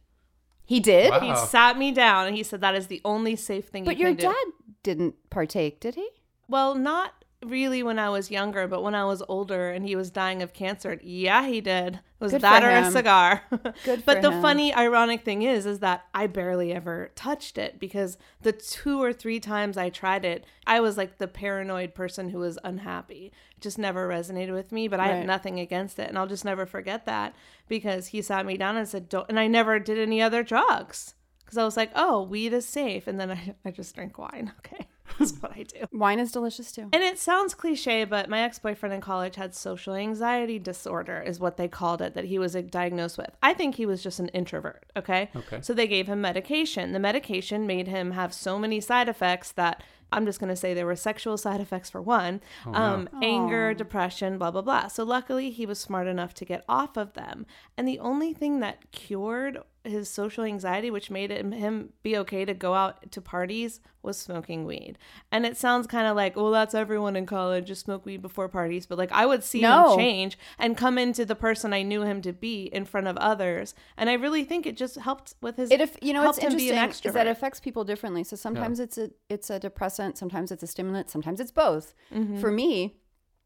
He 0.65 0.79
did, 0.79 1.11
Wow. 1.11 1.19
He 1.19 1.35
sat 1.35 1.77
me 1.77 1.91
down 1.91 2.25
and 2.25 2.35
he 2.35 2.41
said, 2.41 2.59
That 2.61 2.73
is 2.73 2.87
the 2.87 3.01
only 3.05 3.35
safe 3.35 3.67
thing 3.67 3.85
but 3.85 3.97
you 3.97 4.07
your 4.07 4.15
can 4.15 4.17
do. 4.17 4.33
dad 4.33 4.53
didn't 4.81 5.29
partake, 5.29 5.79
did 5.79 5.93
he? 5.93 6.09
Well, 6.47 6.73
not 6.73 7.23
really 7.49 7.83
when 7.83 7.99
I 7.99 8.09
was 8.09 8.31
younger, 8.31 8.67
but 8.67 8.83
when 8.83 8.95
I 8.95 9.05
was 9.05 9.23
older 9.27 9.69
and 9.69 9.85
he 9.85 9.95
was 9.95 10.09
dying 10.09 10.41
of 10.41 10.53
cancer, 10.53 10.99
yeah, 11.01 11.47
he 11.47 11.61
did. 11.61 11.95
It 11.95 12.01
was 12.19 12.31
Good 12.31 12.41
that 12.41 12.63
or 12.63 12.69
a 12.69 12.91
cigar. 12.91 13.43
Good 13.83 14.03
but 14.05 14.21
the 14.21 14.31
him. 14.31 14.41
funny, 14.41 14.73
ironic 14.73 15.23
thing 15.23 15.43
is, 15.43 15.65
is 15.65 15.79
that 15.79 16.05
I 16.13 16.27
barely 16.27 16.73
ever 16.73 17.11
touched 17.15 17.57
it 17.57 17.79
because 17.79 18.17
the 18.41 18.51
two 18.51 19.01
or 19.01 19.13
three 19.13 19.39
times 19.39 19.77
I 19.77 19.89
tried 19.89 20.25
it, 20.25 20.45
I 20.65 20.79
was 20.79 20.97
like 20.97 21.17
the 21.17 21.27
paranoid 21.27 21.93
person 21.93 22.29
who 22.29 22.39
was 22.39 22.57
unhappy. 22.63 23.31
It 23.57 23.61
just 23.61 23.77
never 23.77 24.07
resonated 24.07 24.53
with 24.53 24.71
me, 24.71 24.87
but 24.87 24.99
I 24.99 25.07
have 25.07 25.25
nothing 25.25 25.59
against 25.59 25.99
it. 25.99 26.09
And 26.09 26.17
I'll 26.17 26.27
just 26.27 26.45
never 26.45 26.65
forget 26.65 27.05
that 27.05 27.35
because 27.67 28.07
he 28.07 28.21
sat 28.21 28.45
me 28.45 28.57
down 28.57 28.77
and 28.77 28.87
said, 28.87 29.09
don't, 29.09 29.29
and 29.29 29.39
I 29.39 29.47
never 29.47 29.79
did 29.79 29.97
any 29.97 30.21
other 30.21 30.43
drugs 30.43 31.15
because 31.45 31.57
I 31.57 31.63
was 31.63 31.77
like, 31.77 31.91
oh, 31.95 32.23
weed 32.23 32.53
is 32.53 32.65
safe. 32.65 33.07
And 33.07 33.19
then 33.19 33.31
I, 33.31 33.55
I 33.63 33.71
just 33.71 33.95
drank 33.95 34.17
wine. 34.17 34.51
Okay. 34.65 34.87
That's 35.19 35.33
what 35.33 35.51
I 35.55 35.63
do. 35.63 35.85
Wine 35.91 36.19
is 36.19 36.31
delicious 36.31 36.71
too. 36.71 36.89
And 36.91 37.03
it 37.03 37.19
sounds 37.19 37.53
cliche, 37.53 38.05
but 38.05 38.29
my 38.29 38.41
ex 38.41 38.59
boyfriend 38.59 38.93
in 38.93 39.01
college 39.01 39.35
had 39.35 39.53
social 39.53 39.93
anxiety 39.93 40.59
disorder, 40.59 41.21
is 41.21 41.39
what 41.39 41.57
they 41.57 41.67
called 41.67 42.01
it, 42.01 42.13
that 42.15 42.25
he 42.25 42.39
was 42.39 42.53
diagnosed 42.53 43.17
with. 43.17 43.29
I 43.41 43.53
think 43.53 43.75
he 43.75 43.85
was 43.85 44.01
just 44.01 44.19
an 44.19 44.29
introvert. 44.29 44.85
Okay. 44.97 45.29
Okay. 45.35 45.59
So 45.61 45.73
they 45.73 45.87
gave 45.87 46.07
him 46.07 46.21
medication. 46.21 46.91
The 46.91 46.99
medication 46.99 47.67
made 47.67 47.87
him 47.87 48.11
have 48.11 48.33
so 48.33 48.57
many 48.57 48.81
side 48.81 49.07
effects 49.07 49.51
that 49.53 49.83
I'm 50.11 50.25
just 50.25 50.39
going 50.39 50.49
to 50.49 50.55
say 50.55 50.73
there 50.73 50.85
were 50.85 50.95
sexual 50.95 51.37
side 51.37 51.59
effects 51.59 51.89
for 51.89 52.01
one, 52.01 52.41
um, 52.65 53.09
anger, 53.21 53.73
depression, 53.73 54.37
blah, 54.37 54.51
blah, 54.51 54.61
blah. 54.61 54.87
So 54.87 55.03
luckily 55.03 55.49
he 55.49 55.65
was 55.65 55.79
smart 55.79 56.07
enough 56.07 56.33
to 56.35 56.45
get 56.45 56.63
off 56.69 56.95
of 56.95 57.13
them. 57.13 57.45
And 57.77 57.87
the 57.87 57.99
only 57.99 58.33
thing 58.33 58.59
that 58.59 58.91
cured 58.91 59.59
his 59.85 60.09
social 60.09 60.43
anxiety, 60.43 60.89
which 60.91 61.09
made 61.09 61.31
him, 61.31 61.51
him 61.51 61.93
be 62.03 62.17
okay 62.17 62.45
to 62.45 62.53
go 62.53 62.73
out 62.73 63.11
to 63.11 63.21
parties, 63.21 63.79
was 64.01 64.17
smoking 64.17 64.65
weed. 64.65 64.97
And 65.31 65.45
it 65.45 65.57
sounds 65.57 65.87
kind 65.87 66.07
of 66.07 66.15
like, 66.15 66.35
well, 66.35 66.51
that's 66.51 66.73
everyone 66.75 67.15
in 67.15 67.25
college, 67.25 67.67
just 67.67 67.85
smoke 67.85 68.05
weed 68.05 68.21
before 68.21 68.47
parties. 68.49 68.85
But 68.85 68.97
like, 68.97 69.11
I 69.11 69.25
would 69.25 69.43
see 69.43 69.61
No. 69.61 69.93
him 69.93 69.97
change 69.99 70.37
and 70.59 70.77
come 70.77 70.97
into 70.97 71.25
the 71.25 71.35
person 71.35 71.73
I 71.73 71.81
knew 71.81 72.01
him 72.03 72.21
to 72.21 72.33
be 72.33 72.63
in 72.65 72.85
front 72.85 73.07
of 73.07 73.17
others. 73.17 73.73
And 73.97 74.09
I 74.09 74.13
really 74.13 74.43
think 74.43 74.65
it 74.65 74.77
just 74.77 74.95
helped 74.97 75.35
with 75.41 75.57
his. 75.57 75.71
It 75.71 75.81
if 75.81 75.97
you 76.01 76.13
know 76.13 76.21
helped 76.21 76.37
what's 76.41 76.53
him 76.53 76.57
be 76.57 76.69
interesting 76.69 77.09
an 77.09 77.11
is 77.11 77.13
that 77.15 77.27
it 77.27 77.31
affects 77.31 77.59
people 77.59 77.83
differently. 77.83 78.23
So 78.23 78.35
sometimes 78.35 78.79
it's 78.79 78.97
a 78.97 79.11
it's 79.29 79.49
a 79.49 79.59
depressant, 79.59 80.17
sometimes 80.17 80.51
it's 80.51 80.63
a 80.63 80.67
stimulant, 80.67 81.09
sometimes 81.09 81.39
it's 81.39 81.51
both. 81.51 81.93
Mm-hmm. 82.13 82.37
For 82.39 82.51
me, 82.51 82.97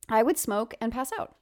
I 0.09 0.23
would 0.23 0.37
smoke 0.37 0.73
and 0.81 0.91
pass 0.91 1.11
out. 1.19 1.35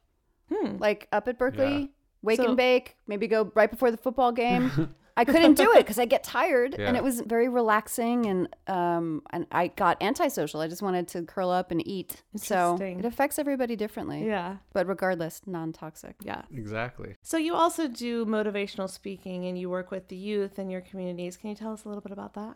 Like 0.78 1.08
up 1.12 1.28
at 1.28 1.38
Berkeley, 1.38 1.78
Yeah. 1.80 1.86
Wake. 2.22 2.38
So- 2.38 2.48
and 2.48 2.56
bake, 2.56 2.96
maybe 3.06 3.26
go 3.26 3.50
right 3.54 3.70
before 3.70 3.90
the 3.90 3.96
football 3.96 4.32
game. 4.32 4.94
I 5.18 5.24
couldn't 5.24 5.54
do 5.54 5.72
it 5.72 5.78
because 5.78 5.98
I 5.98 6.04
get 6.04 6.22
tired, 6.22 6.74
and 6.74 6.96
it 6.96 7.02
was 7.02 7.20
very 7.22 7.48
relaxing, 7.48 8.26
and 8.26 8.48
um, 8.68 9.22
and 9.30 9.48
I 9.50 9.66
got 9.66 10.00
antisocial. 10.00 10.60
I 10.60 10.68
just 10.68 10.80
wanted 10.80 11.08
to 11.08 11.22
curl 11.22 11.50
up 11.50 11.72
and 11.72 11.84
eat. 11.88 12.22
So 12.36 12.78
it 12.80 13.04
affects 13.04 13.36
everybody 13.36 13.74
differently. 13.74 14.24
yeah. 14.24 14.58
but 14.72 14.86
regardless, 14.86 15.40
non-toxic. 15.44 16.14
Yeah. 16.22 16.42
Exactly. 16.54 17.16
So 17.22 17.36
you 17.36 17.54
also 17.56 17.88
do 17.88 18.26
motivational 18.26 18.88
speaking 18.88 19.46
and 19.46 19.58
you 19.58 19.68
work 19.68 19.90
with 19.90 20.06
the 20.06 20.14
youth 20.14 20.56
in 20.56 20.70
your 20.70 20.82
communities. 20.82 21.36
Can 21.36 21.50
you 21.50 21.56
tell 21.56 21.72
us 21.72 21.84
a 21.84 21.88
little 21.88 22.02
bit 22.02 22.12
about 22.12 22.34
that? 22.34 22.54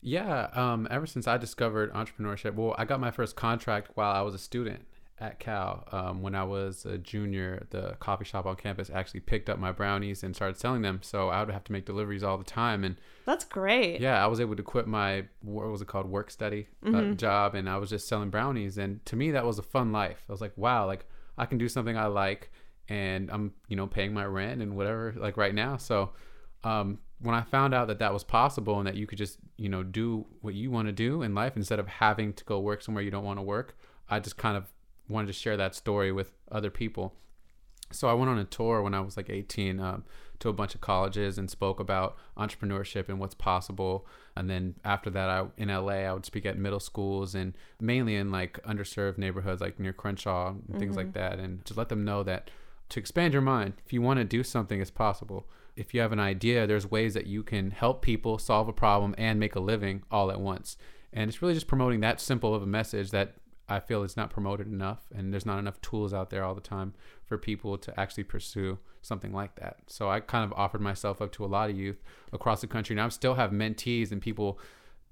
Yeah. 0.00 0.48
Um, 0.54 0.88
ever 0.90 1.06
since 1.06 1.28
I 1.28 1.36
discovered 1.36 1.92
entrepreneurship, 1.92 2.54
well, 2.54 2.74
I 2.76 2.86
got 2.86 2.98
my 2.98 3.12
first 3.12 3.36
contract 3.36 3.90
while 3.94 4.10
I 4.10 4.22
was 4.22 4.34
a 4.34 4.38
student 4.38 4.84
at 5.20 5.38
Cal. 5.38 5.86
Um, 5.92 6.22
when 6.22 6.34
I 6.34 6.44
was 6.44 6.86
a 6.86 6.96
junior, 6.98 7.66
the 7.70 7.96
coffee 8.00 8.24
shop 8.24 8.46
on 8.46 8.56
campus 8.56 8.90
actually 8.92 9.20
picked 9.20 9.50
up 9.50 9.58
my 9.58 9.70
brownies 9.70 10.22
and 10.22 10.34
started 10.34 10.58
selling 10.58 10.82
them. 10.82 11.00
So 11.02 11.28
I 11.28 11.40
would 11.40 11.52
have 11.52 11.64
to 11.64 11.72
make 11.72 11.84
deliveries 11.84 12.22
all 12.24 12.38
the 12.38 12.44
time. 12.44 12.84
And 12.84 12.96
That's 13.26 13.44
great. 13.44 14.00
yeah, 14.00 14.22
I 14.22 14.26
was 14.26 14.40
able 14.40 14.56
to 14.56 14.62
quit 14.62 14.86
my 14.86 15.24
what 15.42 15.66
was 15.68 15.82
it 15.82 15.88
called 15.88 16.06
work 16.06 16.30
study 16.30 16.68
uh, 16.86 17.12
job, 17.12 17.54
and 17.54 17.68
I 17.68 17.76
was 17.76 17.90
just 17.90 18.08
selling 18.08 18.30
brownies. 18.30 18.78
And 18.78 19.04
to 19.06 19.16
me, 19.16 19.30
that 19.32 19.44
was 19.44 19.58
a 19.58 19.62
fun 19.62 19.92
life. 19.92 20.24
I 20.28 20.32
was 20.32 20.40
like, 20.40 20.56
wow, 20.56 20.86
like 20.86 21.04
I 21.36 21.46
can 21.46 21.58
do 21.58 21.68
something 21.68 21.96
I 21.96 22.06
like, 22.06 22.50
and 22.88 23.30
I'm 23.30 23.52
you 23.68 23.76
know 23.76 23.86
paying 23.86 24.14
my 24.14 24.24
rent 24.24 24.62
and 24.62 24.74
whatever 24.76 25.14
like 25.16 25.36
right 25.36 25.54
now. 25.54 25.76
So 25.76 26.10
um, 26.64 26.98
when 27.20 27.34
I 27.34 27.42
found 27.42 27.74
out 27.74 27.88
that 27.88 27.98
that 27.98 28.12
was 28.12 28.24
possible 28.24 28.78
and 28.78 28.86
that 28.86 28.96
you 28.96 29.06
could 29.06 29.18
just 29.18 29.38
you 29.58 29.68
know 29.68 29.82
do 29.82 30.26
what 30.40 30.54
you 30.54 30.70
want 30.70 30.88
to 30.88 30.92
do 30.92 31.22
in 31.22 31.34
life 31.34 31.56
instead 31.56 31.78
of 31.78 31.86
having 31.86 32.32
to 32.32 32.44
go 32.44 32.58
work 32.60 32.80
somewhere 32.82 33.04
you 33.04 33.10
don't 33.10 33.24
want 33.24 33.38
to 33.38 33.42
work, 33.42 33.76
I 34.08 34.18
just 34.20 34.36
kind 34.38 34.56
of 34.56 34.64
wanted 35.10 35.28
to 35.28 35.32
share 35.32 35.56
that 35.56 35.74
story 35.74 36.12
with 36.12 36.32
other 36.50 36.70
people. 36.70 37.14
So 37.92 38.08
I 38.08 38.14
went 38.14 38.30
on 38.30 38.38
a 38.38 38.44
tour 38.44 38.82
when 38.82 38.94
I 38.94 39.00
was 39.00 39.16
like 39.16 39.28
18 39.28 39.80
um, 39.80 40.04
to 40.38 40.48
a 40.48 40.52
bunch 40.52 40.74
of 40.74 40.80
colleges 40.80 41.38
and 41.38 41.50
spoke 41.50 41.80
about 41.80 42.16
entrepreneurship 42.36 43.08
and 43.08 43.18
what's 43.18 43.34
possible. 43.34 44.06
And 44.36 44.48
then 44.48 44.76
after 44.84 45.10
that, 45.10 45.28
I 45.28 45.46
in 45.56 45.68
LA, 45.68 46.04
I 46.04 46.12
would 46.12 46.24
speak 46.24 46.46
at 46.46 46.56
middle 46.56 46.80
schools 46.80 47.34
and 47.34 47.56
mainly 47.80 48.14
in 48.14 48.30
like 48.30 48.62
underserved 48.62 49.18
neighborhoods 49.18 49.60
like 49.60 49.80
near 49.80 49.92
Crenshaw 49.92 50.54
and 50.68 50.78
things 50.78 50.96
like 50.96 51.12
that, 51.14 51.38
and 51.38 51.64
just 51.64 51.76
let 51.76 51.88
them 51.88 52.04
know 52.04 52.22
that 52.22 52.50
to 52.90 53.00
expand 53.00 53.32
your 53.32 53.42
mind, 53.42 53.74
if 53.84 53.92
you 53.92 54.02
want 54.02 54.18
to 54.18 54.24
do 54.24 54.42
something, 54.42 54.80
it's 54.80 54.90
possible. 54.90 55.46
If 55.76 55.94
you 55.94 56.00
have 56.00 56.12
an 56.12 56.20
idea, 56.20 56.66
there's 56.66 56.90
ways 56.90 57.14
that 57.14 57.26
you 57.26 57.42
can 57.42 57.70
help 57.70 58.02
people 58.02 58.38
solve 58.38 58.68
a 58.68 58.72
problem 58.72 59.14
and 59.16 59.38
make 59.38 59.54
a 59.54 59.60
living 59.60 60.02
all 60.10 60.30
at 60.30 60.40
once. 60.40 60.76
And 61.12 61.28
it's 61.28 61.40
really 61.40 61.54
just 61.54 61.68
promoting 61.68 62.00
that 62.00 62.20
simple 62.20 62.54
of 62.54 62.62
a 62.62 62.66
message 62.66 63.10
that 63.12 63.34
I 63.70 63.78
feel 63.78 64.02
it's 64.02 64.16
not 64.16 64.30
promoted 64.30 64.66
enough, 64.66 65.04
and 65.14 65.32
there's 65.32 65.46
not 65.46 65.60
enough 65.60 65.80
tools 65.80 66.12
out 66.12 66.30
there 66.30 66.44
all 66.44 66.56
the 66.56 66.60
time 66.60 66.92
for 67.24 67.38
people 67.38 67.78
to 67.78 67.98
actually 67.98 68.24
pursue 68.24 68.78
something 69.00 69.32
like 69.32 69.54
that. 69.54 69.76
So 69.86 70.10
I 70.10 70.18
kind 70.18 70.44
of 70.44 70.52
offered 70.58 70.80
myself 70.80 71.22
up 71.22 71.30
to 71.32 71.44
a 71.44 71.46
lot 71.46 71.70
of 71.70 71.76
youth 71.76 72.02
across 72.32 72.60
the 72.60 72.66
country, 72.66 72.94
and 72.94 73.00
I 73.00 73.08
still 73.10 73.34
have 73.34 73.52
mentees 73.52 74.10
and 74.10 74.20
people 74.20 74.58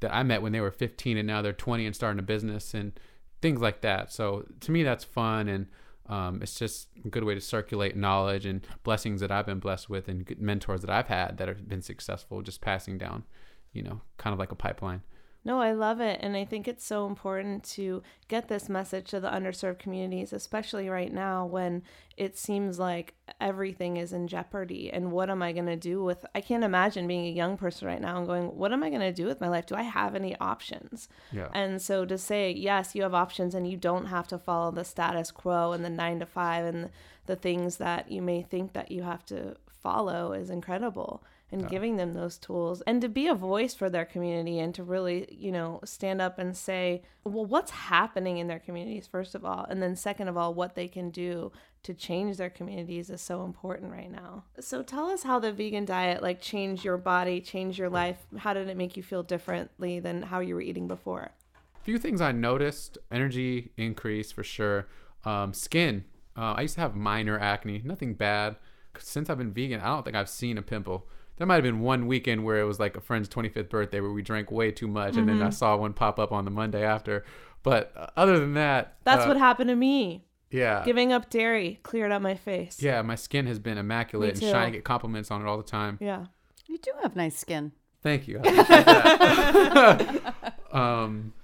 that 0.00 0.12
I 0.12 0.24
met 0.24 0.42
when 0.42 0.52
they 0.52 0.60
were 0.60 0.72
15 0.72 1.16
and 1.16 1.26
now 1.26 1.40
they're 1.40 1.52
20 1.52 1.86
and 1.86 1.94
starting 1.94 2.18
a 2.18 2.22
business 2.22 2.74
and 2.74 2.98
things 3.40 3.60
like 3.60 3.80
that. 3.82 4.12
So 4.12 4.46
to 4.60 4.72
me, 4.72 4.82
that's 4.82 5.04
fun, 5.04 5.48
and 5.48 5.66
um, 6.06 6.40
it's 6.42 6.58
just 6.58 6.88
a 7.04 7.08
good 7.08 7.24
way 7.24 7.34
to 7.34 7.40
circulate 7.40 7.96
knowledge 7.96 8.44
and 8.44 8.66
blessings 8.82 9.20
that 9.20 9.30
I've 9.30 9.46
been 9.46 9.60
blessed 9.60 9.88
with, 9.88 10.08
and 10.08 10.28
mentors 10.38 10.80
that 10.80 10.90
I've 10.90 11.08
had 11.08 11.38
that 11.38 11.46
have 11.46 11.68
been 11.68 11.82
successful, 11.82 12.42
just 12.42 12.60
passing 12.60 12.98
down, 12.98 13.24
you 13.72 13.84
know, 13.84 14.00
kind 14.16 14.32
of 14.32 14.40
like 14.40 14.50
a 14.50 14.56
pipeline. 14.56 15.02
No, 15.44 15.60
I 15.60 15.72
love 15.72 16.00
it. 16.00 16.18
And 16.22 16.36
I 16.36 16.44
think 16.44 16.68
it's 16.68 16.84
so 16.84 17.06
important 17.06 17.64
to 17.64 18.02
get 18.26 18.48
this 18.48 18.68
message 18.68 19.06
to 19.10 19.20
the 19.20 19.30
underserved 19.30 19.78
communities, 19.78 20.32
especially 20.32 20.88
right 20.88 21.12
now 21.12 21.46
when 21.46 21.82
it 22.16 22.36
seems 22.36 22.78
like 22.78 23.14
everything 23.40 23.96
is 23.96 24.12
in 24.12 24.28
jeopardy. 24.28 24.90
And 24.92 25.12
what 25.12 25.30
am 25.30 25.42
I 25.42 25.52
going 25.52 25.66
to 25.66 25.76
do 25.76 26.02
with? 26.02 26.26
I 26.34 26.40
can't 26.40 26.64
imagine 26.64 27.06
being 27.06 27.26
a 27.26 27.30
young 27.30 27.56
person 27.56 27.88
right 27.88 28.00
now 28.00 28.18
and 28.18 28.26
going, 28.26 28.46
what 28.56 28.72
am 28.72 28.82
I 28.82 28.90
going 28.90 29.00
to 29.00 29.12
do 29.12 29.26
with 29.26 29.40
my 29.40 29.48
life? 29.48 29.66
Do 29.66 29.74
I 29.74 29.82
have 29.82 30.14
any 30.14 30.36
options? 30.38 31.08
Yeah. 31.32 31.48
And 31.54 31.80
so 31.80 32.04
to 32.04 32.18
say, 32.18 32.50
yes, 32.50 32.94
you 32.94 33.02
have 33.02 33.14
options 33.14 33.54
and 33.54 33.70
you 33.70 33.76
don't 33.76 34.06
have 34.06 34.28
to 34.28 34.38
follow 34.38 34.70
the 34.70 34.84
status 34.84 35.30
quo 35.30 35.72
and 35.72 35.84
the 35.84 35.90
nine 35.90 36.18
to 36.18 36.26
five 36.26 36.66
and 36.66 36.90
the 37.26 37.36
things 37.36 37.76
that 37.76 38.10
you 38.10 38.20
may 38.20 38.42
think 38.42 38.72
that 38.72 38.90
you 38.90 39.02
have 39.02 39.24
to 39.26 39.56
follow 39.82 40.32
is 40.32 40.50
incredible. 40.50 41.22
And 41.50 41.66
giving 41.66 41.96
them 41.96 42.12
those 42.12 42.36
tools 42.36 42.82
and 42.82 43.00
to 43.00 43.08
be 43.08 43.26
a 43.26 43.34
voice 43.34 43.72
for 43.72 43.88
their 43.88 44.04
community 44.04 44.58
and 44.58 44.74
to 44.74 44.82
really, 44.82 45.26
you 45.30 45.50
know, 45.50 45.80
stand 45.82 46.20
up 46.20 46.38
and 46.38 46.54
say, 46.54 47.02
well, 47.24 47.46
what's 47.46 47.70
happening 47.70 48.36
in 48.36 48.48
their 48.48 48.58
communities, 48.58 49.06
first 49.06 49.34
of 49.34 49.46
all. 49.46 49.64
And 49.64 49.82
then, 49.82 49.96
second 49.96 50.28
of 50.28 50.36
all, 50.36 50.52
what 50.52 50.74
they 50.74 50.88
can 50.88 51.10
do 51.10 51.50
to 51.84 51.94
change 51.94 52.36
their 52.36 52.50
communities 52.50 53.08
is 53.08 53.20
so 53.20 53.44
important 53.44 53.92
right 53.92 54.10
now. 54.10 54.44
So, 54.60 54.82
tell 54.82 55.06
us 55.06 55.22
how 55.22 55.38
the 55.38 55.52
vegan 55.52 55.84
diet 55.84 56.22
like 56.22 56.40
changed 56.40 56.84
your 56.84 56.98
body, 56.98 57.40
changed 57.40 57.78
your 57.78 57.88
life. 57.88 58.18
How 58.36 58.52
did 58.52 58.68
it 58.68 58.76
make 58.76 58.96
you 58.96 59.02
feel 59.02 59.22
differently 59.22 60.00
than 60.00 60.22
how 60.22 60.40
you 60.40 60.54
were 60.54 60.60
eating 60.60 60.86
before? 60.86 61.30
A 61.76 61.84
few 61.84 61.98
things 61.98 62.20
I 62.20 62.32
noticed 62.32 62.98
energy 63.10 63.70
increase 63.76 64.32
for 64.32 64.42
sure. 64.42 64.86
Um, 65.24 65.54
skin. 65.54 66.04
Uh, 66.36 66.54
I 66.56 66.62
used 66.62 66.74
to 66.74 66.80
have 66.80 66.94
minor 66.94 67.38
acne, 67.38 67.82
nothing 67.84 68.14
bad. 68.14 68.56
Since 68.98 69.28
I've 69.28 69.38
been 69.38 69.52
vegan, 69.52 69.80
I 69.80 69.86
don't 69.86 70.04
think 70.04 70.16
I've 70.16 70.28
seen 70.28 70.58
a 70.58 70.62
pimple. 70.62 71.08
There 71.38 71.46
might 71.46 71.54
have 71.54 71.62
been 71.62 71.80
one 71.80 72.06
weekend 72.06 72.44
where 72.44 72.58
it 72.58 72.64
was 72.64 72.78
like 72.80 72.96
a 72.96 73.00
friend's 73.00 73.28
25th 73.28 73.68
birthday 73.70 74.00
where 74.00 74.10
we 74.10 74.22
drank 74.22 74.50
way 74.50 74.72
too 74.72 74.88
much, 74.88 75.16
and 75.16 75.28
then 75.28 75.40
I 75.40 75.50
saw 75.50 75.76
one 75.76 75.92
pop 75.92 76.18
up 76.18 76.32
on 76.32 76.44
the 76.44 76.50
Monday 76.50 76.84
after. 76.84 77.24
But 77.62 77.92
uh, 77.96 78.08
other 78.16 78.38
than 78.38 78.54
that, 78.54 78.96
That's 79.04 79.24
uh, 79.24 79.28
what 79.28 79.36
happened 79.36 79.68
to 79.68 79.76
me. 79.76 80.24
Yeah, 80.50 80.82
Giving 80.84 81.12
up 81.12 81.28
dairy 81.30 81.78
cleared 81.82 82.10
up 82.10 82.22
my 82.22 82.34
face. 82.34 82.82
yeah. 82.82 83.02
My 83.02 83.14
skin 83.16 83.46
has 83.46 83.58
been 83.58 83.76
immaculate 83.76 84.32
and 84.34 84.42
shiny. 84.42 84.66
I 84.66 84.70
get 84.70 84.84
compliments 84.84 85.30
on 85.30 85.42
it 85.42 85.46
all 85.46 85.58
the 85.58 85.62
time. 85.62 85.98
Yeah. 86.00 86.26
You 86.66 86.78
do 86.78 86.90
have 87.02 87.14
nice 87.16 87.36
skin. 87.36 87.72
Thank 88.02 88.28
you. 88.28 88.40
I 88.44 88.48
appreciate 88.48 88.84
that. 88.84 90.54
um, 90.72 91.34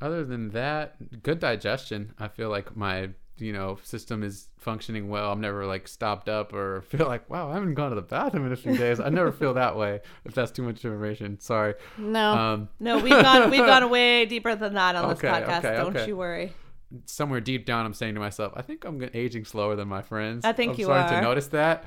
other 0.00 0.24
than 0.24 0.50
that, 0.50 1.22
good 1.22 1.38
digestion. 1.38 2.14
I 2.18 2.28
feel 2.28 2.48
like 2.48 2.76
my 2.76 3.10
you 3.38 3.52
know 3.52 3.78
system 3.82 4.22
is 4.22 4.48
functioning 4.58 5.08
well. 5.08 5.30
I'm 5.32 5.40
never 5.40 5.66
like 5.66 5.88
stopped 5.88 6.28
up 6.28 6.52
or 6.52 6.82
feel 6.88 7.06
like 7.06 7.28
wow 7.30 7.50
I 7.50 7.54
haven't 7.54 7.74
gone 7.74 7.90
to 7.90 7.94
the 7.96 8.02
bathroom 8.02 8.46
in 8.46 8.52
a 8.52 8.56
few 8.56 8.76
days. 8.76 9.00
I 9.00 9.08
never 9.08 9.32
feel 9.32 9.54
that 9.54 9.76
way. 9.76 10.00
If 10.24 10.34
that's 10.34 10.50
too 10.50 10.62
much 10.62 10.84
information, 10.84 11.38
sorry. 11.40 11.74
No. 11.98 12.32
Um, 12.32 12.68
No, 12.80 12.98
we've 12.98 13.10
gone 13.10 13.50
we've 13.50 13.66
gone 13.66 13.88
way 13.96 14.26
deeper 14.26 14.54
than 14.54 14.74
that 14.74 14.96
on 14.96 15.08
this 15.10 15.18
podcast. 15.18 15.58
okay, 15.64 15.76
Don't 15.76 15.96
okay. 15.96 16.06
you 16.06 16.16
worry. 16.16 16.52
somewhere 17.06 17.40
deep 17.40 17.66
down, 17.66 17.84
I'm 17.86 17.94
saying 17.94 18.14
to 18.14 18.20
myself, 18.20 18.52
I 18.56 18.62
think 18.62 18.84
I'm 18.84 19.08
aging 19.14 19.44
slower 19.44 19.76
than 19.76 19.88
my 19.88 20.02
friends. 20.02 20.44
I 20.44 20.52
think 20.52 20.72
I'm 20.74 20.78
you 20.78 20.84
starting 20.86 21.18
to 21.18 21.22
notice 21.22 21.48
that. 21.48 21.84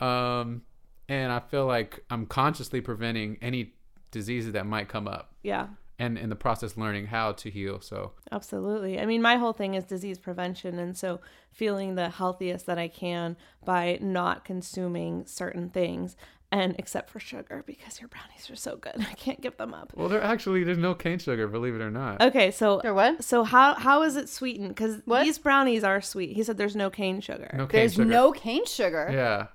Um, 0.00 0.62
and 1.08 1.32
I 1.32 1.40
feel 1.40 1.66
like 1.66 2.04
I'm 2.10 2.26
consciously 2.26 2.80
preventing 2.80 3.38
any 3.42 3.74
diseases 4.10 4.52
that 4.52 4.66
might 4.66 4.88
come 4.88 5.08
up. 5.08 5.34
Yeah. 5.42 5.66
And 5.98 6.18
in 6.18 6.28
the 6.28 6.36
process 6.36 6.76
learning 6.76 7.06
how 7.06 7.32
to 7.32 7.50
heal 7.50 7.80
so 7.80 8.12
Absolutely. 8.32 8.98
I 9.00 9.06
mean, 9.06 9.22
my 9.22 9.36
whole 9.36 9.52
thing 9.52 9.74
is 9.74 9.84
disease 9.84 10.18
prevention. 10.18 10.78
And 10.78 10.96
so 10.96 11.20
feeling 11.52 11.94
the 11.94 12.08
healthiest 12.08 12.66
that 12.66 12.78
I 12.78 12.88
can 12.88 13.36
by 13.64 13.98
not 14.00 14.44
consuming 14.44 15.24
certain 15.26 15.70
things. 15.70 16.16
And 16.52 16.76
except 16.78 17.10
for 17.10 17.18
sugar, 17.18 17.64
because 17.66 18.00
your 18.00 18.06
brownies 18.08 18.48
are 18.48 18.54
so 18.54 18.76
good. 18.76 18.94
I 18.98 19.14
can't 19.14 19.40
give 19.40 19.56
them 19.56 19.74
up. 19.74 19.92
well 19.96 20.08
there 20.08 20.22
actually 20.22 20.62
there's 20.64 20.78
no 20.78 20.94
cane 20.94 21.18
sugar 21.18 21.46
believe 21.48 21.74
it 21.74 21.80
or 21.80 21.90
not 21.90 22.20
Okay, 22.20 22.50
so 22.50 22.80
Or 22.84 22.94
what? 22.94 23.24
so 23.24 23.42
how 23.44 23.74
how 23.74 24.02
is 24.02 24.16
it 24.16 24.28
sweetened? 24.28 24.68
Because 24.68 25.00
these 25.06 25.38
brownies 25.38 25.82
are 25.84 26.00
sweet. 26.00 26.34
He 26.36 26.42
said 26.44 26.56
there's 26.56 26.76
no 26.76 26.90
cane 26.90 27.20
sugar. 27.20 27.50
no 27.54 27.66
cane 27.66 27.80
There's 27.80 27.94
sugar 27.94 28.04
no 28.04 28.32
cane 28.32 28.66
sugar. 28.66 29.08
yeah 29.12 29.46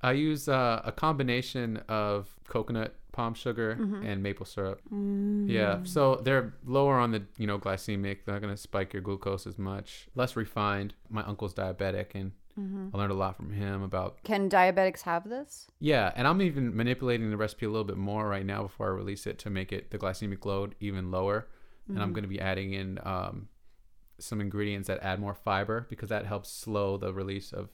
i 0.00 0.12
use 0.12 0.48
uh, 0.48 0.80
a 0.84 0.92
combination 0.92 1.78
of 1.88 2.28
coconut 2.48 2.94
palm 3.18 3.34
sugar 3.34 3.68
Mm-hmm. 3.80 4.06
and 4.08 4.16
maple 4.26 4.46
syrup 4.54 4.80
Mm. 4.92 5.48
yeah 5.58 5.74
so 5.94 6.02
they're 6.24 6.46
lower 6.78 6.96
on 7.04 7.10
the 7.16 7.22
you 7.42 7.46
know 7.50 7.58
glycemic 7.64 8.16
they're 8.24 8.34
not 8.36 8.42
going 8.46 8.54
to 8.58 8.62
spike 8.70 8.90
your 8.94 9.02
glucose 9.08 9.44
as 9.52 9.58
much 9.70 9.88
less 10.20 10.32
refined 10.44 10.90
my 11.18 11.22
uncle's 11.30 11.54
diabetic 11.62 12.08
and 12.20 12.30
Mm-hmm. 12.60 12.88
i 12.92 12.98
learned 12.98 13.12
a 13.18 13.20
lot 13.24 13.36
from 13.36 13.50
him 13.52 13.82
about 13.90 14.10
Can 14.30 14.42
diabetics 14.50 15.02
have 15.02 15.22
this? 15.34 15.50
Yeah, 15.78 16.06
and 16.16 16.26
I'm 16.28 16.42
even 16.42 16.64
manipulating 16.82 17.30
the 17.30 17.36
recipe 17.44 17.66
a 17.66 17.70
little 17.74 17.84
bit 17.92 17.96
more 18.10 18.24
right 18.34 18.44
now 18.54 18.60
before 18.68 18.86
I 18.90 18.90
release 19.02 19.28
it 19.30 19.36
to 19.44 19.48
make 19.58 19.70
it 19.76 19.82
the 19.92 19.98
glycemic 20.02 20.44
load 20.44 20.74
even 20.80 21.04
lower. 21.12 21.38
And 21.88 22.02
I'm 22.02 22.12
going 22.16 22.24
to 22.30 22.34
be 22.36 22.40
adding 22.40 22.72
in 22.80 22.98
um, 23.14 23.34
some 24.18 24.40
ingredients 24.40 24.88
that 24.88 24.98
add 25.10 25.20
more 25.20 25.34
fiber 25.48 25.86
because 25.88 26.08
that 26.14 26.26
helps 26.26 26.50
slow 26.50 26.96
the 27.04 27.12
release 27.22 27.52
of 27.60 27.68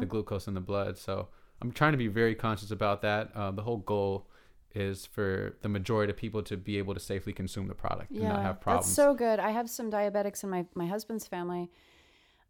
the 0.00 0.06
glucose 0.12 0.46
in 0.50 0.52
the 0.60 0.66
blood. 0.72 0.92
So 0.98 1.14
I'm 1.62 1.72
trying 1.72 1.92
to 1.92 1.98
be 2.06 2.10
very 2.22 2.34
conscious 2.34 2.70
about 2.70 3.00
that. 3.08 3.24
Uh, 3.34 3.52
the 3.52 3.62
whole 3.62 3.78
goal 3.94 4.28
is 4.74 5.06
for 5.06 5.56
the 5.62 5.68
majority 5.68 6.10
of 6.10 6.16
people 6.16 6.42
to 6.42 6.56
be 6.56 6.76
able 6.78 6.92
to 6.94 7.00
safely 7.00 7.32
consume 7.32 7.66
the 7.68 7.74
product 7.74 8.10
and 8.10 8.22
not 8.22 8.42
have 8.42 8.60
problems. 8.60 8.86
That's 8.86 8.94
so 8.96 9.14
good. 9.14 9.38
I 9.40 9.50
have 9.50 9.70
some 9.70 9.90
diabetics 9.90 10.44
in 10.44 10.50
my, 10.50 10.66
my 10.74 10.86
husband's 10.86 11.26
family. 11.26 11.70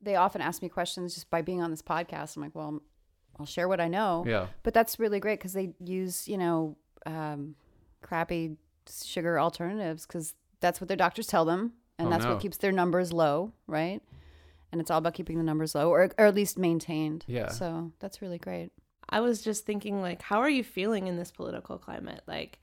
They 0.02 0.16
often 0.16 0.40
ask 0.40 0.60
me 0.62 0.68
questions 0.68 1.14
just 1.14 1.30
by 1.30 1.42
being 1.42 1.62
on 1.62 1.70
this 1.70 1.82
podcast. 1.82 2.36
I'm 2.36 2.42
like, 2.42 2.54
well, 2.54 2.82
I'll 3.38 3.46
share 3.46 3.68
what 3.68 3.80
I 3.80 3.88
know. 3.88 4.24
yeah. 4.26 4.46
But 4.62 4.74
that's 4.74 4.98
really 4.98 5.20
great 5.20 5.38
because 5.38 5.52
they 5.52 5.74
use, 5.78 6.26
you 6.26 6.36
know, 6.38 6.76
um, 7.06 7.54
crappy 8.02 8.56
sugar 9.04 9.38
alternatives 9.38 10.06
because 10.06 10.34
that's 10.60 10.80
what 10.80 10.88
their 10.88 10.96
doctors 10.96 11.26
tell 11.26 11.44
them. 11.44 11.72
And 11.98 12.08
Oh, 12.08 12.10
that's 12.10 12.24
no. 12.24 12.32
what 12.32 12.40
keeps 12.40 12.56
their 12.58 12.72
numbers 12.72 13.12
low, 13.12 13.52
right? 13.66 14.02
And 14.72 14.80
it's 14.80 14.90
all 14.90 14.98
about 14.98 15.14
keeping 15.14 15.38
the 15.38 15.44
numbers 15.44 15.74
low 15.74 15.90
or, 15.90 16.10
or 16.18 16.26
at 16.26 16.34
least 16.34 16.58
maintained. 16.58 17.24
Yeah. 17.28 17.48
So 17.50 17.92
that's 18.00 18.20
really 18.20 18.38
great. 18.38 18.70
I 19.08 19.20
was 19.20 19.42
just 19.42 19.64
thinking, 19.66 20.00
like, 20.02 20.20
how 20.22 20.40
are 20.40 20.48
you 20.50 20.64
feeling 20.64 21.06
in 21.06 21.16
this 21.16 21.30
political 21.30 21.78
climate? 21.78 22.22
Like, 22.26 22.58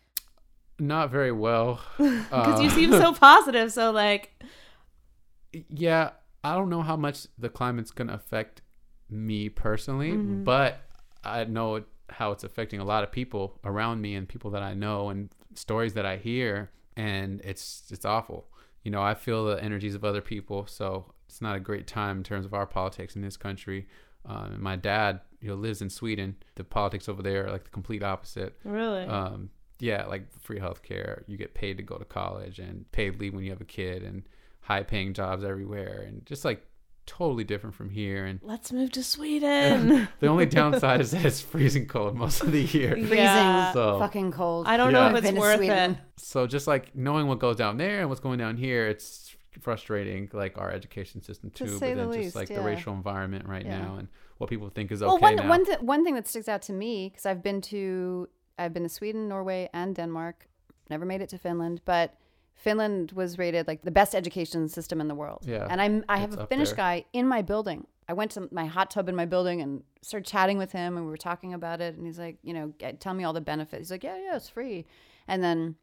Not 0.80 1.10
very 1.12 1.32
well. 1.32 1.80
because 1.98 2.60
you 2.62 2.68
Uh, 2.68 2.72
seem 2.72 2.92
so 2.92 3.14
positive. 3.14 3.72
So, 3.72 3.92
like, 3.92 4.42
yeah, 5.70 6.12
I 6.44 6.56
don't 6.56 6.70
know 6.70 6.82
how 6.82 6.96
much 6.98 7.28
the 7.38 7.50
climate's 7.50 7.92
going 7.92 8.08
to 8.08 8.14
affect 8.16 8.62
me 9.10 9.50
personally, 9.50 10.12
Mm-hmm. 10.12 10.44
but 10.44 10.82
I 11.24 11.44
know 11.46 11.76
it- 11.76 11.88
how 12.10 12.32
it's 12.32 12.44
affecting 12.44 12.80
a 12.80 12.84
lot 12.86 13.04
of 13.04 13.12
people 13.12 13.60
around 13.64 14.02
me 14.02 14.14
and 14.16 14.28
people 14.28 14.52
that 14.52 14.62
I 14.62 14.74
know 14.74 15.10
and 15.10 15.30
stories 15.56 15.94
that 15.94 16.06
I 16.06 16.18
hear 16.18 16.70
and 16.96 17.42
it's 17.44 17.84
it's 17.92 18.06
awful. 18.06 18.46
You 18.84 18.92
know, 18.92 19.02
I 19.02 19.14
feel 19.16 19.46
the 19.46 19.64
energies 19.64 19.96
of 19.96 20.04
other 20.04 20.22
people, 20.22 20.68
so 20.68 21.14
it's 21.28 21.42
not 21.42 21.56
a 21.56 21.60
great 21.60 21.88
time 21.88 22.18
in 22.18 22.24
terms 22.24 22.46
of 22.46 22.54
our 22.54 22.68
politics 22.68 23.16
in 23.16 23.22
this 23.24 23.38
country. 23.38 23.88
Um, 24.26 24.62
my 24.62 24.76
dad, 24.76 25.22
you 25.44 25.50
know, 25.50 25.56
lives 25.56 25.82
in 25.82 25.90
Sweden. 25.90 26.36
The 26.56 26.64
politics 26.64 27.08
over 27.10 27.22
there 27.22 27.46
are 27.48 27.52
like 27.52 27.66
the 27.66 27.70
complete 27.70 28.02
opposite. 28.02 28.58
really? 28.64 29.04
Um, 29.06 29.50
yeah, 29.80 30.06
like 30.06 30.32
free 30.40 30.60
healthcare. 30.60 31.24
You 31.28 31.36
get 31.38 31.54
paid 31.54 31.78
to 31.78 31.84
go 31.84 31.98
to 31.98 32.06
college 32.06 32.58
and 32.60 32.90
paid 32.94 33.20
leave 33.20 33.34
when 33.36 33.44
you 33.44 33.52
have 33.52 33.62
a 33.62 33.66
kid 33.66 34.02
and 34.04 34.24
high 34.62 34.84
paying 34.84 35.14
jobs 35.14 35.44
everywhere 35.44 36.06
and 36.08 36.26
just 36.26 36.46
like 36.46 36.66
totally 37.06 37.44
different 37.44 37.76
from 37.76 37.90
here. 37.90 38.24
And 38.26 38.40
Let's 38.42 38.72
move 38.72 38.92
to 38.92 39.04
Sweden. 39.04 40.08
the 40.22 40.28
only 40.28 40.46
downside 40.60 41.02
is 41.02 41.12
that 41.12 41.26
it's 41.26 41.42
freezing 41.42 41.86
cold 41.88 42.16
most 42.16 42.42
of 42.42 42.54
the 42.54 42.62
year. 42.62 42.92
Freezing, 42.92 43.18
Yeah. 43.18 43.74
So- 43.74 44.00
fucking 44.00 44.32
cold. 44.32 44.68
I 44.68 44.78
don't 44.78 44.94
Yeah. 44.94 45.00
know 45.02 45.08
if 45.10 45.16
it's 45.24 45.32
been 45.32 45.40
worth 45.40 45.58
Sweden. 45.58 45.92
it. 45.92 45.98
So 46.16 46.48
just 46.48 46.66
like 46.66 46.96
knowing 46.96 47.28
what 47.28 47.40
goes 47.40 47.58
down 47.58 47.76
there 47.76 48.00
and 48.00 48.08
what's 48.08 48.22
going 48.22 48.40
down 48.40 48.56
here, 48.56 48.88
it's 48.88 49.36
frustrating. 49.60 50.30
Like 50.32 50.58
our 50.58 50.72
education 50.72 51.22
system 51.22 51.50
To 51.52 51.66
too, 51.66 51.78
say 51.78 51.94
but 51.94 51.98
then 52.00 52.10
the 52.10 52.14
just 52.16 52.24
least, 52.24 52.36
like 52.38 52.48
the 52.48 52.62
racial 52.62 52.94
environment 52.94 53.48
right 53.50 53.66
Yeah. 53.66 53.80
now 53.82 53.96
and 53.98 54.08
what 54.44 54.50
people 54.50 54.70
think 54.70 54.92
is 54.92 55.02
well, 55.02 55.16
okay 55.16 55.22
one 55.28 55.36
now. 55.36 55.50
one 55.50 55.66
th- 55.66 55.80
one 55.82 56.04
thing 56.04 56.16
that 56.16 56.28
sticks 56.28 56.48
out 56.48 56.62
to 56.64 56.74
me 56.74 57.10
because 57.10 57.26
I've 57.26 57.42
been 57.44 57.62
to 57.62 58.28
I've 58.60 58.74
been 58.74 58.84
to 58.84 58.90
Sweden, 58.90 59.28
Norway, 59.28 59.70
and 59.74 59.96
Denmark. 59.96 60.48
Never 60.90 61.06
made 61.06 61.22
it 61.22 61.30
to 61.30 61.38
Finland, 61.38 61.82
but 61.86 62.14
Finland 62.56 63.12
was 63.14 63.38
rated 63.38 63.68
like 63.68 63.82
the 63.84 63.92
best 63.92 64.14
education 64.16 64.68
system 64.70 65.02
in 65.02 65.08
the 65.08 65.16
world. 65.16 65.42
Yeah, 65.48 65.68
and 65.70 65.82
I'm 65.82 66.04
I 66.08 66.18
have 66.18 66.38
a 66.38 66.46
Finnish 66.48 66.70
there. 66.70 66.78
guy 66.78 67.06
in 67.14 67.28
my 67.28 67.42
building. 67.42 67.88
I 68.10 68.14
went 68.14 68.32
to 68.32 68.50
my 68.52 68.66
hot 68.66 68.92
tub 68.92 69.08
in 69.10 69.16
my 69.16 69.26
building 69.26 69.62
and 69.62 69.82
started 70.02 70.28
chatting 70.30 70.58
with 70.58 70.72
him, 70.74 70.98
and 70.98 71.06
we 71.06 71.10
were 71.12 71.18
talking 71.32 71.54
about 71.54 71.80
it. 71.82 71.96
And 71.96 72.06
he's 72.06 72.20
like, 72.20 72.38
you 72.44 72.54
know, 72.54 72.74
"G- 72.80 72.98
tell 73.00 73.14
me 73.14 73.24
all 73.24 73.34
the 73.34 73.42
benefits. 73.54 73.80
He's 73.84 73.92
like, 73.92 74.04
yeah, 74.04 74.18
yeah, 74.26 74.36
it's 74.36 74.50
free. 74.50 74.86
And 75.28 75.42
then 75.42 75.76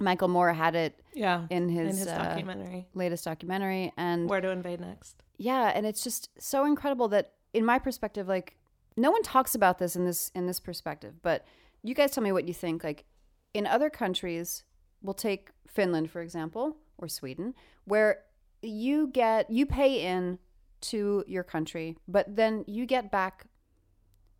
Michael 0.00 0.28
Moore 0.28 0.52
had 0.52 0.74
it 0.74 0.92
Yeah. 1.14 1.46
in 1.50 1.68
his, 1.68 1.90
in 1.92 1.96
his 1.98 2.06
uh, 2.08 2.18
documentary. 2.18 2.88
latest 2.94 3.24
documentary, 3.24 3.92
and 3.96 4.28
Where 4.28 4.40
to 4.40 4.50
invade 4.50 4.80
next. 4.80 5.22
yeah 5.38 5.72
and 5.76 5.86
it's 5.86 6.02
just 6.04 6.28
so 6.38 6.64
incredible 6.66 7.08
that 7.08 7.32
in 7.52 7.64
my 7.64 7.78
perspective 7.78 8.28
like 8.28 8.56
no 8.96 9.10
one 9.10 9.22
talks 9.22 9.54
about 9.54 9.78
this 9.78 9.96
in 9.96 10.04
this 10.04 10.30
in 10.34 10.46
this 10.46 10.60
perspective 10.60 11.14
but 11.22 11.44
you 11.82 11.94
guys 11.94 12.10
tell 12.12 12.22
me 12.22 12.32
what 12.32 12.46
you 12.46 12.54
think 12.54 12.84
like 12.84 13.04
in 13.54 13.66
other 13.66 13.90
countries 13.90 14.64
we'll 15.02 15.14
take 15.14 15.50
finland 15.66 16.10
for 16.10 16.20
example 16.20 16.76
or 16.98 17.08
sweden 17.08 17.54
where 17.84 18.20
you 18.62 19.08
get 19.08 19.50
you 19.50 19.66
pay 19.66 20.00
in 20.00 20.38
to 20.80 21.24
your 21.26 21.42
country 21.42 21.96
but 22.08 22.36
then 22.36 22.64
you 22.66 22.86
get 22.86 23.10
back 23.10 23.46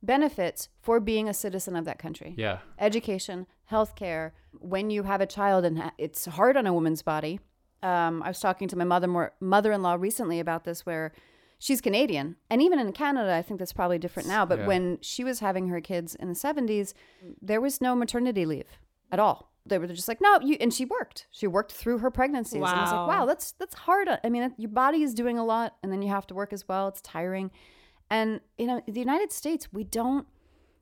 benefits 0.02 0.68
for 0.80 1.00
being 1.00 1.28
a 1.28 1.34
citizen 1.34 1.76
of 1.76 1.84
that 1.84 1.98
country 1.98 2.34
yeah, 2.36 2.58
education, 2.78 3.46
healthcare. 3.70 4.32
When 4.58 4.90
you 4.90 5.04
have 5.04 5.20
a 5.20 5.26
child 5.26 5.64
and 5.64 5.78
ha- 5.78 5.92
it's 5.96 6.26
hard 6.26 6.56
on 6.56 6.66
a 6.66 6.74
woman's 6.74 7.02
body. 7.02 7.40
Um, 7.82 8.22
I 8.22 8.28
was 8.28 8.40
talking 8.40 8.68
to 8.68 8.76
my 8.76 8.84
mother 8.84 9.06
more, 9.06 9.32
mother-in-law 9.40 9.94
recently 9.94 10.38
about 10.40 10.64
this, 10.64 10.84
where 10.86 11.12
she's 11.64 11.80
Canadian, 11.80 12.26
and 12.50 12.58
even 12.60 12.78
in 12.78 12.92
Canada, 12.92 13.32
I 13.34 13.42
think 13.42 13.58
that's 13.60 13.72
probably 13.80 13.98
different 13.98 14.28
now. 14.28 14.42
But 14.50 14.58
Yeah. 14.60 14.66
when 14.66 14.84
she 15.00 15.22
was 15.24 15.36
having 15.40 15.68
her 15.68 15.80
kids 15.80 16.14
in 16.16 16.28
the 16.28 16.34
'70s, 16.34 16.92
there 17.40 17.60
was 17.60 17.80
no 17.80 17.94
maternity 17.94 18.44
leave 18.46 18.70
at 19.10 19.20
all. 19.20 19.38
They 19.64 19.78
were 19.78 19.86
just 19.86 20.08
like, 20.08 20.20
no, 20.20 20.40
you. 20.42 20.56
And 20.60 20.74
she 20.74 20.84
worked. 20.84 21.28
She 21.30 21.46
worked 21.46 21.70
through 21.70 21.98
her 21.98 22.10
pregnancies. 22.10 22.54
And 22.56 22.64
I 22.64 22.82
was 22.82 22.92
like, 22.92 23.06
wow, 23.14 23.24
that's 23.26 23.52
that's 23.52 23.76
hard. 23.86 24.08
I 24.24 24.28
mean, 24.28 24.52
your 24.58 24.70
body 24.84 25.00
is 25.04 25.14
doing 25.14 25.38
a 25.38 25.44
lot, 25.44 25.76
and 25.82 25.92
then 25.92 26.02
you 26.02 26.08
have 26.08 26.26
to 26.28 26.34
work 26.34 26.52
as 26.52 26.66
well. 26.68 26.88
It's 26.88 27.00
tiring. 27.00 27.50
And 28.10 28.40
you 28.58 28.66
know, 28.66 28.82
in 28.86 28.92
the 28.94 29.00
United 29.08 29.30
States, 29.32 29.72
we 29.72 29.84
don't 29.84 30.26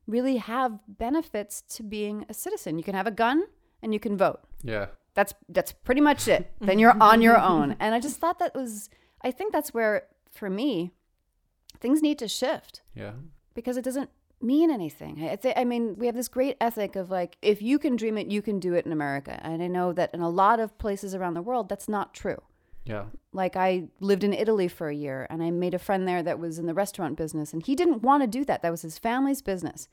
really 0.06 0.38
have 0.38 0.78
benefits 0.88 1.60
to 1.74 1.82
being 1.82 2.24
a 2.28 2.34
citizen. 2.34 2.78
You 2.78 2.84
can 2.84 2.94
have 2.94 3.06
a 3.06 3.10
gun 3.24 3.44
and 3.82 3.92
you 3.94 4.00
can 4.00 4.16
vote. 4.16 4.40
yeah. 4.62 4.86
That's 5.14 5.34
that's 5.48 5.72
pretty 5.72 6.00
much 6.00 6.28
it. 6.28 6.52
then 6.60 6.78
you're 6.78 6.96
on 7.02 7.20
your 7.20 7.38
own. 7.52 7.76
And 7.80 7.94
I 7.96 8.00
just 8.00 8.18
thought 8.20 8.38
that 8.38 8.54
was 8.54 8.88
I 9.22 9.30
think 9.32 9.52
that's 9.52 9.74
where 9.74 10.04
for 10.30 10.48
me 10.50 10.92
things 11.80 12.02
need 12.02 12.18
to 12.18 12.28
shift 12.28 12.82
Yeah. 12.94 13.12
because 13.54 13.76
it 13.76 13.84
doesn't 13.84 14.10
mean 14.42 14.70
anything. 14.70 15.22
I, 15.28 15.36
th- 15.36 15.54
I 15.56 15.64
mean, 15.64 15.96
we 15.98 16.06
have 16.06 16.14
this 16.14 16.28
great 16.28 16.56
ethic 16.60 16.96
of 16.96 17.10
like 17.10 17.36
if 17.42 17.60
you 17.62 17.78
can 17.78 17.96
dream 17.96 18.16
it, 18.18 18.26
you 18.28 18.42
can 18.42 18.58
do 18.58 18.74
it 18.74 18.86
in 18.86 18.92
America. 18.92 19.38
And 19.42 19.62
I 19.62 19.66
know 19.66 19.92
that 19.92 20.12
in 20.14 20.20
a 20.20 20.28
lot 20.28 20.60
of 20.60 20.76
places 20.78 21.14
around 21.14 21.34
the 21.34 21.42
world 21.42 21.68
that's 21.68 21.88
not 21.88 22.14
true. 22.14 22.42
Yeah. 22.84 23.04
Like 23.32 23.56
I 23.56 23.88
lived 24.00 24.24
in 24.24 24.32
Italy 24.32 24.66
for 24.66 24.88
a 24.88 24.94
year 24.94 25.26
and 25.30 25.42
I 25.42 25.50
made 25.50 25.74
a 25.74 25.78
friend 25.78 26.08
there 26.08 26.22
that 26.22 26.38
was 26.38 26.58
in 26.58 26.66
the 26.66 26.74
restaurant 26.74 27.16
business 27.16 27.52
and 27.52 27.64
he 27.64 27.74
didn't 27.76 28.02
want 28.02 28.22
to 28.22 28.26
do 28.26 28.44
that. 28.46 28.62
That 28.62 28.70
was 28.70 28.82
his 28.82 28.98
family's 28.98 29.42
business. 29.42 29.88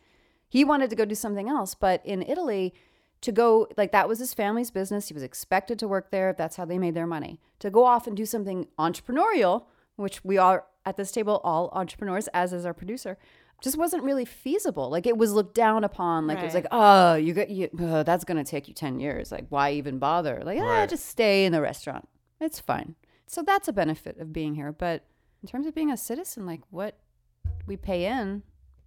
He 0.50 0.63
wanted 0.63 0.89
to 0.89 0.95
go 0.95 1.04
do 1.06 1.15
something 1.15 1.50
else, 1.50 1.76
but 1.76 2.02
in 2.06 2.21
Italy 2.21 2.73
to 3.19 3.32
go 3.34 3.67
like 3.78 3.91
that 3.91 4.08
was 4.08 4.19
his 4.19 4.34
family's 4.34 4.71
business. 4.71 5.10
He 5.10 5.13
was 5.13 5.23
expected 5.23 5.78
to 5.80 5.88
work 5.88 6.10
there. 6.10 6.32
That's 6.34 6.56
how 6.56 6.63
they 6.65 6.78
made 6.78 6.93
their 6.95 7.08
money. 7.08 7.41
To 7.60 7.69
go 7.69 7.84
off 7.84 8.08
and 8.08 8.15
do 8.15 8.26
something 8.26 8.67
entrepreneurial, 8.80 9.65
which 9.97 10.23
we 10.23 10.38
are 10.38 10.65
at 10.86 10.95
this 10.95 11.12
table 11.12 11.41
all 11.43 11.69
entrepreneurs 11.73 12.27
as 12.29 12.53
is 12.53 12.65
our 12.65 12.73
producer, 12.73 13.17
just 13.62 13.77
wasn't 13.77 14.03
really 14.03 14.23
feasible. 14.25 14.89
Like 14.89 15.05
it 15.05 15.17
was 15.17 15.33
looked 15.33 15.53
down 15.55 15.83
upon. 15.83 16.27
Like 16.27 16.39
it 16.39 16.45
was 16.45 16.53
like, 16.53 16.67
oh, 16.71 17.15
you 17.15 17.33
got 17.33 17.49
you. 17.49 17.69
Uh, 17.79 18.03
that's 18.03 18.23
gonna 18.23 18.43
take 18.45 18.67
you 18.67 18.73
ten 18.73 18.99
years. 18.99 19.31
Like 19.31 19.45
why 19.49 19.71
even 19.73 19.99
bother? 19.99 20.41
Like 20.45 20.60
ah, 20.62 20.63
Right. 20.65 20.89
just 20.89 21.05
stay 21.05 21.45
in 21.45 21.51
the 21.51 21.62
restaurant. 21.62 22.07
It's 22.39 22.60
fine. 22.60 22.95
So 23.25 23.41
that's 23.41 23.67
a 23.67 23.73
benefit 23.73 24.17
of 24.19 24.31
being 24.31 24.55
here. 24.55 24.71
But 24.71 25.03
in 25.41 25.47
terms 25.49 25.67
of 25.67 25.75
being 25.75 25.91
a 25.91 25.97
citizen, 25.97 26.45
like 26.45 26.62
what 26.69 26.97
we 27.65 27.75
pay 27.75 28.05
in, 28.05 28.43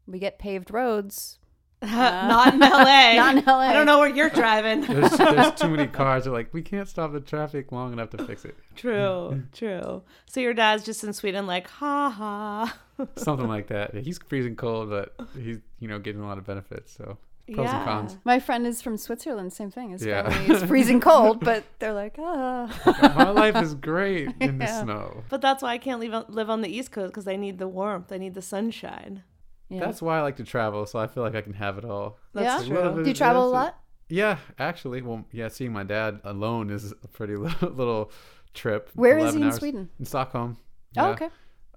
we 0.07 0.19
get 0.19 0.39
paved 0.39 0.71
roads. 0.73 1.39
not 1.83 2.53
in 2.55 2.61
LA. 2.61 3.15
Not 3.17 3.37
in 3.39 3.45
LA. 3.45 3.59
I 3.59 3.73
don't 3.73 3.87
know 3.87 3.99
where 4.01 4.09
you're 4.09 4.29
driving. 4.31 4.83
There's, 4.83 5.11
there's 5.17 5.53
too 5.61 5.69
many 5.69 5.87
cars. 6.01 6.25
They're 6.25 6.33
like, 6.33 6.53
we 6.53 6.61
can't 6.63 6.87
stop 6.89 7.13
the 7.13 7.21
traffic 7.21 7.73
long 7.73 7.93
enough 7.93 8.11
to 8.11 8.25
fix 8.27 8.45
it. 8.45 8.55
true, 8.77 9.43
true. 9.53 10.03
So 10.27 10.41
your 10.41 10.53
dad's 10.55 10.85
just 10.85 11.03
in 11.05 11.13
Sweden, 11.15 11.47
like, 11.47 11.69
ha 11.69 12.11
ha. 12.11 12.79
Something 13.17 13.49
like 13.49 13.69
that. 13.69 13.95
He's 13.95 14.19
freezing 14.19 14.57
cold, 14.57 14.91
but 14.91 15.15
he's 15.35 15.59
you 15.79 15.89
know 15.89 15.99
getting 15.99 16.21
a 16.21 16.27
lot 16.27 16.37
of 16.37 16.47
benefits. 16.47 16.93
So 16.95 17.17
pros 17.51 17.65
Yeah. 17.65 17.77
and 17.77 17.85
cons. 17.87 18.17
My 18.25 18.39
friend 18.39 18.67
is 18.67 18.83
from 18.83 18.99
Switzerland. 18.99 19.55
Same 19.55 19.71
thing. 19.71 19.91
His 19.91 20.05
Yeah. 20.05 20.29
family 20.29 20.55
is 20.57 20.63
freezing 20.65 21.01
cold, 21.01 21.41
but 21.41 21.65
they're 21.79 21.95
like, 21.95 22.17
ah. 22.19 23.13
My 23.17 23.31
life 23.31 23.57
is 23.57 23.75
great 23.75 24.29
in 24.39 24.59
the 24.59 24.67
snow. 24.67 25.25
But 25.31 25.41
that's 25.41 25.63
why 25.63 25.71
I 25.71 25.79
can't 25.79 25.99
live 25.99 26.27
live 26.29 26.51
on 26.51 26.61
the 26.61 26.69
East 26.69 26.93
Coast 26.93 27.13
because 27.15 27.27
I 27.27 27.37
need 27.37 27.59
the 27.59 27.69
warmth. 27.69 28.13
I 28.13 28.19
need 28.19 28.35
the 28.35 28.43
sunshine. 28.43 29.23
Yeah. 29.71 29.81
That's 29.81 30.03
why 30.03 30.19
I 30.19 30.23
like 30.23 30.37
to 30.37 30.45
travel. 30.45 30.85
So 30.87 30.99
I 30.99 31.07
feel 31.07 31.23
like 31.23 31.35
I 31.35 31.41
can 31.41 31.55
have 31.55 31.79
it 31.79 31.85
all. 31.85 32.19
That's 32.35 32.67
yeah. 32.67 32.69
true. 32.93 33.03
Do 33.05 33.09
you 33.09 33.15
travel 33.15 33.49
a 33.49 33.51
lot? 33.51 33.79
Yeah, 34.09 34.39
actually. 34.59 35.01
Well, 35.03 35.25
yeah, 35.33 35.49
seeing 35.49 35.73
my 35.73 35.85
dad 35.85 36.21
alone 36.25 36.71
is 36.71 36.93
a 36.93 37.09
pretty 37.09 37.37
little, 37.45 37.71
little 37.71 38.13
trip. 38.53 38.91
Where 38.95 39.19
is 39.19 39.33
he 39.35 39.41
in 39.41 39.47
hours. 39.47 39.57
Sweden? 39.57 39.89
In 39.99 40.05
Stockholm. 40.05 40.57
Oh, 40.97 41.11
okay. 41.13 41.29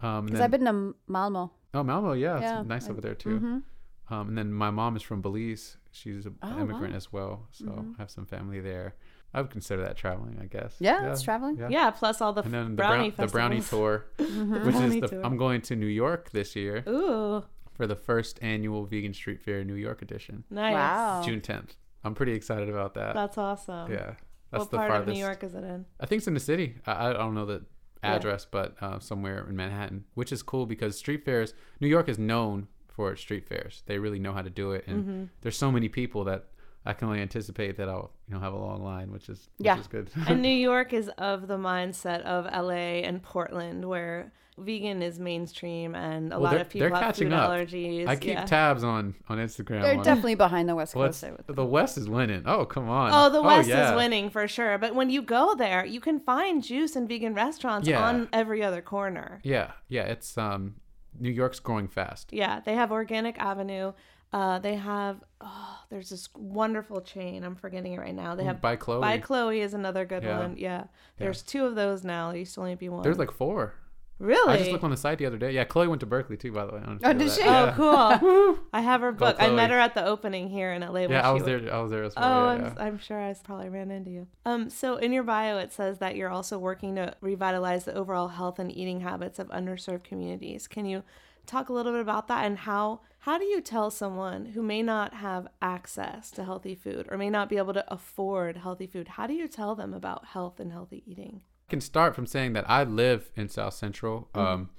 Um, 0.02 0.26
Because 0.26 0.40
then- 0.40 0.44
I've 0.46 0.52
been 0.52 0.66
to 0.66 0.96
Malmo. 1.08 1.52
Oh, 1.76 1.84
Malmo, 1.84 2.14
yeah, 2.14 2.40
Yeah, 2.40 2.60
it's 2.62 2.68
nice 2.68 2.88
I- 2.88 2.92
over 2.92 3.02
there 3.02 3.16
too. 3.16 3.40
Mhm. 3.40 3.64
Um, 4.10 4.28
and 4.30 4.38
then 4.38 4.52
my 4.52 4.70
mom 4.70 4.96
is 4.96 5.02
from 5.02 5.22
Belize. 5.22 5.78
She's 5.92 6.26
an 6.26 6.36
Oh, 6.44 6.50
immigrant 6.60 6.72
wow. 6.82 6.88
Mm-hmm. 6.88 6.96
as 6.96 7.14
well, 7.14 7.48
so 7.52 7.86
I 7.98 8.02
have 8.02 8.10
some 8.12 8.26
family 8.26 8.60
there. 8.60 8.96
I 9.34 9.42
would 9.42 9.50
consider 9.50 9.82
that 9.84 9.96
traveling, 9.98 10.38
I 10.42 10.46
guess. 10.46 10.76
Yeah, 10.80 11.12
it's 11.12 11.22
traveling. 11.24 11.58
Yeah. 11.58 11.70
Yeah, 11.70 11.92
plus 11.92 12.22
all 12.22 12.34
the 12.34 12.44
And 12.44 12.54
then 12.54 12.72
the 12.72 12.76
brownie 12.76 13.10
brown, 13.12 13.28
the 13.28 13.32
brownie 13.32 13.62
tour, 13.62 14.06
Mm-hmm. 14.18 14.54
which 14.66 14.74
Brownie 14.76 14.96
is 14.96 15.02
the 15.02 15.08
tour. 15.08 15.22
I'm 15.26 15.38
going 15.38 15.62
to 15.62 15.76
New 15.76 15.88
York 15.88 16.30
this 16.32 16.56
year 16.56 16.84
Ooh, 16.88 17.44
for 17.74 17.88
the 17.88 17.96
first 17.96 18.40
annual 18.42 18.86
Vegan 18.86 19.14
Street 19.14 19.42
Fair 19.42 19.64
New 19.64 19.76
York 19.76 20.02
edition, 20.02 20.44
nice. 20.50 20.74
Wow. 20.74 21.22
June 21.26 21.42
10th. 21.42 21.72
I'm 22.04 22.14
pretty 22.16 22.34
excited 22.34 22.70
about 22.70 22.94
that. 22.96 23.14
That's 23.16 23.38
awesome. 23.38 23.92
yeah, 23.92 24.16
that's 24.52 24.62
what 24.62 24.72
the 24.72 24.78
part 24.78 24.90
farthest. 24.92 25.10
of 25.10 25.14
New 25.16 25.20
York 25.22 25.44
is 25.44 25.54
it 25.56 25.64
in? 25.64 25.86
I 26.00 26.06
think 26.06 26.20
it's 26.20 26.28
in 26.28 26.34
the 26.34 26.40
city. 26.40 26.76
I, 26.86 27.10
I 27.10 27.14
don't 27.14 27.34
know 27.36 27.46
the 27.46 27.66
Yeah. 28.04 28.16
address, 28.16 28.46
but 28.46 28.76
uh, 28.82 29.00
somewhere 29.00 29.46
in 29.50 29.56
Manhattan, 29.56 30.04
which 30.14 30.32
is 30.32 30.44
cool 30.44 30.66
because 30.66 30.98
street 30.98 31.24
fairs. 31.24 31.54
New 31.80 31.88
York 31.88 32.10
is 32.10 32.20
known 32.20 32.68
for 32.88 33.16
street 33.16 33.48
fairs. 33.48 33.84
They 33.86 33.98
really 34.00 34.20
know 34.20 34.34
how 34.34 34.42
to 34.44 34.50
do 34.50 34.72
it, 34.74 34.84
and 34.88 35.04
Mm-hmm. 35.04 35.24
there's 35.42 35.58
so 35.58 35.72
many 35.72 35.88
people 35.90 36.24
that 36.26 36.46
I 36.86 36.94
can 36.94 37.08
only 37.08 37.22
anticipate 37.22 37.78
that 37.78 37.88
I'll 37.90 38.12
you 38.28 38.34
know 38.34 38.40
have 38.42 38.54
a 38.54 38.58
long 38.58 38.84
line, 38.84 39.12
which 39.12 39.30
is 39.30 39.50
which 39.58 39.66
Yeah. 39.66 39.80
is 39.80 39.88
good. 39.88 40.10
and 40.28 40.42
New 40.48 40.50
York 40.50 40.94
is 40.94 41.10
of 41.18 41.48
the 41.48 41.58
mindset 41.58 42.22
of 42.24 42.46
LA 42.46 43.02
and 43.08 43.22
Portland, 43.24 43.88
where 43.88 44.34
vegan 44.58 45.02
is 45.02 45.18
mainstream 45.20 45.96
and 45.96 46.32
a 46.32 46.40
Well, 46.40 46.52
lot 46.52 46.62
of 46.62 46.70
people 46.70 46.88
they're 46.88 46.96
have 46.96 47.04
catching 47.16 47.30
food 47.30 47.34
up. 47.34 47.50
allergies. 47.50 48.08
I 48.08 48.16
keep 48.16 48.34
yeah. 48.34 48.46
tabs 48.46 48.84
on 48.84 49.16
on 49.28 49.38
Instagram. 49.40 49.82
They're 49.82 49.98
on- 49.98 50.04
definitely 50.04 50.36
behind 50.36 50.70
the 50.70 50.76
West 50.76 50.94
Coast. 50.94 51.24
I 51.24 51.32
the 51.48 51.66
West 51.66 51.98
is 51.98 52.08
winning. 52.10 52.44
Oh 52.46 52.66
come 52.66 52.88
on. 52.90 53.12
Oh, 53.14 53.30
the 53.32 53.42
West 53.42 53.68
yeah. 53.70 53.92
is 53.92 53.96
winning 53.96 54.30
for 54.30 54.48
sure. 54.48 54.78
But 54.78 54.94
when 54.94 55.10
you 55.10 55.22
go 55.24 55.56
there, 55.56 55.86
you 55.86 56.00
can 56.02 56.20
find 56.20 56.62
juice 56.64 56.96
and 56.96 57.08
vegan 57.10 57.34
restaurants 57.34 57.88
Yeah. 57.88 58.06
on 58.08 58.30
every 58.32 58.62
other 58.62 58.82
corner. 58.82 59.40
Yeah, 59.44 59.72
yeah. 59.88 60.04
It's 60.04 60.38
um, 60.38 60.76
New 61.20 61.32
York's 61.32 61.60
growing 61.60 61.88
fast. 61.88 62.32
Yeah, 62.32 62.60
they 62.60 62.76
have 62.76 62.92
Organic 62.92 63.40
Avenue. 63.40 63.94
Uh, 64.34 64.58
they 64.60 64.76
have 64.76 65.24
oh, 65.42 65.80
there's 65.92 66.10
this 66.10 66.28
wonderful 66.36 67.00
chain. 67.02 67.44
I'm 67.44 67.56
forgetting 67.56 67.94
it 67.94 68.00
right 68.00 68.16
now. 68.16 68.34
They 68.36 68.44
have 68.46 68.60
By 68.62 68.76
Chloe. 68.76 69.00
By 69.02 69.20
Chloe 69.20 69.62
is 69.62 69.74
another 69.76 70.06
good 70.06 70.24
Yeah. 70.24 70.40
one. 70.40 70.56
Yeah, 70.58 70.86
there's 71.18 71.44
two 71.44 71.66
of 71.66 71.76
those 71.76 72.04
now. 72.04 72.30
There 72.32 72.40
used 72.40 72.56
to 72.56 72.62
only 72.62 72.76
be 72.76 72.90
one. 72.90 73.04
There's 73.04 73.20
like 73.20 73.32
four. 73.32 73.76
really. 74.20 74.54
I 74.54 74.58
just 74.58 74.72
looked 74.72 74.84
on 74.86 74.90
the 74.92 74.98
site 74.98 75.18
the 75.18 75.26
other 75.26 75.38
day. 75.38 75.52
Yeah, 75.52 75.66
Chloe 75.66 75.88
went 75.88 76.00
to 76.00 76.06
Berkeley 76.06 76.38
too, 76.38 76.52
by 76.52 76.66
the 76.66 76.74
way. 76.74 76.82
I 76.84 76.90
Oh, 76.90 76.94
if 76.94 77.02
you 77.02 77.08
know 77.14 77.20
did 77.20 77.32
she? 77.32 77.42
Yeah. 77.42 77.76
Oh, 77.78 78.18
cool. 78.20 78.60
I 78.74 78.82
have 78.82 79.02
her 79.02 79.12
book. 79.12 79.36
I 79.40 79.50
met 79.50 79.70
her 79.70 79.78
at 79.80 79.94
the 79.96 80.06
opening 80.06 80.50
here 80.50 80.72
in 80.72 80.82
LA. 80.82 81.02
when 81.02 81.12
Yeah, 81.12 81.28
I 81.28 81.32
was 81.32 81.42
wa- 81.44 81.48
there. 81.48 81.74
I 81.74 81.80
was 81.82 81.92
there 81.92 82.04
as 82.04 82.16
well. 82.16 82.24
Oh, 82.26 82.46
yeah, 82.46 82.52
I'm, 82.52 82.62
yeah. 82.64 82.74
I'm 82.78 82.98
sure 83.00 83.20
I 83.20 83.30
s- 83.32 83.42
probably 83.44 83.70
ran 83.70 83.92
into 83.92 84.12
you. 84.12 84.28
Um, 84.46 84.70
so 84.70 84.96
in 84.98 85.12
your 85.14 85.24
bio, 85.24 85.58
it 85.58 85.72
says 85.74 85.98
that 86.00 86.16
you're 86.16 86.30
also 86.30 86.58
working 86.58 86.96
to 86.96 87.14
revitalize 87.22 87.84
the 87.86 87.94
overall 87.94 88.30
health 88.30 88.60
and 88.60 88.72
eating 88.72 89.02
habits 89.02 89.40
of 89.40 89.48
underserved 89.50 90.04
communities. 90.06 90.68
Can 90.68 90.86
you 90.86 91.04
talk 91.46 91.70
a 91.70 91.74
little 91.74 91.92
bit 91.92 92.02
about 92.02 92.28
that 92.30 92.46
and 92.46 92.58
how 92.60 93.02
how 93.20 93.38
do 93.38 93.46
you 93.46 93.62
tell 93.62 93.90
someone 93.90 94.48
who 94.48 94.62
may 94.62 94.82
not 94.82 95.14
have 95.14 95.48
access 95.62 96.30
to 96.32 96.44
healthy 96.44 96.76
food 96.76 97.08
or 97.10 97.18
may 97.18 97.30
not 97.30 97.48
be 97.50 97.58
able 97.58 97.74
to 97.74 97.86
afford 97.94 98.58
healthy 98.58 98.86
food? 98.88 99.08
How 99.10 99.28
do 99.28 99.34
you 99.34 99.48
tell 99.48 99.76
them 99.76 99.94
about 99.94 100.26
health 100.26 100.60
and 100.60 100.72
healthy 100.74 101.04
eating? 101.06 101.42
I 101.68 101.70
can 101.70 101.80
start 101.82 102.16
from 102.16 102.26
saying 102.26 102.52
that 102.54 102.70
I 102.70 102.84
live 102.84 103.32
in 103.38 103.48
South 103.48 103.74
Central, 103.76 104.28
Mm-hmm. 104.34 104.40
um, 104.46 104.70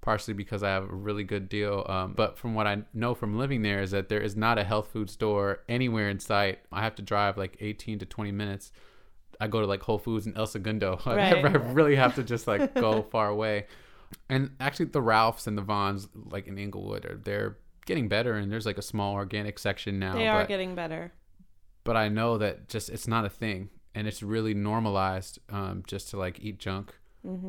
partially 0.00 0.34
because 0.34 0.64
I 0.64 0.70
have 0.70 0.82
a 0.82 0.94
really 0.94 1.22
good 1.22 1.48
deal. 1.48 1.86
Um, 1.88 2.14
but 2.14 2.36
from 2.36 2.56
what 2.56 2.66
I 2.66 2.78
know 2.92 3.14
from 3.14 3.38
living 3.38 3.62
there 3.62 3.80
is 3.80 3.92
that 3.92 4.08
there 4.08 4.20
is 4.20 4.34
not 4.36 4.58
a 4.58 4.64
health 4.64 4.88
food 4.92 5.08
store 5.08 5.60
anywhere 5.68 6.08
in 6.10 6.18
sight. 6.18 6.58
I 6.72 6.82
have 6.82 6.96
to 6.96 7.02
drive 7.02 7.38
like 7.38 7.56
18 7.60 8.00
to 8.00 8.06
20 8.06 8.32
minutes. 8.32 8.72
I 9.40 9.46
go 9.46 9.60
to 9.60 9.66
like 9.66 9.82
Whole 9.82 9.98
Foods 9.98 10.26
in 10.26 10.36
El 10.36 10.46
Segundo. 10.48 10.98
Right. 11.06 11.44
I 11.44 11.50
really 11.72 11.94
have 11.94 12.16
to 12.16 12.24
just 12.24 12.48
like 12.48 12.74
go 12.74 13.02
far 13.02 13.28
away. 13.28 13.66
And 14.28 14.50
actually, 14.60 14.86
the 14.86 15.02
Ralphs 15.02 15.46
and 15.46 15.56
the 15.58 15.62
Vons, 15.62 16.08
like 16.14 16.46
in 16.46 16.58
Inglewood, 16.58 17.04
are 17.04 17.16
they're 17.22 17.56
getting 17.86 18.08
better. 18.08 18.34
And 18.34 18.50
there's 18.50 18.66
like 18.66 18.78
a 18.78 18.82
small 18.82 19.14
organic 19.14 19.58
section 19.58 19.98
now. 19.98 20.14
They 20.14 20.28
are 20.28 20.42
but- 20.42 20.48
getting 20.48 20.74
better. 20.74 21.12
but 21.84 21.96
I 21.96 22.08
know 22.08 22.38
that 22.38 22.68
just 22.68 22.88
it's 22.90 23.08
not 23.08 23.24
a 23.24 23.28
thing, 23.28 23.70
and 23.94 24.06
it's 24.06 24.22
really 24.22 24.54
normalized 24.54 25.38
um, 25.50 25.82
just 25.86 26.08
to 26.10 26.16
like 26.16 26.38
eat 26.40 26.58
junk. 26.58 26.94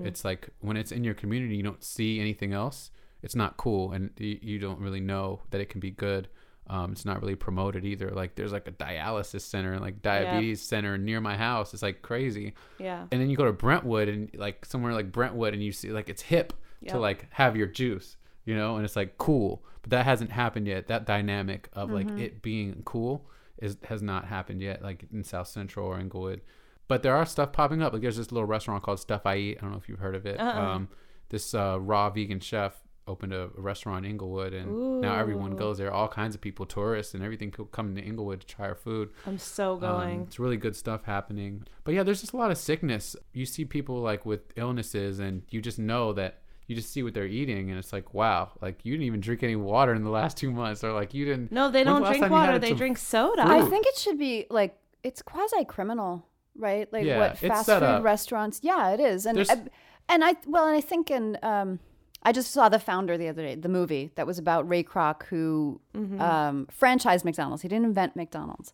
It's 0.05 0.23
like 0.23 0.49
when 0.59 0.77
it's 0.77 0.91
in 0.91 1.03
your 1.03 1.15
community, 1.15 1.55
you 1.55 1.63
don't 1.63 1.83
see 1.83 2.19
anything 2.19 2.53
else. 2.53 2.91
It's 3.23 3.35
not 3.35 3.57
cool, 3.57 3.91
and 3.91 4.11
you, 4.17 4.37
you 4.41 4.59
don't 4.59 4.79
really 4.79 4.99
know 4.99 5.41
that 5.49 5.61
it 5.61 5.69
can 5.69 5.79
be 5.79 5.89
good. 5.91 6.27
Um, 6.67 6.93
it's 6.93 7.05
not 7.05 7.21
really 7.21 7.35
promoted 7.35 7.83
either. 7.85 8.09
Like 8.09 8.35
there's 8.35 8.53
like 8.53 8.67
a 8.67 8.71
dialysis 8.71 9.41
center 9.41 9.73
and 9.73 9.81
like 9.81 10.01
diabetes 10.01 10.61
center 10.61 10.97
near 10.97 11.19
my 11.19 11.35
house. 11.35 11.73
It's 11.73 11.83
like 11.83 12.01
crazy. 12.01 12.53
Yeah. 12.79 13.05
And 13.11 13.21
then 13.21 13.29
you 13.29 13.35
go 13.35 13.45
to 13.45 13.51
Brentwood 13.53 14.07
and 14.07 14.29
like 14.35 14.65
somewhere 14.65 14.93
like 14.93 15.11
Brentwood, 15.11 15.53
and 15.53 15.61
you 15.61 15.71
see 15.71 15.91
like 15.91 16.09
it's 16.09 16.21
hip 16.21 16.53
to 16.91 16.99
like 16.99 17.27
have 17.31 17.55
your 17.55 17.67
juice, 17.67 18.15
you 18.45 18.55
know, 18.55 18.75
and 18.77 18.85
it's 18.85 18.95
like 18.95 19.17
cool. 19.17 19.63
But 19.81 19.91
that 19.91 20.05
hasn't 20.05 20.31
happened 20.31 20.67
yet. 20.67 20.87
That 20.87 21.05
dynamic 21.05 21.69
of 21.73 21.91
like 21.91 22.09
it 22.17 22.41
being 22.41 22.81
cool 22.85 23.27
is 23.57 23.77
has 23.85 24.01
not 24.01 24.25
happened 24.25 24.61
yet, 24.61 24.81
like 24.81 25.05
in 25.11 25.23
South 25.23 25.47
Central 25.47 25.87
or 25.87 25.95
in 25.95 26.03
Inglewood. 26.03 26.41
But 26.87 27.01
there 27.03 27.15
are 27.15 27.25
stuff 27.25 27.51
popping 27.53 27.81
up. 27.81 27.93
Like 27.93 28.01
there's 28.01 28.17
this 28.17 28.31
little 28.31 28.47
restaurant 28.47 28.83
called 28.83 28.99
Stuff 28.99 29.25
I 29.25 29.35
Eat. 29.37 29.57
I 29.57 29.61
don't 29.61 29.71
know 29.71 29.77
if 29.77 29.87
you've 29.89 29.99
heard 29.99 30.15
of 30.15 30.25
it. 30.25 30.39
Um, 30.39 30.89
this 31.29 31.53
uh, 31.53 31.77
raw 31.79 32.09
vegan 32.09 32.39
chef 32.39 32.82
opened 33.07 33.33
a, 33.33 33.49
a 33.57 33.61
restaurant 33.61 34.05
in 34.05 34.11
Inglewood, 34.11 34.53
and 34.53 35.01
now 35.01 35.17
everyone 35.19 35.55
goes 35.55 35.77
there. 35.77 35.91
All 35.91 36.07
kinds 36.07 36.35
of 36.35 36.41
people, 36.41 36.65
tourists, 36.65 37.13
and 37.13 37.23
everything, 37.23 37.51
co- 37.51 37.65
come 37.65 37.95
to 37.95 38.01
Inglewood 38.01 38.41
to 38.41 38.47
try 38.47 38.67
our 38.67 38.75
food. 38.75 39.09
I'm 39.27 39.37
so 39.37 39.73
Um, 39.73 39.79
going. 39.79 40.21
it's 40.21 40.39
really 40.39 40.57
good 40.57 40.75
stuff 40.75 41.03
happening. 41.03 41.63
But 41.83 41.93
yeah, 41.95 42.03
there's 42.03 42.21
just 42.21 42.33
a 42.33 42.37
lot 42.37 42.51
of 42.51 42.57
sickness. 42.57 43.15
You 43.33 43.45
see 43.45 43.65
people 43.65 43.99
like 43.99 44.25
with 44.25 44.41
illnesses, 44.55 45.19
and 45.19 45.43
you 45.49 45.61
just 45.61 45.79
know 45.79 46.13
that 46.13 46.39
you 46.67 46.75
just 46.77 46.91
see 46.93 47.03
what 47.03 47.13
they're 47.13 47.25
eating, 47.25 47.69
and 47.69 47.77
it's 47.77 47.91
like, 47.91 48.13
wow, 48.13 48.51
like 48.61 48.79
you 48.83 48.93
didn't 48.93 49.05
even 49.05 49.19
drink 49.19 49.43
any 49.43 49.57
water 49.57 49.93
in 49.93 50.03
the 50.05 50.09
last 50.09 50.37
two 50.37 50.49
months, 50.51 50.81
or 50.83 50.93
like 50.93 51.13
you 51.13 51.25
didn't. 51.25 51.51
no, 51.51 51.69
they 51.69 51.83
don't 51.83 52.01
last 52.03 52.11
drink 52.11 52.23
time 52.23 52.31
you 52.31 52.37
had 52.37 52.45
water. 52.47 52.59
They 52.59 52.73
drink 52.73 52.97
soda. 52.97 53.43
I 53.45 53.61
think 53.63 53.85
it 53.85 53.97
should 53.97 54.17
be 54.17 54.45
like 54.49 54.77
it's 55.03 55.21
quasi 55.21 55.65
criminal, 55.65 56.25
right? 56.55 56.91
Like 56.93 57.03
Yeah, 57.03 57.19
what 57.19 57.37
fast 57.37 57.65
food 57.65 57.83
up. 57.83 58.01
restaurants. 58.03 58.61
Yeah, 58.63 58.91
it 58.91 59.01
is. 59.01 59.25
And 59.25 59.37
I, 59.39 59.61
and 60.07 60.23
I 60.23 60.35
well, 60.47 60.65
and 60.67 60.77
I 60.77 60.79
think 60.81 61.11
in 61.11 61.37
um, 61.43 61.79
I 62.23 62.31
just 62.31 62.51
saw 62.51 62.69
the 62.69 62.79
founder 62.79 63.17
the 63.17 63.27
other 63.27 63.41
day, 63.43 63.55
the 63.55 63.69
movie 63.69 64.11
that 64.15 64.25
was 64.25 64.39
about 64.39 64.67
Ray 64.69 64.83
Kroc 64.83 65.23
who 65.23 65.81
Mm-hmm. 65.95 66.19
um, 66.21 66.67
franchised 66.81 67.23
McDonald's. 67.25 67.61
He 67.61 67.67
didn't 67.67 67.85
invent 67.85 68.15
McDonald's, 68.15 68.73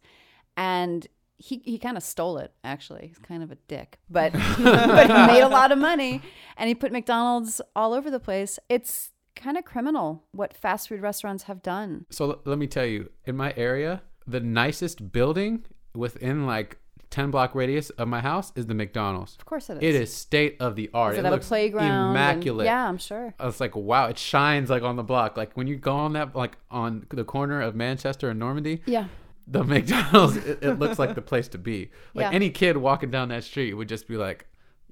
and 0.55 1.05
he 1.37 1.61
he 1.65 1.77
kind 1.77 1.97
of 1.97 2.03
stole 2.03 2.37
it. 2.37 2.53
Actually, 2.63 3.07
he's 3.07 3.17
kind 3.19 3.43
of 3.43 3.51
a 3.51 3.55
dick, 3.67 3.99
but 4.09 4.31
but 4.33 5.07
he 5.07 5.27
made 5.33 5.41
a 5.41 5.47
lot 5.49 5.71
of 5.71 5.77
money, 5.77 6.21
and 6.57 6.67
he 6.67 6.75
put 6.75 6.91
McDonald's 6.91 7.61
all 7.75 7.93
over 7.93 8.09
the 8.11 8.19
place. 8.19 8.59
It's 8.69 9.11
kind 9.35 9.57
of 9.57 9.63
criminal 9.65 10.23
what 10.31 10.53
fast 10.53 10.89
food 10.89 11.01
restaurants 11.01 11.43
have 11.43 11.61
done. 11.61 12.05
So 12.09 12.31
l- 12.31 12.39
let 12.45 12.57
me 12.57 12.67
tell 12.67 12.85
you, 12.85 13.09
in 13.25 13.35
my 13.37 13.53
area, 13.55 14.01
the 14.27 14.39
nicest 14.41 15.11
building 15.11 15.65
within 15.95 16.45
like 16.45 16.77
10 17.09 17.31
block 17.31 17.55
radius 17.55 17.89
of 17.91 18.07
my 18.07 18.19
house 18.21 18.51
is 18.55 18.67
the 18.67 18.73
McDonald's. 18.75 19.35
Of 19.39 19.45
course 19.45 19.69
it 19.69 19.81
is. 19.83 19.95
It 19.95 20.01
is 20.01 20.13
state 20.13 20.57
of 20.59 20.75
the 20.75 20.89
art. 20.93 21.15
It, 21.17 21.25
a 21.25 21.29
looks 21.31 21.47
playground? 21.47 21.89
and- 21.89 22.09
Immaculate. 22.11 22.65
yeah, 22.65 22.87
I'm 22.87 22.97
sure. 22.99 23.33
It's 23.39 23.59
like, 23.59 23.75
wow, 23.75 24.07
it 24.07 24.17
shines 24.17 24.69
like 24.69 24.83
on 24.83 24.95
the 24.95 25.03
block. 25.03 25.35
Like 25.37 25.53
when 25.57 25.67
you 25.67 25.75
go 25.75 25.95
on 25.95 26.13
that, 26.13 26.35
like 26.35 26.57
on 26.69 27.05
the 27.09 27.23
corner 27.23 27.61
of 27.61 27.75
Manchester 27.75 28.29
and 28.29 28.39
Normandy, 28.39 28.81
Yeah. 28.85 29.05
the 29.47 29.63
McDonald's, 29.63 30.37
it, 30.37 30.59
it 30.61 30.73
looks 30.79 30.99
like 30.99 31.15
the 31.15 31.21
place 31.21 31.47
to 31.49 31.57
be. 31.57 31.89
Like 32.13 32.25
Yeah. 32.25 32.31
any 32.35 32.49
kid 32.51 32.77
walking 32.77 33.09
down 33.09 33.29
that 33.29 33.43
street 33.43 33.73
would 33.73 33.89
just 33.89 34.07
be 34.07 34.15
like, 34.17 34.45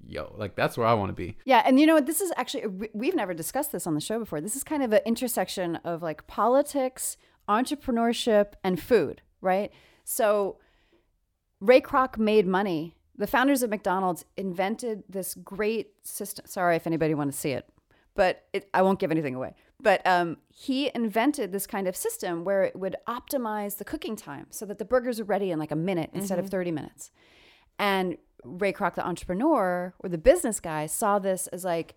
yo, 0.07 0.33
like 0.37 0.55
that's 0.55 0.75
where 0.77 0.87
I 0.87 0.93
want 0.95 1.09
to 1.09 1.13
be. 1.13 1.37
Yeah, 1.45 1.61
and 1.65 1.79
you 1.79 1.85
know 1.85 1.93
what? 1.95 2.05
This 2.07 2.21
is 2.21 2.31
actually 2.35 2.65
we've 2.93 3.15
never 3.15 3.33
discussed 3.35 3.71
this 3.71 3.85
on 3.85 3.93
the 3.93 4.01
show 4.01 4.17
before. 4.19 4.41
This 4.41 4.55
is 4.55 4.63
kind 4.63 4.81
of 4.81 4.91
an 4.93 5.01
intersection 5.05 5.75
of 5.77 6.01
like 6.01 6.25
politics, 6.27 7.17
entrepreneurship, 7.47 8.53
and 8.63 8.81
food, 8.81 9.21
right? 9.41 9.71
So 10.03 10.57
Ray 11.59 11.81
Kroc 11.81 12.17
made 12.17 12.45
money. 12.47 12.95
The 13.17 13.27
founders 13.27 13.63
of 13.63 13.69
McDonald's 13.69 14.25
invented 14.35 15.03
this 15.09 15.33
great 15.33 15.93
system. 16.03 16.45
Sorry 16.45 16.75
if 16.75 16.85
anybody 16.85 17.13
want 17.15 17.31
to 17.31 17.37
see 17.37 17.51
it, 17.51 17.67
but 18.15 18.45
it, 18.53 18.69
I 18.73 18.83
won't 18.83 18.99
give 18.99 19.11
anything 19.11 19.33
away. 19.33 19.55
But 19.79 20.05
um, 20.05 20.37
he 20.49 20.91
invented 20.93 21.51
this 21.51 21.67
kind 21.67 21.87
of 21.87 21.95
system 21.95 22.43
where 22.43 22.63
it 22.63 22.75
would 22.75 22.95
optimize 23.07 23.77
the 23.77 23.85
cooking 23.85 24.15
time 24.15 24.47
so 24.49 24.65
that 24.65 24.77
the 24.77 24.85
burgers 24.85 25.19
are 25.19 25.23
ready 25.23 25.51
in 25.51 25.59
like 25.59 25.71
a 25.71 25.75
minute 25.75 26.09
instead 26.13 26.39
of 26.39 26.49
30 26.49 26.71
minutes. 26.71 27.11
And 27.79 28.17
Ray 28.43 28.73
Kroc, 28.73 28.95
the 28.95 29.05
entrepreneur 29.05 29.93
or 29.99 30.09
the 30.09 30.17
business 30.17 30.59
guy, 30.59 30.85
saw 30.87 31.19
this 31.19 31.47
as 31.47 31.63
like, 31.63 31.95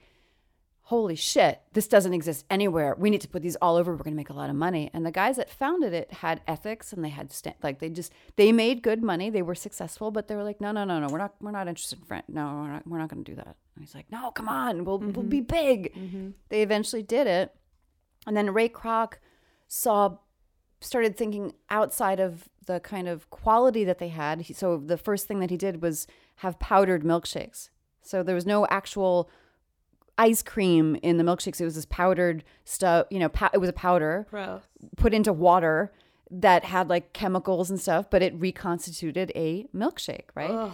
holy 0.91 1.15
shit, 1.15 1.61
this 1.73 1.87
doesn't 1.87 2.15
exist 2.15 2.45
anywhere. 2.51 2.97
We 2.99 3.11
need 3.11 3.21
to 3.21 3.29
put 3.29 3.43
these 3.43 3.55
all 3.63 3.77
over. 3.77 3.93
We're 3.93 4.03
going 4.03 4.15
to 4.15 4.17
make 4.17 4.29
a 4.29 4.33
lot 4.33 4.51
of 4.51 4.57
money. 4.57 4.91
And 4.93 5.07
the 5.07 5.13
guys 5.13 5.37
that 5.37 5.49
founded 5.49 5.93
it 5.95 6.13
had 6.15 6.41
ethics 6.49 6.93
and 6.93 7.05
they 7.05 7.11
had 7.11 7.31
sta- 7.31 7.55
like 7.63 7.79
they 7.79 7.89
just 7.89 8.13
they 8.35 8.51
made 8.51 8.83
good 8.83 9.01
money. 9.01 9.31
They 9.31 9.41
were 9.41 9.55
successful, 9.55 10.11
but 10.11 10.27
they 10.27 10.35
were 10.35 10.43
like, 10.43 10.61
no, 10.61 10.73
no, 10.73 10.83
no, 10.83 10.99
no, 10.99 11.07
we're 11.07 11.19
not 11.19 11.37
we're 11.41 11.53
not 11.53 11.69
interested 11.69 12.01
in 12.01 12.07
friend. 12.07 12.25
No, 12.27 12.45
we're 12.45 12.73
not 12.73 12.87
we're 12.89 12.99
not 12.99 13.09
going 13.09 13.23
to 13.23 13.31
do 13.31 13.37
that. 13.37 13.55
And 13.77 13.85
he's 13.85 13.95
like, 13.95 14.11
no, 14.11 14.33
come 14.33 14.49
on, 14.49 14.85
we'll 14.85 14.99
we'll 14.99 15.13
mm-hmm. 15.13 15.29
be 15.29 15.41
big. 15.41 15.95
Mm-hmm. 15.95 16.31
They 16.49 16.61
eventually 16.61 17.05
did 17.05 17.29
it, 17.29 17.55
and 18.27 18.37
then 18.37 18.53
Ray 18.53 18.69
Kroc 18.69 19.13
saw 19.69 20.17
started 20.81 21.17
thinking 21.17 21.55
outside 21.71 22.19
of 22.19 22.49
the 22.67 22.81
kind 22.81 23.07
of 23.07 23.31
quality 23.31 23.85
that 23.85 24.01
they 24.01 24.09
had. 24.09 24.41
He, 24.41 24.55
so 24.55 24.77
the 24.77 24.99
first 24.99 25.29
thing 25.29 25.39
that 25.39 25.51
he 25.51 25.57
did 25.57 25.83
was 25.83 26.09
have 26.37 26.59
powdered 26.59 27.05
milkshakes. 27.05 27.69
So 28.03 28.25
there 28.25 28.35
was 28.35 28.47
no 28.47 28.67
actual 28.71 29.31
ice 30.21 30.43
cream 30.43 30.97
in 31.03 31.17
the 31.17 31.25
milkshakes. 31.25 31.61
It 31.61 31.65
was 31.65 31.75
this 31.75 31.87
powdered 31.87 32.45
stuff. 32.65 33.07
You 33.11 33.19
know, 33.19 33.29
pow- 33.29 33.51
it 33.53 33.59
was 33.59 33.69
a 33.71 33.73
powder 33.73 34.27
Gross. 34.31 34.63
put 34.97 35.15
into 35.15 35.33
water 35.33 35.93
that 36.31 36.65
had 36.65 36.89
like 36.89 37.13
chemicals 37.13 37.71
and 37.71 37.81
stuff, 37.81 38.09
but 38.11 38.23
it 38.23 38.35
reconstituted 38.39 39.33
a 39.35 39.67
milkshake, 39.75 40.27
right? 40.35 40.71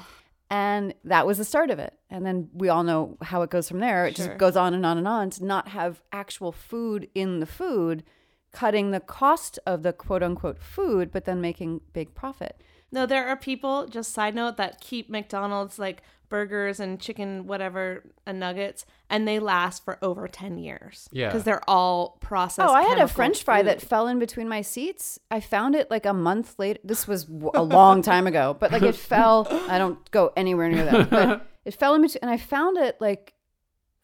And 0.51 0.94
that 1.05 1.26
was 1.26 1.38
the 1.38 1.44
start 1.44 1.70
of 1.70 1.78
it. 1.78 1.94
And 2.11 2.24
then 2.26 2.49
we 2.53 2.68
all 2.68 2.84
know 2.84 3.16
how 3.22 3.42
it 3.42 3.51
goes 3.51 3.68
from 3.68 3.80
there. 3.80 4.07
It 4.07 4.16
Sure. 4.16 4.26
just 4.26 4.38
goes 4.38 4.57
on 4.57 4.74
and 4.74 4.84
on 4.86 4.99
and 4.99 5.09
on 5.09 5.30
to 5.30 5.44
not 5.44 5.68
have 5.68 6.03
actual 6.12 6.53
food 6.53 7.09
in 7.14 7.40
the 7.40 7.47
food, 7.47 8.05
cutting 8.53 8.90
the 8.90 9.01
cost 9.01 9.59
of 9.66 9.82
the 9.82 9.92
quote 9.92 10.22
unquote 10.22 10.59
food, 10.59 11.11
but 11.11 11.24
then 11.24 11.40
making 11.40 11.80
big 11.92 12.14
profit. 12.14 12.61
No, 12.93 13.05
there 13.07 13.26
are 13.28 13.37
people, 13.37 13.87
just 13.87 14.12
side 14.12 14.34
note, 14.34 14.57
that 14.59 14.80
keep 14.80 15.11
McDonald's 15.11 15.78
like 15.78 16.03
burgers 16.28 16.80
and 16.80 17.01
chicken, 17.01 17.47
whatever, 17.47 18.05
and 18.26 18.41
nuggets, 18.41 18.84
and 19.09 19.26
they 19.26 19.39
last 19.39 19.84
for 19.84 19.99
over 20.03 20.26
10 20.28 20.59
years. 20.59 21.09
Yeah. 21.12 21.28
Because 21.28 21.45
they're 21.45 21.68
all 21.68 22.18
processed. 22.20 22.68
Oh, 22.68 22.72
I 22.72 22.82
had 22.82 22.93
a 22.93 22.97
chemical 22.97 23.14
French 23.14 23.43
fry 23.43 23.62
that 23.62 23.80
fell 23.80 24.09
in 24.09 24.18
between 24.18 24.49
my 24.49 24.62
seats. 24.62 25.18
I 25.30 25.41
found 25.41 25.74
it 25.74 25.91
like 25.91 26.07
a 26.07 26.12
month 26.12 26.59
later. 26.59 26.80
This 26.84 27.07
was 27.07 27.26
a 27.55 27.62
long 27.62 28.03
time 28.03 28.26
ago, 28.26 28.57
but 28.59 28.72
like 28.72 28.82
it 28.82 28.97
fell. 28.97 29.47
I 29.68 29.78
don't 29.78 30.11
go 30.11 30.32
anywhere 30.37 30.68
near 30.68 30.84
that. 30.84 31.11
But 31.11 31.47
it 31.64 31.74
fell 31.74 31.95
in 31.95 32.03
between, 32.03 32.20
and 32.22 32.30
I 32.30 32.37
found 32.37 32.76
it 32.78 32.97
like 33.01 33.34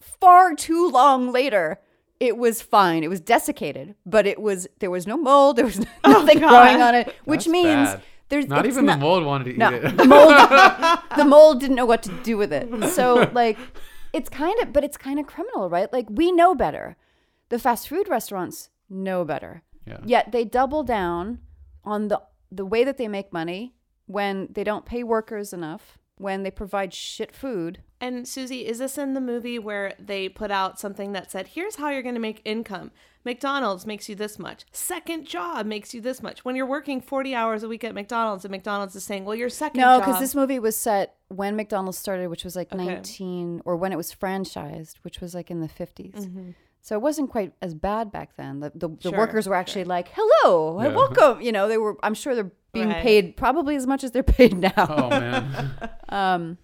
far 0.01 0.55
too 0.55 0.89
long 0.89 1.33
later. 1.33 1.81
It 2.21 2.37
was 2.37 2.63
fine. 2.63 3.03
It 3.03 3.11
was 3.11 3.21
desiccated, 3.21 3.97
but 4.07 4.27
it 4.27 4.41
was 4.41 4.69
there 4.79 4.91
was 4.91 5.09
no 5.09 5.17
mold. 5.17 5.57
There 5.57 5.65
was 5.65 5.81
oh, 6.05 6.11
nothing 6.11 6.39
growing 6.39 6.81
on 6.81 6.95
it, 6.95 7.15
which 7.25 7.47
That's 7.47 7.53
means 7.53 7.89
bad. 7.91 8.03
There's 8.33 8.49
Not 8.49 8.65
even 8.65 8.87
the 8.87 8.97
mold 8.97 9.27
wanted 9.27 9.45
to 9.45 9.51
eat 9.53 9.61
it. 9.85 9.97
the 9.99 10.05
mold 10.07 10.33
the 11.19 11.25
mold 11.27 11.61
didn't 11.61 11.77
know 11.77 11.85
what 11.85 12.03
to 12.05 12.11
do 12.23 12.39
with 12.39 12.51
it. 12.51 12.67
So 12.91 13.29
like 13.35 13.59
it's 14.15 14.31
kind 14.31 14.59
of 14.63 14.73
but 14.73 14.83
it's 14.85 14.97
kind 14.97 15.21
of 15.21 15.27
criminal, 15.27 15.69
right? 15.69 15.93
Like 15.93 16.07
we 16.09 16.33
know 16.33 16.55
better. 16.55 16.97
The 17.51 17.59
fast 17.59 17.89
food 17.89 18.09
restaurants 18.09 18.71
know 18.89 19.23
better. 19.27 19.63
Yeah. 19.87 19.99
Yet 20.05 20.33
they 20.33 20.45
double 20.47 20.83
down 20.83 21.41
on 21.85 22.09
the 22.09 22.23
the 22.51 22.65
way 22.65 22.85
that 22.85 22.97
they 22.97 23.07
make 23.07 23.33
money 23.35 23.75
when 24.07 24.49
they 24.51 24.65
don't 24.65 24.87
pay 24.87 25.03
workers 25.03 25.53
enough, 25.53 25.99
when 26.23 26.43
they 26.43 26.51
provide 26.51 26.95
shit 26.95 27.35
food. 27.35 27.81
And 28.01 28.27
Susie, 28.27 28.67
is 28.67 28.79
this 28.79 28.97
in 28.99 29.15
the 29.15 29.21
movie 29.21 29.59
where 29.59 29.95
they 29.99 30.29
put 30.29 30.51
out 30.51 30.81
something 30.81 31.13
that 31.13 31.31
said, 31.31 31.49
here's 31.49 31.77
how 31.77 31.91
you're 31.91 32.03
going 32.03 32.15
to 32.15 32.21
make 32.21 32.41
income? 32.45 32.91
McDonald's 33.25 33.87
makes 33.87 34.09
you 34.09 34.17
this 34.17 34.37
much. 34.39 34.65
Second 34.73 35.27
job 35.27 35.65
makes 35.67 35.95
you 35.95 36.01
this 36.01 36.21
much. 36.23 36.45
When 36.45 36.57
you're 36.57 36.67
working 36.67 37.01
40 37.01 37.35
hours 37.37 37.63
a 37.63 37.69
week 37.69 37.85
at 37.85 37.95
McDonald's, 37.95 38.45
and 38.45 38.51
McDonald's 38.51 38.97
is 38.97 39.05
saying, 39.05 39.25
well, 39.25 39.37
your 39.37 39.49
second 39.49 39.81
No, 39.81 39.99
job. 39.99 40.07
because 40.07 40.21
this 40.21 40.35
movie 40.35 40.59
was 40.59 40.77
set 40.77 41.15
when 41.29 41.55
McDonald's 41.55 41.99
started, 41.99 42.29
which 42.29 42.43
was 42.43 42.57
like 42.57 42.73
Okay. 42.73 42.85
19, 42.85 43.63
or 43.65 43.77
when 43.77 43.93
it 43.93 43.97
was 43.97 44.13
franchised, 44.13 44.95
which 45.03 45.21
was 45.21 45.35
like 45.37 45.51
in 45.53 45.61
the 45.61 45.69
50s. 45.69 46.15
Mm-hmm. 46.27 46.51
So 46.81 46.97
it 46.97 47.01
wasn't 47.01 47.31
quite 47.31 47.53
as 47.63 47.75
bad 47.75 48.11
back 48.11 48.37
then. 48.37 48.59
The 48.59 48.73
the, 48.75 48.89
the 48.89 49.11
Sure, 49.11 49.19
workers 49.19 49.49
were 49.49 49.55
actually 49.55 49.85
like, 49.85 50.09
"Hello, 50.17 50.83
Yeah. 50.83 50.89
welcome." 50.89 51.41
You 51.41 51.53
know, 51.53 51.69
they 51.69 51.79
were. 51.79 51.97
I'm 52.03 52.15
sure 52.15 52.35
they're 52.35 52.51
being 52.73 52.89
Right. 52.89 53.03
paid 53.03 53.37
probably 53.37 53.77
as 53.77 53.87
much 53.87 54.03
as 54.05 54.11
they're 54.13 54.23
paid 54.39 54.57
now. 54.57 54.73
oh 54.77 55.09
man. 55.11 55.71
Um, 56.09 56.59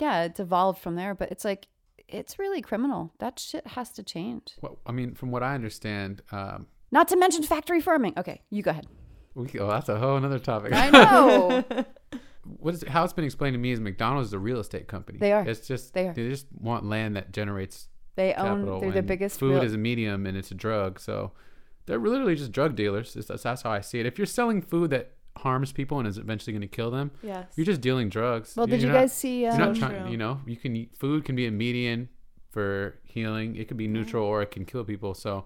yeah, 0.00 0.24
it's 0.24 0.40
evolved 0.40 0.80
from 0.82 0.96
there, 0.96 1.14
but 1.14 1.30
it's 1.30 1.44
like 1.44 1.68
it's 2.08 2.40
really 2.40 2.60
criminal. 2.60 3.12
That 3.20 3.38
shit 3.38 3.64
has 3.68 3.90
to 3.92 4.02
change. 4.02 4.54
well, 4.60 4.78
I 4.84 4.90
mean, 4.90 5.14
from 5.14 5.30
what 5.30 5.44
I 5.44 5.54
understand, 5.54 6.22
um, 6.32 6.66
Not 6.90 7.06
to 7.08 7.16
mention 7.16 7.44
factory 7.44 7.80
farming. 7.80 8.14
Okay, 8.16 8.42
you 8.50 8.62
go 8.64 8.72
ahead. 8.72 8.88
we, 9.36 9.48
oh, 9.60 9.68
that's 9.68 9.88
a 9.88 9.96
whole 9.96 10.16
another 10.16 10.40
topic. 10.40 10.72
I 10.74 10.90
know. 10.90 11.64
what 12.58 12.74
is 12.74 12.84
how 12.88 13.04
it's 13.04 13.12
been 13.12 13.24
explained 13.24 13.54
to 13.54 13.58
me 13.58 13.70
is 13.70 13.78
McDonald's 13.78 14.28
is 14.30 14.32
a 14.32 14.40
real 14.40 14.58
estate 14.58 14.88
company. 14.88 15.18
They 15.18 15.30
are. 15.32 15.46
It's 15.46 15.68
just 15.68 15.94
They 15.94 16.08
are. 16.08 16.12
they 16.14 16.28
just 16.28 16.46
want 16.52 16.84
land 16.84 17.14
that 17.14 17.30
generates 17.32 17.86
they 18.16 18.34
own. 18.34 18.80
They're 18.80 18.90
the 18.90 19.02
biggest. 19.02 19.38
Food 19.38 19.52
real- 19.54 19.62
is 19.62 19.74
a 19.74 19.78
medium 19.78 20.26
and 20.26 20.36
it's 20.36 20.50
a 20.50 20.54
drug, 20.54 20.98
so 20.98 21.30
they're 21.86 22.00
literally 22.00 22.34
just 22.34 22.50
drug 22.50 22.74
dealers. 22.74 23.14
That's, 23.14 23.42
that's 23.44 23.62
how 23.62 23.70
I 23.70 23.82
see 23.82 24.00
it. 24.00 24.06
If 24.06 24.18
you're 24.18 24.26
selling 24.26 24.62
food 24.62 24.90
that 24.90 25.12
harms 25.38 25.72
people 25.72 25.98
and 25.98 26.06
is 26.08 26.18
eventually 26.18 26.52
going 26.52 26.60
to 26.62 26.66
kill 26.68 26.90
them, 26.90 27.10
Yes. 27.22 27.46
you're 27.56 27.66
just 27.66 27.80
dealing 27.80 28.08
drugs. 28.08 28.56
well, 28.56 28.68
You're 28.68 28.78
did 28.78 28.82
you 28.82 28.88
not- 28.92 29.00
guys 29.00 29.12
see? 29.12 29.42
You're 29.42 29.52
Um, 29.52 29.58
not 29.58 29.76
trying. 29.76 30.02
true. 30.02 30.10
You 30.10 30.16
know, 30.16 30.40
you 30.46 30.56
can 30.56 30.76
eat 30.76 30.96
food 30.96 31.24
can 31.24 31.36
be 31.36 31.46
a 31.46 31.50
median 31.50 32.08
for 32.50 32.98
healing. 33.04 33.56
It 33.56 33.68
could 33.68 33.76
be 33.76 33.86
neutral 33.88 34.24
or 34.24 34.42
it 34.42 34.50
can 34.50 34.64
kill 34.64 34.84
people. 34.84 35.14
So 35.14 35.44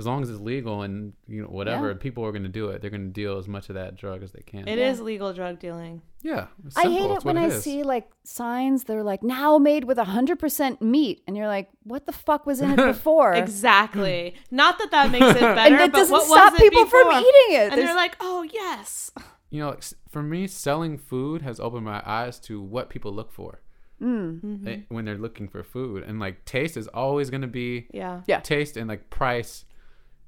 as 0.00 0.06
long 0.06 0.22
as 0.22 0.28
it's 0.30 0.40
legal 0.40 0.82
and 0.82 1.12
you 1.28 1.42
know 1.42 1.48
whatever, 1.48 1.88
Yeah. 1.88 1.94
people 1.98 2.24
are 2.24 2.32
going 2.32 2.42
to 2.42 2.48
do 2.48 2.68
it. 2.70 2.80
They're 2.80 2.90
going 2.90 3.06
to 3.06 3.12
deal 3.12 3.38
as 3.38 3.46
much 3.46 3.68
of 3.68 3.74
that 3.76 3.96
drug 3.96 4.22
as 4.24 4.32
they 4.32 4.42
can. 4.42 4.66
It 4.66 4.78
is 4.78 5.00
legal 5.00 5.32
drug 5.32 5.58
dealing. 5.60 6.02
yeah. 6.22 6.46
it's 6.66 6.76
I 6.76 6.82
hate 6.82 7.02
it 7.10 7.10
It's 7.12 7.24
when 7.24 7.36
what 7.36 7.44
I 7.44 7.54
is. 7.54 7.62
see 7.62 7.82
like 7.84 8.08
signs. 8.24 8.84
that 8.84 8.96
are 8.96 9.02
like 9.04 9.22
now 9.22 9.58
made 9.58 9.84
with 9.84 9.98
hundred 9.98 10.38
percent 10.40 10.82
meat, 10.82 11.22
and 11.26 11.36
you're 11.36 11.46
like, 11.48 11.68
what 11.84 12.06
the 12.06 12.12
fuck 12.12 12.46
was 12.46 12.60
in 12.60 12.70
it 12.72 12.76
before? 12.94 13.32
Exactly. 13.34 14.34
Not 14.50 14.78
that 14.78 14.90
that 14.90 15.10
makes 15.12 15.26
it 15.26 15.34
better, 15.40 15.60
And 15.60 15.74
that 15.78 15.92
but 15.92 15.98
doesn't 15.98 16.12
what 16.12 16.24
stop 16.26 16.52
was 16.52 16.60
it 16.60 16.64
people 16.70 16.86
from 16.86 17.06
eating 17.12 17.24
it. 17.50 17.60
And 17.70 17.72
There's- 17.72 17.86
they're 17.88 17.94
like, 17.94 18.16
oh, 18.20 18.42
yes. 18.52 19.10
you 19.50 19.60
know, 19.62 19.76
for 20.08 20.22
me, 20.22 20.46
selling 20.46 20.96
food 20.98 21.42
has 21.42 21.60
opened 21.60 21.84
my 21.84 22.02
eyes 22.06 22.38
to 22.40 22.60
what 22.60 22.88
people 22.90 23.12
look 23.12 23.30
for 23.32 23.60
Mm. 24.00 24.66
eh, 24.66 24.80
when 24.88 25.04
they're 25.04 25.18
looking 25.18 25.46
for 25.46 25.62
food, 25.62 26.02
and 26.04 26.18
like 26.18 26.44
taste 26.46 26.78
is 26.78 26.86
always 26.88 27.28
going 27.28 27.42
to 27.42 27.46
be 27.62 27.86
Yeah. 27.92 28.22
Yeah. 28.26 28.40
taste 28.40 28.78
and 28.78 28.88
like 28.88 29.10
price 29.10 29.66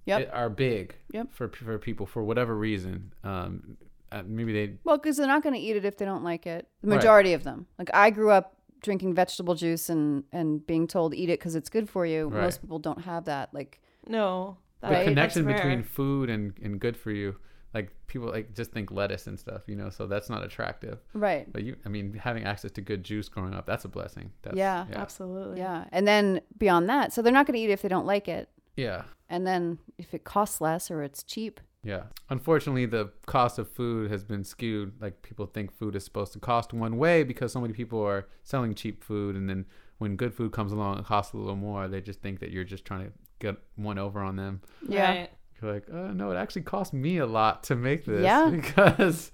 Yep. 0.07 0.31
are 0.33 0.51
big 0.51 0.97
Yep. 1.13 1.29
for 1.33 1.49
for 1.49 1.79
people 1.79 2.07
for 2.07 2.23
whatever 2.25 2.57
reason. 2.57 3.13
Um, 3.25 3.77
uh, 4.11 4.23
maybe 4.27 4.53
they 4.53 4.75
Well, 4.85 4.99
because 4.99 5.17
they're 5.17 5.27
not 5.27 5.43
going 5.43 5.55
to 5.55 5.61
eat 5.61 5.77
it 5.77 5.85
if 5.85 5.97
they 5.97 6.05
don't 6.05 6.25
like 6.25 6.47
it. 6.47 6.69
The 6.83 6.89
Right. 6.89 6.97
majority 6.97 7.33
of 7.35 7.45
them. 7.45 7.67
Like 7.79 7.91
I 7.95 8.11
grew 8.11 8.31
up 8.31 8.57
drinking 8.81 9.15
vegetable 9.15 9.55
juice 9.55 9.89
and 9.89 10.25
and 10.33 10.67
being 10.67 10.87
told 10.87 11.15
eat 11.15 11.31
it 11.31 11.39
because 11.39 11.55
it's 11.55 11.69
good 11.71 11.89
for 11.89 12.05
you. 12.05 12.29
Right. 12.29 12.43
Most 12.43 12.61
people 12.63 12.79
don't 12.79 13.03
have 13.03 13.25
that. 13.27 13.55
Like 13.55 13.81
No. 14.09 14.59
the 14.81 14.89
That, 14.89 15.05
connection 15.05 15.45
between 15.47 15.79
rare. 15.79 15.83
food 15.85 16.29
and, 16.31 16.53
and 16.63 16.81
good 16.81 16.97
for 16.97 17.13
you 17.13 17.37
like 17.75 17.91
people 18.07 18.29
like 18.29 18.53
just 18.55 18.71
think 18.73 18.91
lettuce 18.91 19.27
and 19.29 19.39
stuff 19.39 19.63
you 19.67 19.75
know 19.77 19.89
so 19.89 20.07
that's 20.07 20.29
not 20.29 20.45
attractive 20.45 20.99
right. 21.15 21.51
but 21.51 21.63
you 21.63 21.75
i 21.87 21.89
mean 21.89 22.13
having 22.13 22.45
access 22.45 22.71
to 22.73 22.83
good 22.83 23.03
juice 23.03 23.31
growing 23.31 23.55
up 23.55 23.65
that's 23.65 23.87
a 23.87 23.89
blessing 23.89 24.31
that's, 24.43 24.57
Yeah. 24.57 24.85
yeah 24.91 25.01
Absolutely. 25.01 25.59
Yeah. 25.61 25.87
And 25.91 26.07
then 26.07 26.43
beyond 26.59 26.91
that, 26.91 27.15
so 27.15 27.23
they're 27.23 27.33
not 27.33 27.47
going 27.47 27.55
to 27.55 27.61
eat 27.61 27.71
it 27.71 27.75
if 27.75 27.81
they 27.83 27.89
don't 27.89 28.05
like 28.05 28.29
it. 28.29 28.51
Yeah 28.77 29.03
And 29.29 29.47
then 29.47 29.79
if 29.99 30.15
it 30.15 30.25
costs 30.25 30.61
less 30.61 30.91
or 30.91 31.03
it's 31.03 31.23
cheap. 31.23 31.61
yeah 31.85 32.05
unfortunately 32.31 32.87
the 32.87 33.11
cost 33.27 33.59
of 33.59 33.71
food 33.71 34.11
has 34.11 34.25
been 34.25 34.45
skewed 34.45 34.93
like 35.01 35.23
people 35.23 35.47
think 35.47 35.73
food 35.73 35.95
is 35.97 36.05
supposed 36.05 36.33
to 36.35 36.39
cost 36.39 36.73
one 36.73 36.97
way 36.97 37.23
because 37.25 37.53
so 37.53 37.61
many 37.61 37.73
people 37.75 38.01
are 38.03 38.27
selling 38.45 38.75
cheap 38.75 39.03
food 39.05 39.37
and 39.37 39.49
then 39.49 39.65
when 39.99 40.17
good 40.17 40.33
food 40.35 40.53
comes 40.53 40.73
along 40.73 40.99
it 40.99 41.05
costs 41.05 41.33
a 41.33 41.37
little 41.37 41.57
more 41.57 41.89
they 41.89 42.01
just 42.01 42.21
think 42.21 42.41
that 42.41 42.51
you're 42.51 42.65
just 42.65 42.85
trying 42.85 43.07
to 43.07 43.13
get 43.41 43.57
one 43.77 43.99
over 43.99 44.21
on 44.21 44.37
them 44.37 44.61
Yeah. 44.89 45.11
Right. 45.11 45.31
You're 45.61 45.73
like, 45.75 45.89
uh, 45.93 46.13
no, 46.13 46.31
it 46.33 46.37
actually 46.37 46.63
cost 46.63 46.93
me 46.93 47.19
a 47.19 47.27
lot 47.27 47.63
to 47.65 47.77
make 47.77 48.05
this 48.05 48.23
Yeah. 48.25 48.49
because 48.59 49.31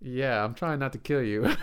Yeah, 0.00 0.42
I'm 0.44 0.54
trying 0.54 0.78
not 0.78 0.92
to 0.92 0.98
kill 0.98 1.22
you. 1.22 1.44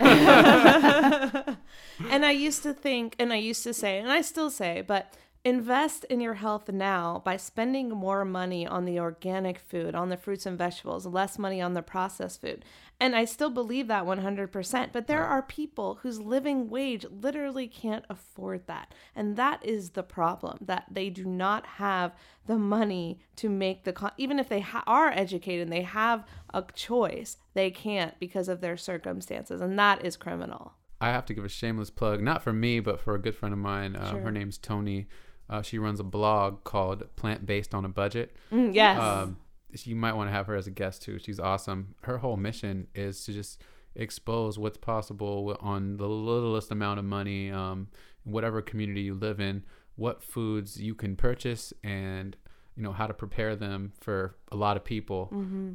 and 2.10 2.24
I 2.24 2.30
used 2.32 2.62
to 2.64 2.72
think, 2.74 3.16
and 3.18 3.32
I 3.32 3.36
used 3.36 3.62
to 3.64 3.72
say, 3.74 3.98
and 3.98 4.10
I 4.10 4.20
still 4.20 4.50
say, 4.50 4.82
but 4.86 5.12
invest 5.46 6.02
in 6.06 6.20
your 6.20 6.34
health 6.34 6.68
now 6.72 7.22
by 7.24 7.36
spending 7.36 7.88
more 7.88 8.24
money 8.24 8.66
on 8.66 8.84
the 8.84 8.98
organic 8.98 9.60
food, 9.60 9.94
on 9.94 10.08
the 10.08 10.16
fruits 10.16 10.44
and 10.44 10.58
vegetables, 10.58 11.06
less 11.06 11.38
money 11.38 11.62
on 11.62 11.72
the 11.72 11.82
processed 11.82 12.40
food. 12.40 12.64
And 12.98 13.14
I 13.14 13.26
still 13.26 13.50
believe 13.50 13.86
that 13.86 14.04
100%. 14.04 14.92
But 14.92 15.06
there 15.06 15.24
are 15.24 15.42
people 15.42 16.00
whose 16.02 16.18
living 16.18 16.68
wage 16.68 17.06
literally 17.08 17.68
can't 17.68 18.04
afford 18.10 18.66
that. 18.66 18.92
And 19.14 19.36
that 19.36 19.64
is 19.64 19.90
the 19.90 20.02
problem 20.02 20.58
that 20.62 20.86
they 20.90 21.10
do 21.10 21.24
not 21.24 21.64
have 21.64 22.16
the 22.46 22.58
money 22.58 23.20
to 23.36 23.48
make 23.48 23.84
the, 23.84 23.92
con- 23.92 24.12
even 24.16 24.40
if 24.40 24.48
they 24.48 24.60
ha- 24.60 24.82
are 24.88 25.12
educated 25.12 25.62
and 25.62 25.72
they 25.72 25.82
have 25.82 26.24
a 26.52 26.64
choice, 26.74 27.36
they 27.54 27.70
can't 27.70 28.18
because 28.18 28.48
of 28.48 28.60
their 28.60 28.76
circumstances. 28.76 29.60
And 29.60 29.78
that 29.78 30.04
is 30.04 30.16
criminal. 30.16 30.72
I 31.00 31.10
have 31.10 31.26
to 31.26 31.34
give 31.34 31.44
a 31.44 31.48
shameless 31.48 31.90
plug, 31.90 32.20
not 32.20 32.42
for 32.42 32.52
me, 32.52 32.80
but 32.80 32.98
for 32.98 33.14
a 33.14 33.20
good 33.20 33.36
friend 33.36 33.52
of 33.52 33.60
mine. 33.60 33.94
Uh, 33.94 34.10
Sure. 34.10 34.20
Her 34.22 34.32
name's 34.32 34.58
Tony. 34.58 35.06
Uh, 35.48 35.62
she 35.62 35.78
runs 35.78 36.00
a 36.00 36.04
blog 36.04 36.64
called 36.64 37.04
Plant 37.16 37.46
Based 37.46 37.74
on 37.74 37.84
a 37.84 37.88
Budget. 37.88 38.36
Mm, 38.52 38.74
yes. 38.74 39.00
Um, 39.00 39.36
you 39.84 39.96
might 39.96 40.14
want 40.14 40.28
to 40.28 40.32
have 40.32 40.46
her 40.46 40.56
as 40.56 40.66
a 40.66 40.70
guest 40.70 41.02
too. 41.02 41.18
She's 41.18 41.38
awesome. 41.38 41.94
Her 42.02 42.18
whole 42.18 42.36
mission 42.36 42.86
is 42.94 43.24
to 43.24 43.32
just 43.32 43.62
expose 43.94 44.58
what's 44.58 44.78
possible 44.78 45.56
on 45.60 45.96
the 45.96 46.08
littlest 46.08 46.70
amount 46.70 46.98
of 46.98 47.04
money, 47.04 47.50
um, 47.50 47.88
whatever 48.24 48.62
community 48.62 49.02
you 49.02 49.14
live 49.14 49.40
in, 49.40 49.62
what 49.96 50.22
foods 50.22 50.80
you 50.80 50.94
can 50.94 51.16
purchase, 51.16 51.72
and 51.84 52.36
you 52.76 52.82
know 52.82 52.92
how 52.92 53.06
to 53.06 53.14
prepare 53.14 53.56
them 53.56 53.92
for 54.00 54.36
a 54.52 54.56
lot 54.56 54.76
of 54.76 54.84
people. 54.84 55.28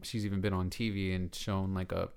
She's 0.04 0.26
even 0.26 0.42
been 0.42 0.54
on 0.54 0.70
TV 0.70 1.16
and 1.16 1.34
shown 1.34 1.74
like 1.74 1.92
a 1.92 2.10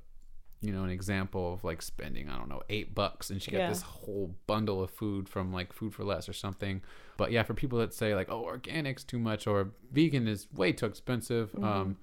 you 0.64 0.72
know, 0.72 0.84
an 0.84 0.90
example 0.90 1.52
of 1.54 1.64
like 1.64 1.82
spending, 1.82 2.28
I 2.30 2.38
don't 2.38 2.48
know, 2.48 2.62
eight 2.70 2.94
bucks 2.94 3.30
and 3.30 3.42
she 3.42 3.50
got 3.50 3.58
Yeah. 3.58 3.68
this 3.68 3.82
whole 3.82 4.34
bundle 4.46 4.82
of 4.82 4.90
food 4.90 5.28
from 5.28 5.52
like 5.52 5.72
Food 5.72 5.94
for 5.94 6.04
Less 6.04 6.28
or 6.28 6.32
something. 6.32 6.82
But 7.16 7.30
yeah, 7.32 7.42
for 7.42 7.54
people 7.54 7.78
that 7.80 7.92
say 7.94 8.14
like, 8.14 8.28
oh, 8.30 8.40
organic's 8.40 9.04
too 9.04 9.18
much 9.18 9.46
or 9.46 9.70
vegan 9.92 10.26
is 10.28 10.46
way 10.52 10.72
too 10.72 10.86
expensive, 10.86 11.52
Mm-hmm. 11.52 11.64
um, 11.64 11.96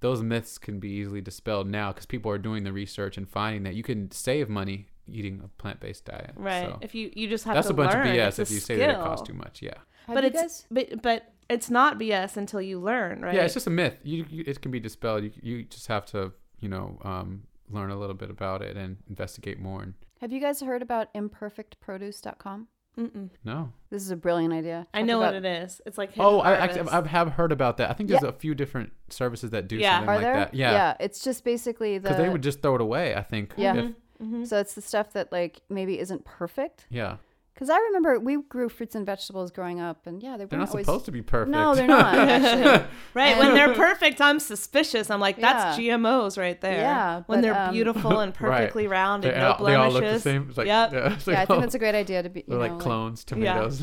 those 0.00 0.22
myths 0.22 0.58
can 0.58 0.78
be 0.78 0.90
easily 0.90 1.20
dispelled 1.20 1.66
now 1.68 1.90
because 1.92 2.06
people 2.06 2.30
are 2.30 2.38
doing 2.38 2.62
the 2.62 2.72
research 2.72 3.16
and 3.16 3.28
finding 3.28 3.64
that 3.64 3.74
you 3.74 3.82
can 3.82 4.10
save 4.12 4.48
money 4.48 4.86
eating 5.08 5.40
a 5.44 5.48
plant 5.60 5.80
based 5.80 6.04
diet. 6.04 6.30
right. 6.36 6.68
So 6.68 6.78
if 6.82 6.94
you, 6.94 7.10
you 7.16 7.28
just 7.28 7.44
have 7.44 7.54
that's 7.56 7.66
to 7.66 7.72
a 7.72 7.76
bunch 7.76 7.92
learn. 7.94 8.06
of 8.06 8.14
BS 8.14 8.28
It's 8.28 8.38
if 8.38 8.50
you 8.52 8.60
say 8.60 8.76
that 8.76 8.90
it 8.90 8.94
costs 8.96 9.26
too 9.26 9.34
much. 9.34 9.60
Yeah. 9.60 9.74
Have 10.06 10.14
but 10.14 10.24
it's 10.24 10.40
guys? 10.40 10.66
but 10.70 11.02
but 11.02 11.32
it's 11.50 11.68
not 11.70 11.98
BS 11.98 12.36
until 12.36 12.60
you 12.62 12.78
learn, 12.78 13.22
right? 13.22 13.34
Yeah, 13.34 13.42
it's 13.44 13.54
just 13.54 13.66
a 13.66 13.70
myth. 13.70 13.98
You, 14.04 14.24
you 14.30 14.44
it 14.46 14.60
can 14.62 14.70
be 14.70 14.78
dispelled. 14.80 15.24
You, 15.24 15.32
you 15.42 15.62
just 15.64 15.86
have 15.88 16.04
to, 16.06 16.32
you 16.60 16.68
know, 16.68 16.98
um, 17.02 17.42
learn 17.70 17.90
a 17.90 17.96
little 17.98 18.14
bit 18.16 18.30
about 18.30 18.62
it 18.62 18.76
and 18.76 18.96
investigate 19.08 19.58
more. 19.60 19.82
And 19.82 19.94
Have 20.20 20.32
you 20.32 20.40
guys 20.40 20.60
heard 20.60 20.82
about 20.82 21.12
imperfectproduce.com? 21.14 22.68
Mm-mm. 22.98 23.30
no. 23.44 23.72
This 23.90 24.02
is 24.02 24.10
a 24.10 24.16
brilliant 24.16 24.52
idea. 24.52 24.88
I 24.92 25.02
know 25.02 25.20
about- 25.22 25.34
what 25.34 25.44
it 25.44 25.62
is. 25.62 25.80
It's 25.86 25.96
like 25.96 26.10
Oh, 26.18 26.42
hidden 26.42 26.46
I 26.52 26.64
actually. 26.64 26.90
I 26.90 27.06
have 27.06 27.30
heard 27.32 27.52
about 27.52 27.76
that. 27.76 27.90
I 27.90 27.92
think 27.92 28.08
there's 28.10 28.24
a 28.24 28.32
few 28.32 28.56
different 28.56 28.92
services 29.08 29.50
that 29.50 29.68
do 29.68 29.76
Yeah. 29.76 29.98
something 29.98 30.08
Are 30.08 30.14
like 30.16 30.24
there? 30.24 30.34
that. 30.34 30.54
Yeah, 30.54 30.72
yeah, 30.72 30.96
It's 30.98 31.22
just 31.22 31.44
basically 31.44 31.98
the. 31.98 32.08
because 32.08 32.16
they 32.16 32.28
would 32.28 32.42
just 32.42 32.60
throw 32.60 32.74
it 32.74 32.80
away. 32.80 33.14
I 33.14 33.22
think. 33.22 33.54
Yeah. 33.56 33.74
if- 33.76 33.94
Mm-hmm. 34.20 34.46
So 34.46 34.58
it's 34.58 34.74
the 34.74 34.82
stuff 34.82 35.12
that 35.12 35.30
like 35.30 35.60
maybe 35.68 36.00
isn't 36.00 36.24
perfect. 36.24 36.86
yeah. 36.90 37.18
Because 37.58 37.70
I 37.70 37.78
remember 37.78 38.20
we 38.20 38.40
grew 38.40 38.68
fruits 38.68 38.94
and 38.94 39.04
vegetables 39.04 39.50
growing 39.50 39.80
up, 39.80 40.06
and 40.06 40.22
yeah, 40.22 40.36
they 40.36 40.44
They're 40.44 40.60
weren't 40.60 40.70
always. 40.70 40.86
supposed 40.86 41.06
to 41.06 41.10
be 41.10 41.22
perfect. 41.22 41.50
No, 41.50 41.74
they're 41.74 41.88
not 41.88 42.14
actually. 42.16 42.86
right 43.14 43.36
when 43.36 43.52
they're 43.54 43.74
perfect. 43.86 44.20
I'm 44.20 44.38
suspicious. 44.38 45.10
I'm 45.10 45.18
like, 45.18 45.40
that's 45.40 45.76
Yeah. 45.76 45.96
GMOs 45.96 46.38
right 46.38 46.60
there. 46.60 46.78
Yeah, 46.82 47.22
when 47.26 47.38
but, 47.38 47.42
they're 47.42 47.58
um, 47.60 47.72
beautiful 47.74 48.20
and 48.20 48.30
Right. 48.40 48.60
perfectly 48.60 48.86
round 48.86 49.24
and 49.24 49.34
They, 49.34 49.40
no 49.40 49.52
all, 49.54 49.64
they 49.64 49.74
all 49.74 49.86
look 49.90 49.94
the 49.94 50.00
blemishes. 50.02 50.22
same. 50.22 50.46
It's 50.50 50.56
like, 50.56 50.68
Yep. 50.68 50.92
yeah, 50.92 51.12
it's 51.14 51.26
like, 51.26 51.34
yeah, 51.34 51.42
I 51.42 51.46
think 51.46 51.58
oh, 51.58 51.60
that's 51.62 51.74
a 51.74 51.78
great 51.80 51.96
idea 51.96 52.22
to 52.22 52.28
be. 52.28 52.40
You 52.40 52.44
They're 52.46 52.58
like 52.60 52.72
know, 52.74 52.78
clones, 52.78 53.26
Yeah. 53.36 53.54
tomatoes. 53.54 53.82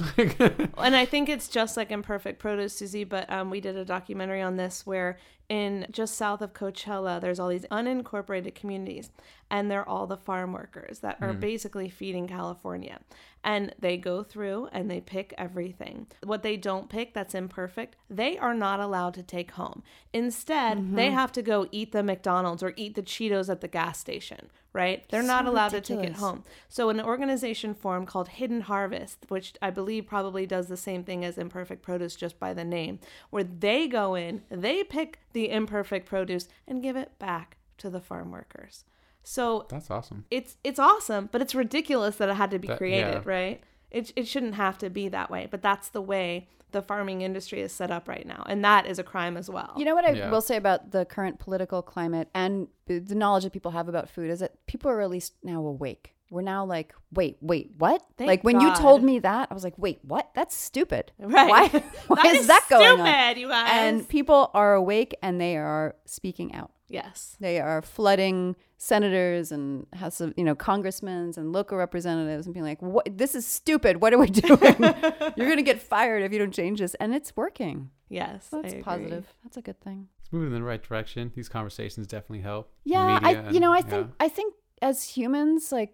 and 0.77 0.95
I 0.95 1.03
think 1.03 1.27
it's 1.27 1.49
just 1.49 1.75
like 1.75 1.91
imperfect 1.91 2.39
produce, 2.39 2.73
Susie. 2.77 3.03
But 3.03 3.29
um, 3.29 3.49
we 3.49 3.59
did 3.59 3.75
a 3.75 3.83
documentary 3.83 4.41
on 4.41 4.55
this 4.55 4.85
where 4.85 5.17
in 5.47 5.85
just 5.91 6.15
south 6.15 6.41
of 6.41 6.53
Coachella, 6.53 7.21
there's 7.21 7.39
all 7.39 7.49
these 7.49 7.65
unincorporated 7.71 8.55
communities, 8.55 9.11
and 9.49 9.69
they're 9.69 9.87
all 9.87 10.07
the 10.07 10.17
farm 10.17 10.53
workers 10.53 10.99
that 10.99 11.17
are 11.21 11.29
mm-hmm. 11.29 11.39
basically 11.39 11.89
feeding 11.89 12.27
California. 12.27 12.99
And 13.43 13.75
they 13.77 13.97
go 13.97 14.23
through 14.23 14.69
and 14.71 14.89
they 14.89 15.01
pick 15.01 15.33
everything. 15.37 16.07
What 16.23 16.41
they 16.41 16.57
don't 16.57 16.89
pick 16.89 17.13
that's 17.13 17.35
imperfect, 17.35 17.95
they 18.09 18.37
are 18.39 18.55
not 18.55 18.79
allowed 18.79 19.13
to 19.15 19.23
take 19.23 19.51
home. 19.51 19.83
Instead, 20.13 20.95
they 20.95 21.07
mm-hmm. 21.07 21.15
have 21.15 21.31
to 21.33 21.43
go 21.43 21.67
eat 21.71 21.91
the 21.91 22.01
McDonald's 22.01 22.63
or 22.63 22.73
eat 22.75 22.95
the 22.95 23.03
Cheetos 23.03 23.49
at 23.49 23.61
the 23.61 23.67
gas 23.67 23.99
station, 23.99 24.49
right? 24.75 25.05
They're 25.09 25.23
not 25.23 25.45
So 25.45 25.51
allowed 25.51 25.69
to 25.69 25.81
take 25.81 26.01
it 26.01 26.13
home. 26.17 26.43
So, 26.67 26.89
an 26.89 26.99
organization 26.99 27.73
formed 27.73 28.07
called 28.07 28.27
Hidden 28.27 28.61
Harvest, 28.61 29.19
which 29.29 29.53
I 29.61 29.69
believe 29.71 30.05
probably 30.05 30.45
does 30.45 30.67
the 30.67 30.75
same 30.77 31.03
thing 31.03 31.23
as 31.23 31.37
Imperfect 31.37 31.81
Produce 31.81 32.15
just 32.15 32.37
by 32.39 32.53
the 32.53 32.65
name, 32.65 32.99
where 33.29 33.45
they 33.45 33.87
go 33.87 34.15
in, 34.15 34.43
they 34.49 34.83
pick 34.83 35.19
the 35.31 35.49
imperfect 35.49 36.05
produce 36.05 36.47
and 36.67 36.83
give 36.83 36.95
it 36.97 37.17
back 37.17 37.57
to 37.77 37.89
the 37.89 38.01
farm 38.01 38.31
workers. 38.31 38.83
So, 39.23 39.65
that's 39.69 39.89
awesome. 39.89 40.25
it's 40.29 40.57
it's 40.63 40.77
awesome, 40.77 41.29
but 41.31 41.41
it's 41.41 41.55
ridiculous 41.55 42.17
that 42.17 42.29
it 42.29 42.35
had 42.35 42.51
to 42.51 42.59
be 42.59 42.67
That- 42.67 42.77
created, 42.77 43.23
yeah. 43.25 43.31
right? 43.31 43.61
It 43.95 44.11
it 44.15 44.27
shouldn't 44.27 44.55
have 44.55 44.77
to 44.79 44.89
be 44.89 45.07
that 45.09 45.29
way, 45.29 45.47
but 45.49 45.61
that's 45.61 45.89
the 45.89 46.01
way 46.01 46.47
the 46.71 46.81
farming 46.81 47.21
industry 47.21 47.61
is 47.61 47.71
set 47.71 47.89
up 47.89 48.07
right 48.09 48.25
now, 48.27 48.43
and 48.47 48.63
that 48.65 48.85
is 48.85 48.99
a 48.99 49.03
crime 49.03 49.37
as 49.37 49.49
well. 49.49 49.71
You 49.77 49.85
know 49.85 49.95
what 49.95 50.03
I 50.05 50.11
Yeah. 50.11 50.29
will 50.29 50.41
say 50.41 50.57
about 50.57 50.91
the 50.91 51.05
current 51.05 51.39
political 51.39 51.81
climate 51.81 52.27
and 52.33 52.67
the 52.87 53.15
knowledge 53.15 53.43
that 53.45 53.53
people 53.53 53.71
have 53.71 53.87
about 53.87 54.09
food 54.09 54.29
is 54.29 54.39
that 54.39 54.51
people 54.67 54.91
are 54.91 54.99
at 55.01 55.09
least 55.09 55.33
now 55.43 55.65
awake. 55.65 56.11
We're 56.31 56.41
now 56.41 56.65
like, 56.65 56.93
wait, 57.13 57.37
wait, 57.39 57.71
what? 57.77 58.01
Thank 58.17 58.27
like 58.27 58.43
when 58.43 58.59
you 58.59 58.73
told 58.75 59.03
me 59.03 59.19
that, 59.19 59.47
I 59.49 59.53
was 59.53 59.63
like, 59.63 59.77
wait, 59.77 59.99
what? 60.03 60.31
That's 60.35 60.55
stupid. 60.55 61.11
Right. 61.19 61.47
Why? 61.49 61.67
Why 62.07 62.15
That 62.23 62.25
is, 62.33 62.41
is 62.41 62.47
that 62.47 62.65
going 62.69 62.99
on? 62.99 63.07
stupid, 63.07 63.39
you 63.39 63.47
guys. 63.47 63.69
And 63.71 64.09
people 64.09 64.49
are 64.53 64.73
awake 64.73 65.15
and 65.21 65.39
they 65.39 65.55
are 65.55 65.95
speaking 66.05 66.53
out. 66.53 66.71
Yes, 66.89 67.35
They 67.39 67.59
are 67.59 67.81
flooding 67.81 68.55
senators 68.77 69.51
and 69.51 69.87
house 69.93 70.19
of 70.21 70.33
you 70.37 70.43
know 70.43 70.53
congressmen 70.55 71.33
and 71.37 71.51
local 71.53 71.77
representatives 71.77 72.45
and 72.45 72.53
being 72.53 72.65
like, 72.65 72.81
"What? 72.81 73.17
This 73.17 73.35
is 73.35 73.45
stupid. 73.45 74.01
What 74.01 74.13
are 74.13 74.17
we 74.19 74.27
doing? 74.47 74.59
You're 75.35 75.49
gonna 75.49 75.61
get 75.63 75.81
fired 75.81 76.23
if 76.23 76.31
you 76.33 76.39
don't 76.39 76.53
change 76.53 76.79
this." 76.79 76.95
And 76.95 77.13
it's 77.15 77.35
working. 77.35 77.89
yes, 78.09 78.47
So 78.49 78.59
I 78.59 78.61
that's 78.61 78.73
agree. 78.73 78.83
positive. 78.83 79.25
That's 79.43 79.57
a 79.57 79.61
good 79.61 79.79
thing. 79.81 80.07
It's 80.19 80.31
moving 80.33 80.47
in 80.47 80.53
the 80.53 80.63
right 80.63 80.81
direction. 80.81 81.31
These 81.35 81.49
conversations 81.49 82.07
definitely 82.07 82.41
help. 82.41 82.71
Yeah, 82.83 83.19
I 83.21 83.49
you 83.49 83.59
know 83.59 83.71
I 83.73 83.79
and- 83.79 83.89
think 83.89 84.07
I 84.19 84.27
think 84.29 84.53
as 84.81 85.03
humans 85.03 85.71
like 85.71 85.93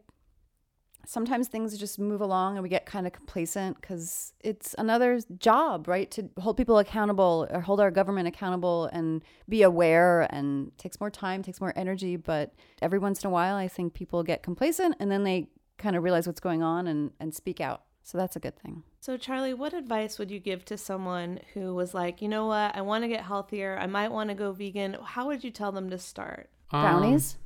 sometimes 1.06 1.48
things 1.48 1.78
just 1.78 2.00
move 2.00 2.22
along 2.22 2.56
and 2.56 2.64
we 2.64 2.70
get 2.70 2.86
kind 2.86 3.08
of 3.08 3.14
complacent 3.14 3.80
because 3.80 4.34
it's 4.42 4.76
another 4.78 5.20
job, 5.40 5.88
right? 5.88 6.10
To 6.12 6.30
hold 6.40 6.58
people 6.58 6.78
accountable 6.78 7.48
or 7.50 7.62
hold 7.62 7.80
our 7.80 7.92
government 7.92 8.28
accountable 8.28 8.86
and 8.94 9.24
be 9.50 9.64
aware 9.64 10.28
and 10.34 10.76
takes 10.78 11.00
more 11.00 11.10
time, 11.10 11.44
takes 11.44 11.62
more 11.62 11.74
energy. 11.76 12.16
But 12.16 12.54
every 12.82 13.00
once 13.00 13.24
in 13.24 13.28
a 13.28 13.32
while, 13.32 13.56
I 13.56 13.68
think 13.68 13.94
people 13.94 14.24
get 14.24 14.44
complacent 14.44 14.96
and 15.00 15.12
then 15.12 15.24
they 15.24 15.48
kind 15.78 15.96
of 15.96 16.04
realize 16.04 16.28
what's 16.28 16.40
going 16.40 16.64
on 16.64 16.88
and, 16.88 17.12
and 17.20 17.34
speak 17.34 17.60
out. 17.60 17.84
So 18.04 18.18
that's 18.18 18.36
a 18.36 18.40
good 18.40 18.58
thing. 18.58 18.84
So, 19.00 19.18
Charlie, 19.18 19.54
what 19.54 19.74
advice 19.74 20.20
would 20.20 20.32
you 20.32 20.40
give 20.40 20.66
to 20.66 20.78
someone 20.78 21.40
who 21.54 21.74
was 21.74 21.94
like, 21.94 22.22
you 22.22 22.28
know 22.28 22.48
what, 22.48 22.76
I 22.76 22.82
want 22.82 23.04
to 23.04 23.08
get 23.08 23.22
healthier, 23.22 23.78
I 23.80 23.88
might 23.88 24.12
want 24.12 24.30
to 24.30 24.36
go 24.36 24.52
vegan? 24.52 24.98
How 25.04 25.28
would 25.28 25.44
you 25.44 25.52
tell 25.52 25.72
them 25.72 25.90
to 25.90 25.98
start? 25.98 26.50
Um, 26.72 26.82
Brownies? 26.82 27.38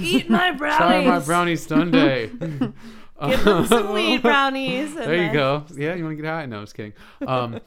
Eat 0.00 0.28
my 0.30 0.52
brownies. 0.58 0.76
Try 0.78 1.04
my 1.04 1.18
brownie 1.20 1.56
Sunday. 1.56 2.26
Give 3.28 3.44
them 3.44 3.66
some 3.66 3.92
weed 3.94 4.20
brownies. 4.22 4.90
and 4.94 5.04
there 5.04 5.14
you 5.14 5.20
then- 5.22 5.34
go. 5.34 5.64
Yeah, 5.74 5.94
you 5.94 6.04
want 6.04 6.16
to 6.16 6.22
get 6.22 6.28
high? 6.28 6.46
No, 6.46 6.58
I'm 6.58 6.62
just 6.64 6.74
kidding. 6.74 6.92
Um, 7.26 7.60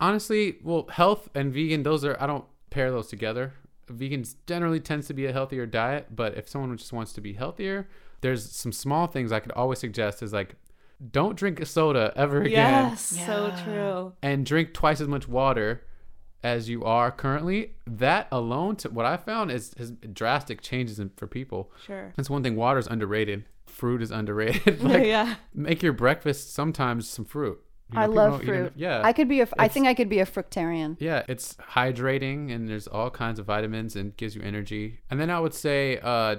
honestly, 0.00 0.58
well, 0.62 0.86
health 0.90 1.28
and 1.34 1.52
vegan, 1.52 1.82
those 1.82 2.04
are 2.04 2.16
I 2.20 2.26
don't 2.26 2.44
pair 2.70 2.90
those 2.90 3.08
together. 3.08 3.52
Vegans 3.88 4.34
generally 4.46 4.80
tends 4.80 5.06
to 5.08 5.14
be 5.14 5.26
a 5.26 5.32
healthier 5.32 5.64
diet, 5.66 6.08
but 6.14 6.36
if 6.36 6.48
someone 6.48 6.76
just 6.76 6.92
wants 6.92 7.12
to 7.14 7.20
be 7.20 7.32
healthier, 7.34 7.88
there's 8.20 8.50
some 8.50 8.72
small 8.72 9.06
things 9.06 9.30
I 9.32 9.40
could 9.40 9.52
always 9.52 9.78
suggest 9.78 10.22
is 10.22 10.32
like 10.32 10.56
don't 11.10 11.36
drink 11.36 11.60
a 11.60 11.66
soda 11.66 12.12
ever 12.16 12.40
again 12.40 12.52
Yes, 12.90 13.02
so 13.02 13.52
true. 13.64 14.12
and 14.22 14.46
drink 14.46 14.72
twice 14.72 15.00
as 15.00 15.06
much 15.08 15.28
water 15.28 15.84
as 16.46 16.68
you 16.68 16.84
are 16.84 17.10
currently. 17.10 17.72
That 17.86 18.28
alone, 18.30 18.76
to 18.76 18.88
what 18.88 19.04
I 19.04 19.16
found 19.16 19.50
is, 19.50 19.74
is 19.76 19.90
drastic 20.12 20.62
changes 20.62 21.00
in, 21.00 21.10
for 21.16 21.26
people. 21.26 21.72
Sure. 21.84 22.12
That's 22.16 22.30
one 22.30 22.44
thing. 22.44 22.54
Water 22.54 22.78
is 22.78 22.86
underrated. 22.86 23.44
Fruit 23.66 24.00
is 24.00 24.12
underrated. 24.12 24.80
like, 24.82 25.06
yeah. 25.06 25.34
make 25.52 25.82
your 25.82 25.92
breakfast 25.92 26.54
sometimes 26.54 27.08
some 27.08 27.24
fruit. 27.24 27.60
You 27.90 27.96
know, 27.96 28.02
I 28.02 28.06
love 28.06 28.42
fruit. 28.42 28.72
Yeah. 28.76 29.02
I 29.04 29.12
could 29.12 29.28
be 29.28 29.40
a, 29.40 29.48
I 29.58 29.66
think 29.68 29.88
I 29.88 29.94
could 29.94 30.08
be 30.08 30.20
a 30.20 30.26
fructarian. 30.26 30.96
yeah, 31.00 31.22
it's 31.28 31.54
hydrating 31.54 32.52
and 32.52 32.68
there's 32.68 32.86
all 32.88 33.10
kinds 33.10 33.38
of 33.38 33.46
vitamins 33.46 33.94
and 33.96 34.16
gives 34.16 34.34
you 34.34 34.42
energy. 34.42 35.00
And 35.10 35.20
then 35.20 35.30
I 35.30 35.38
would 35.38 35.54
say 35.54 35.98
uh, 36.02 36.36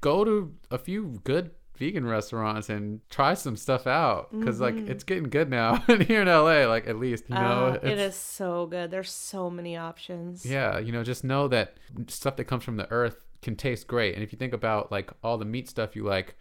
go 0.00 0.24
to 0.24 0.54
a 0.70 0.78
few 0.78 1.20
good 1.24 1.50
vegan 1.76 2.06
restaurants 2.06 2.68
and 2.68 3.00
try 3.10 3.34
some 3.34 3.56
stuff 3.56 3.86
out 3.86 4.30
because 4.32 4.60
like 4.60 4.74
it's 4.76 5.04
getting 5.04 5.24
good 5.30 5.48
now 5.50 5.76
here 5.86 6.22
in 6.22 6.28
LA 6.28 6.66
like 6.66 6.86
at 6.88 6.98
least 6.98 7.24
you 7.28 7.34
know 7.34 7.78
Uh, 7.82 7.86
it's- 7.86 8.16
so 8.16 8.66
good. 8.66 8.90
There's 8.90 9.10
so 9.10 9.48
many 9.50 9.76
options. 9.76 10.44
yeah 10.46 10.78
you 10.78 10.92
know 10.92 11.02
just 11.04 11.24
know 11.24 11.48
that 11.48 11.76
stuff 12.08 12.36
that 12.36 12.44
comes 12.44 12.64
from 12.64 12.76
the 12.76 12.90
earth 12.90 13.16
can 13.42 13.54
taste 13.54 13.86
great. 13.86 14.14
And 14.14 14.22
if 14.24 14.32
you 14.32 14.38
think 14.38 14.52
about 14.54 14.90
like 14.90 15.10
all 15.22 15.38
the 15.38 15.44
meat 15.44 15.68
stuff 15.68 15.94
you 15.94 16.02
like, 16.04 16.34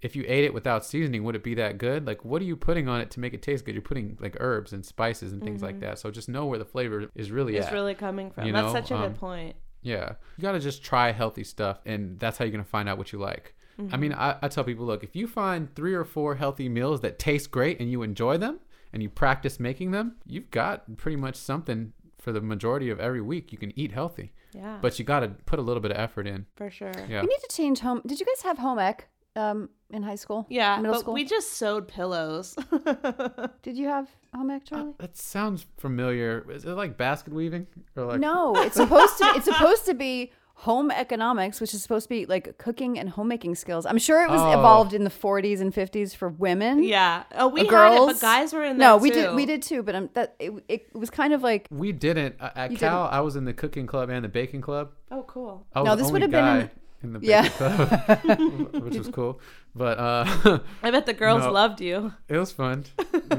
if 0.00 0.16
you 0.16 0.24
ate 0.26 0.44
it 0.44 0.54
without 0.54 0.84
seasoning, 0.84 1.22
would 1.24 1.36
it 1.36 1.44
be 1.44 1.54
that 1.56 1.76
good? 1.78 2.06
Like, 2.06 2.24
what 2.24 2.40
are 2.40 2.46
you 2.46 2.56
putting 2.56 2.88
on 2.88 3.00
it 3.02 3.10
to 3.12 3.20
make 3.20 3.34
it 3.34 3.42
taste 3.42 3.64
good? 3.66 3.74
You're 3.74 3.82
putting 3.82 4.16
like 4.20 4.36
herbs 4.40 4.72
and 4.72 4.84
spices 4.84 5.32
and 5.32 5.42
things 5.44 5.62
like 5.62 5.78
that. 5.80 5.98
So 5.98 6.10
just 6.10 6.28
know 6.28 6.46
where 6.46 6.58
the 6.58 6.64
flavor 6.64 7.08
is 7.14 7.30
really 7.30 7.56
It's 7.56 7.66
at. 7.66 7.72
really 7.74 7.94
coming 7.94 8.30
from. 8.30 8.46
You 8.46 8.52
That's 8.54 8.66
know, 8.68 8.72
such 8.72 8.90
a 8.90 8.96
um, 8.96 9.02
good 9.02 9.20
point. 9.20 9.56
Yeah. 9.82 10.14
You 10.38 10.42
got 10.42 10.52
to 10.52 10.60
just 10.60 10.82
try 10.82 11.12
healthy 11.12 11.44
stuff, 11.44 11.78
and 11.84 12.18
that's 12.18 12.38
how 12.38 12.44
you're 12.46 12.52
going 12.52 12.64
to 12.64 12.70
find 12.70 12.88
out 12.88 12.96
what 12.98 13.12
you 13.12 13.18
like. 13.18 13.54
I 13.92 13.96
mean, 13.96 14.12
I, 14.12 14.36
I 14.42 14.48
tell 14.48 14.64
people 14.64 14.84
look, 14.86 15.02
if 15.04 15.14
you 15.16 15.26
find 15.26 15.74
three 15.74 15.94
or 15.94 16.04
four 16.04 16.34
healthy 16.36 16.68
meals 16.68 17.00
that 17.02 17.18
taste 17.18 17.50
great 17.50 17.80
and 17.80 17.90
you 17.90 18.02
enjoy 18.02 18.36
them 18.38 18.60
and 18.92 19.02
you 19.02 19.08
practice 19.08 19.58
making 19.60 19.90
them, 19.92 20.16
you've 20.26 20.50
got 20.50 20.96
pretty 20.96 21.16
much 21.16 21.36
something 21.36 21.92
for 22.18 22.32
the 22.32 22.40
majority 22.40 22.90
of 22.90 23.00
every 23.00 23.20
week. 23.22 23.52
You 23.52 23.58
can 23.58 23.72
eat 23.78 23.92
healthy, 23.92 24.32
Yeah, 24.52 24.78
but 24.82 24.98
you 24.98 25.04
got 25.04 25.20
to 25.20 25.28
put 25.46 25.58
a 25.58 25.62
little 25.62 25.80
bit 25.80 25.90
of 25.92 25.96
effort 25.96 26.26
in. 26.26 26.46
for 26.56 26.70
sure. 26.70 26.92
Yeah. 27.08 27.22
We 27.22 27.28
need 27.28 27.40
to 27.48 27.56
change 27.56 27.80
home. 27.80 28.02
Did 28.06 28.20
you 28.20 28.26
guys 28.26 28.42
have 28.42 28.58
home 28.58 28.78
ec 28.78 29.08
um, 29.36 29.70
in 29.90 30.02
high 30.02 30.16
school? 30.16 30.46
Yeah, 30.50 30.76
middle 30.76 30.92
but 30.94 31.00
school. 31.00 31.14
we 31.14 31.24
just 31.24 31.52
sewed 31.52 31.88
pillows. 31.88 32.56
Did 33.62 33.76
you 33.76 33.86
have 33.88 34.08
home 34.34 34.50
ec, 34.50 34.64
Charlie? 34.64 34.92
That 34.98 35.16
sounds 35.16 35.64
familiar. 35.78 36.44
Is 36.50 36.64
it 36.64 36.70
like 36.72 36.96
basket 36.96 37.32
weaving 37.32 37.66
or 37.96 38.04
like 38.04 38.20
no, 38.20 38.54
it's 38.56 38.76
supposed 38.76 39.16
to. 39.18 39.24
It's 39.36 39.44
supposed 39.46 39.86
to 39.86 39.94
be 39.94 40.32
home 40.64 40.90
economics, 40.90 41.58
which 41.60 41.72
is 41.72 41.82
supposed 41.82 42.04
to 42.04 42.08
be 42.10 42.26
like 42.26 42.58
cooking 42.58 42.98
and 42.98 43.08
homemaking 43.08 43.54
skills. 43.54 43.86
I'm 43.86 43.96
sure 43.98 44.22
it 44.22 44.28
was 44.30 44.42
Oh. 44.42 44.52
evolved 44.58 44.92
in 44.92 45.04
the 45.04 45.10
40s 45.10 45.60
and 45.60 45.72
50s 45.72 46.14
for 46.14 46.28
women. 46.28 46.82
yeah. 46.82 47.22
Oh, 47.34 47.48
we 47.48 47.60
Uh, 47.60 47.64
had 47.64 47.70
girls. 47.70 48.10
it, 48.10 48.12
but 48.14 48.20
guys 48.20 48.52
were 48.52 48.62
in 48.64 48.76
the 48.76 48.84
No, 48.84 48.96
we 48.98 49.10
too. 49.10 49.14
did. 49.22 49.34
We 49.34 49.46
did 49.46 49.62
too. 49.62 49.82
But 49.82 49.94
I'm, 49.96 50.10
that 50.14 50.34
it, 50.38 50.52
it 50.68 50.86
was 50.94 51.08
kind 51.08 51.32
of 51.32 51.42
like 51.42 51.66
We 51.70 51.92
didn't 51.92 52.34
uh, 52.40 52.50
at 52.54 52.76
Cal. 52.76 53.08
I 53.10 53.20
was 53.20 53.36
in 53.36 53.46
the 53.46 53.54
cooking 53.54 53.86
club 53.86 54.10
and 54.10 54.22
the 54.22 54.28
baking 54.28 54.60
club. 54.60 54.90
Oh, 55.10 55.22
cool. 55.26 55.66
No, 55.74 55.96
this 55.96 56.10
would 56.12 56.20
have 56.22 56.30
been 56.30 56.44
in- 56.46 56.60
guy 56.66 56.70
in, 57.02 57.12
the 57.12 57.18
baking 57.18 57.30
Yeah. 57.30 57.48
club, 57.48 58.74
which 58.84 58.96
was 58.98 59.08
cool. 59.08 59.40
But 59.74 59.98
uh, 59.98 60.58
I 60.82 60.90
bet 60.90 61.06
the 61.06 61.12
girls 61.14 61.42
No. 61.42 61.52
loved 61.52 61.80
you. 61.80 62.12
it 62.28 62.36
was 62.36 62.50
fun. 62.52 62.84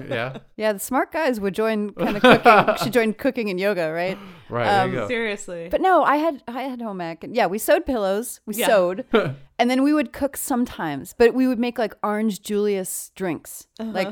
yeah, 0.10 0.38
yeah, 0.58 0.74
the 0.74 0.80
smart 0.80 1.12
guys 1.12 1.40
would 1.40 1.54
join 1.54 1.92
kind 1.94 2.18
of 2.18 2.22
cooking. 2.22 2.76
should 2.84 2.94
join 2.94 3.14
cooking 3.14 3.50
and 3.50 3.60
yoga, 3.60 3.92
right? 3.92 4.18
right. 4.50 4.68
Um. 4.68 5.08
Seriously. 5.08 5.68
But 5.70 5.82
no, 5.82 6.04
I 6.04 6.18
had 6.18 6.44
I 6.48 6.64
had 6.64 6.82
home 6.82 7.02
ec. 7.02 7.24
And 7.24 7.36
yeah, 7.36 7.48
we 7.48 7.58
sewed 7.58 7.86
pillows. 7.86 8.40
We 8.46 8.56
Yeah. 8.56 8.68
sewed, 8.68 9.06
and 9.60 9.70
then 9.70 9.84
we 9.84 9.94
would 9.94 10.14
cook 10.14 10.38
sometimes. 10.38 11.14
But 11.18 11.34
we 11.34 11.48
would 11.48 11.60
make 11.60 11.78
like 11.78 11.94
orange 12.04 12.42
Julius 12.42 13.12
drinks, 13.16 13.68
like 13.80 14.08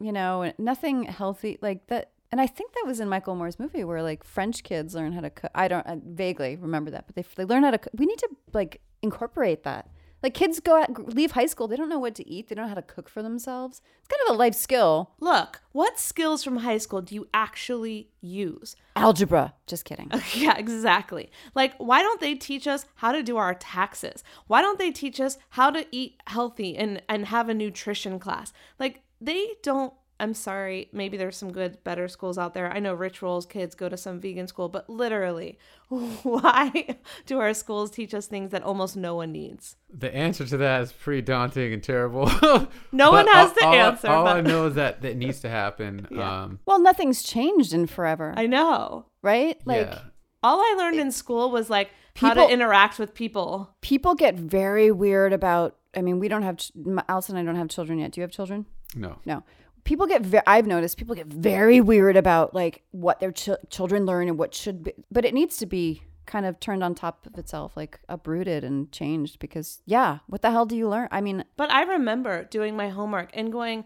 you 0.00 0.12
know, 0.12 0.52
nothing 0.58 1.04
healthy 1.04 1.58
like 1.62 1.86
that. 1.88 2.10
And 2.32 2.40
I 2.40 2.46
think 2.48 2.74
that 2.74 2.84
was 2.86 2.98
in 3.00 3.08
Michael 3.08 3.34
Moore's 3.36 3.58
movie 3.58 3.84
where 3.84 4.02
like 4.02 4.24
French 4.24 4.62
kids 4.64 4.94
learn 4.94 5.12
how 5.12 5.20
to 5.20 5.30
cook. 5.30 5.50
I 5.54 5.68
don't 5.68 5.86
I 5.86 5.96
vaguely 6.04 6.56
remember 6.56 6.90
that, 6.90 7.06
but 7.06 7.14
they 7.16 7.24
they 7.36 7.44
learn 7.44 7.62
how 7.62 7.70
to. 7.70 7.78
cook. 7.78 7.92
We 7.96 8.04
need 8.06 8.18
to 8.18 8.28
like 8.52 8.80
incorporate 9.02 9.62
that. 9.64 9.88
Like 10.22 10.34
kids 10.34 10.60
go 10.60 10.80
out, 10.80 11.14
leave 11.14 11.32
high 11.32 11.46
school, 11.46 11.68
they 11.68 11.76
don't 11.76 11.88
know 11.88 11.98
what 11.98 12.14
to 12.16 12.28
eat. 12.28 12.48
They 12.48 12.54
don't 12.54 12.64
know 12.64 12.68
how 12.68 12.74
to 12.74 12.82
cook 12.82 13.08
for 13.08 13.22
themselves. 13.22 13.80
It's 13.98 14.08
kind 14.08 14.28
of 14.28 14.34
a 14.34 14.38
life 14.38 14.54
skill. 14.54 15.12
Look, 15.20 15.60
what 15.72 16.00
skills 16.00 16.42
from 16.42 16.56
high 16.56 16.78
school 16.78 17.02
do 17.02 17.14
you 17.14 17.28
actually 17.34 18.08
use? 18.20 18.74
Algebra. 18.96 19.54
Just 19.66 19.84
kidding. 19.84 20.10
Yeah, 20.34 20.56
exactly. 20.56 21.30
Like, 21.54 21.74
why 21.78 22.02
don't 22.02 22.20
they 22.20 22.34
teach 22.34 22.66
us 22.66 22.86
how 22.96 23.12
to 23.12 23.22
do 23.22 23.36
our 23.36 23.54
taxes? 23.54 24.24
Why 24.46 24.62
don't 24.62 24.78
they 24.78 24.90
teach 24.90 25.20
us 25.20 25.38
how 25.50 25.70
to 25.70 25.86
eat 25.92 26.20
healthy 26.26 26.76
and, 26.76 27.02
and 27.08 27.26
have 27.26 27.48
a 27.48 27.54
nutrition 27.54 28.18
class? 28.18 28.52
Like, 28.78 29.02
they 29.20 29.50
don't. 29.62 29.92
I'm 30.18 30.32
sorry, 30.32 30.88
maybe 30.92 31.16
there's 31.18 31.36
some 31.36 31.52
good, 31.52 31.82
better 31.84 32.08
schools 32.08 32.38
out 32.38 32.54
there. 32.54 32.72
I 32.72 32.78
know 32.78 32.94
rituals 32.94 33.44
kids 33.44 33.74
go 33.74 33.88
to 33.90 33.96
some 33.98 34.18
vegan 34.18 34.46
school, 34.46 34.68
but 34.70 34.88
literally, 34.88 35.58
why 36.22 36.96
do 37.26 37.38
our 37.38 37.52
schools 37.54 37.90
teach 37.90 38.14
us 38.14 38.26
things 38.26 38.50
that 38.52 38.62
almost 38.62 38.96
no 38.96 39.14
one 39.14 39.32
needs? 39.32 39.76
The 39.92 40.14
answer 40.14 40.46
to 40.46 40.56
that 40.56 40.82
is 40.82 40.92
pretty 40.92 41.22
daunting 41.22 41.72
and 41.72 41.82
terrible. 41.82 42.30
No 42.92 43.10
one 43.10 43.26
has 43.28 43.48
all- 43.50 43.54
the 43.54 43.66
all, 43.66 43.74
answer, 43.74 44.08
All 44.08 44.26
I 44.26 44.40
but- 44.40 44.48
know 44.48 44.66
is 44.66 44.74
that 44.74 45.02
that 45.02 45.16
needs 45.16 45.40
to 45.40 45.48
happen. 45.48 46.06
Yeah. 46.16 46.42
Um, 46.44 46.60
Well, 46.66 46.78
nothing's 46.80 47.22
changed 47.22 47.72
in 47.74 47.86
forever, 47.86 48.32
I 48.36 48.46
know. 48.46 49.06
right? 49.22 49.60
Like 49.66 49.86
yeah. 49.88 49.98
All 50.42 50.60
I 50.60 50.74
learned 50.78 50.98
in 51.00 51.10
school 51.10 51.50
was 51.50 51.68
like 51.68 51.90
how 52.14 52.32
to 52.32 52.48
interact 52.48 52.98
with 52.98 53.12
people. 53.14 53.74
people 53.82 54.14
get 54.14 54.34
very 54.36 54.90
weird 54.90 55.32
about 55.34 55.76
i 55.94 56.00
mean 56.00 56.18
we 56.18 56.28
don't 56.28 56.42
have 56.42 56.56
ch- 56.56 56.72
allison 57.08 57.36
and 57.36 57.46
i 57.46 57.52
don't 57.52 57.58
have 57.58 57.68
children 57.68 57.98
yet 57.98 58.12
do 58.12 58.20
you 58.20 58.22
have 58.22 58.30
children 58.30 58.64
No. 58.94 59.18
no 59.26 59.42
people 59.86 60.06
get 60.06 60.22
ve- 60.22 60.46
i've 60.46 60.66
noticed 60.66 60.98
people 60.98 61.14
get 61.14 61.26
very 61.28 61.80
weird 61.80 62.16
about 62.16 62.52
like 62.54 62.82
what 62.90 63.20
their 63.20 63.32
ch- 63.32 63.50
children 63.70 64.04
learn 64.04 64.28
and 64.28 64.36
what 64.38 64.52
should 64.54 64.82
be 64.84 64.92
but 65.10 65.24
it 65.24 65.32
needs 65.32 65.56
to 65.56 65.66
be 65.66 66.02
kind 66.26 66.44
of 66.44 66.58
turned 66.60 66.82
on 66.82 66.92
top 66.94 67.24
of 67.24 67.38
itself 67.38 67.76
like 67.76 68.00
uprooted 68.08 68.64
and 68.64 68.90
changed 68.92 69.38
because 69.38 69.80
yeah 69.86 70.18
what 70.26 70.42
the 70.42 70.50
hell 70.50 70.66
do 70.66 70.76
you 70.76 70.88
learn 70.88 71.08
i 71.12 71.20
mean 71.20 71.44
But 71.56 71.70
I 71.70 71.82
remember 71.84 72.44
doing 72.44 72.76
my 72.76 72.88
homework 72.90 73.30
and 73.32 73.50
going, 73.52 73.84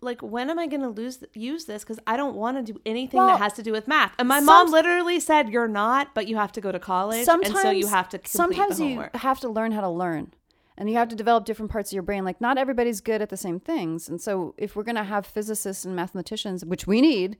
like, 0.00 0.20
when 0.22 0.48
am 0.50 0.58
I 0.60 0.66
going 0.68 0.82
to 0.82 0.88
lose 1.00 1.18
use 1.34 1.64
this? 1.64 1.82
Because 1.82 1.98
I 2.06 2.16
don't 2.16 2.36
want 2.36 2.54
to 2.58 2.62
do 2.72 2.78
anything 2.86 3.18
Well, 3.18 3.28
that 3.28 3.38
has 3.40 3.54
to 3.54 3.64
do 3.64 3.72
with 3.72 3.88
math. 3.88 4.12
And 4.18 4.28
my 4.28 4.38
some- 4.38 4.46
mom 4.46 4.70
literally 4.70 5.18
said, 5.18 5.48
"You're 5.48 5.66
not, 5.82 6.14
but 6.14 6.28
you 6.28 6.36
have 6.36 6.52
to 6.52 6.60
go 6.60 6.70
to 6.70 6.78
college, 6.78 7.24
sometimes 7.24 7.54
and 7.56 7.62
so 7.62 7.70
you 7.70 7.88
have 7.88 8.08
to 8.10 8.18
complete 8.18 8.30
sometimes 8.42 8.78
the 8.78 8.86
you 8.86 9.04
have 9.14 9.40
to 9.40 9.48
learn 9.48 9.72
how 9.72 9.80
to 9.80 9.88
learn 9.88 10.24
and 10.78 10.88
you 10.88 10.96
have 10.96 11.08
to 11.08 11.16
develop 11.16 11.44
different 11.44 11.70
parts 11.70 11.90
of 11.90 11.94
your 11.94 12.02
brain 12.02 12.24
like 12.24 12.40
not 12.40 12.56
everybody's 12.56 13.02
good 13.02 13.20
at 13.20 13.28
the 13.28 13.36
same 13.36 13.60
things 13.60 14.08
and 14.08 14.20
so 14.20 14.54
if 14.56 14.74
we're 14.74 14.82
going 14.82 14.96
to 14.96 15.04
have 15.04 15.26
physicists 15.26 15.84
and 15.84 15.94
mathematicians 15.94 16.64
which 16.64 16.86
we 16.86 17.02
need 17.02 17.36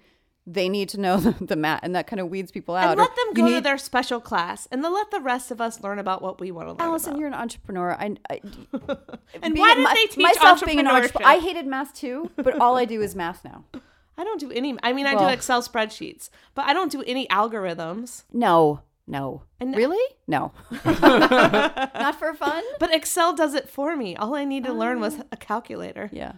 they 0.51 0.69
need 0.69 0.89
to 0.89 0.99
know 1.01 1.17
the, 1.21 1.33
the 1.45 1.57
math 1.57 1.81
and 1.83 1.95
that 1.95 2.07
kind 2.07 2.21
of 2.21 2.29
weeds 2.29 2.51
people 2.51 2.75
out 2.75 2.91
and 2.93 2.99
let 2.99 3.15
them 3.15 3.35
go 3.35 3.49
to 3.49 3.61
their 3.61 3.79
special 3.79 4.21
class, 4.21 4.67
and 4.73 4.83
then 4.83 4.93
let 4.95 5.11
the 5.11 5.21
rest 5.21 5.51
of 5.51 5.61
us 5.61 5.83
learn 5.83 5.99
about 5.99 6.23
what 6.23 6.41
we 6.41 6.51
want 6.51 6.69
to 6.69 6.73
learn. 6.73 6.81
Allison, 6.81 7.11
about. 7.11 7.19
you're 7.19 7.29
an 7.29 7.35
entrepreneur. 7.35 7.93
I, 7.93 8.17
I 8.31 8.41
And 9.43 9.59
why 9.59 9.75
did 9.75 9.85
my- 9.85 9.95
they 9.95 10.07
teach 10.07 10.17
myself 10.17 10.65
being 10.65 10.79
an 10.81 10.87
entrepreneur? 10.87 11.29
entrepreneurship? 11.29 11.37
I 11.37 11.39
hated 11.41 11.67
math 11.67 11.95
too, 11.95 12.31
but 12.37 12.59
all 12.61 12.77
I 12.77 12.87
do 12.87 13.03
is 13.03 13.15
math 13.15 13.45
now. 13.45 13.65
I 14.19 14.25
don't 14.25 14.41
do 14.41 14.51
any. 14.51 14.77
I 14.83 14.93
mean, 14.93 15.07
I 15.07 15.15
Well- 15.15 15.29
do 15.29 15.35
Excel 15.35 15.63
spreadsheets, 15.63 16.31
but 16.55 16.65
I 16.65 16.73
don't 16.73 16.91
do 16.91 17.03
any 17.03 17.29
algorithms. 17.29 18.25
No, 18.33 18.81
no, 19.09 19.43
And- 19.59 19.75
really, 19.75 19.99
no, 20.27 20.53
not 20.85 22.17
for 22.19 22.35
fun. 22.35 22.63
But 22.79 22.95
Excel 22.95 23.35
does 23.35 23.55
it 23.55 23.69
for 23.69 23.97
me. 23.97 24.15
All 24.17 24.35
I 24.35 24.45
need 24.45 24.65
to 24.65 24.73
learn 24.73 25.01
was 25.01 25.17
ah. 25.19 25.25
a 25.33 25.37
calculator. 25.37 26.11
Yeah, 26.13 26.33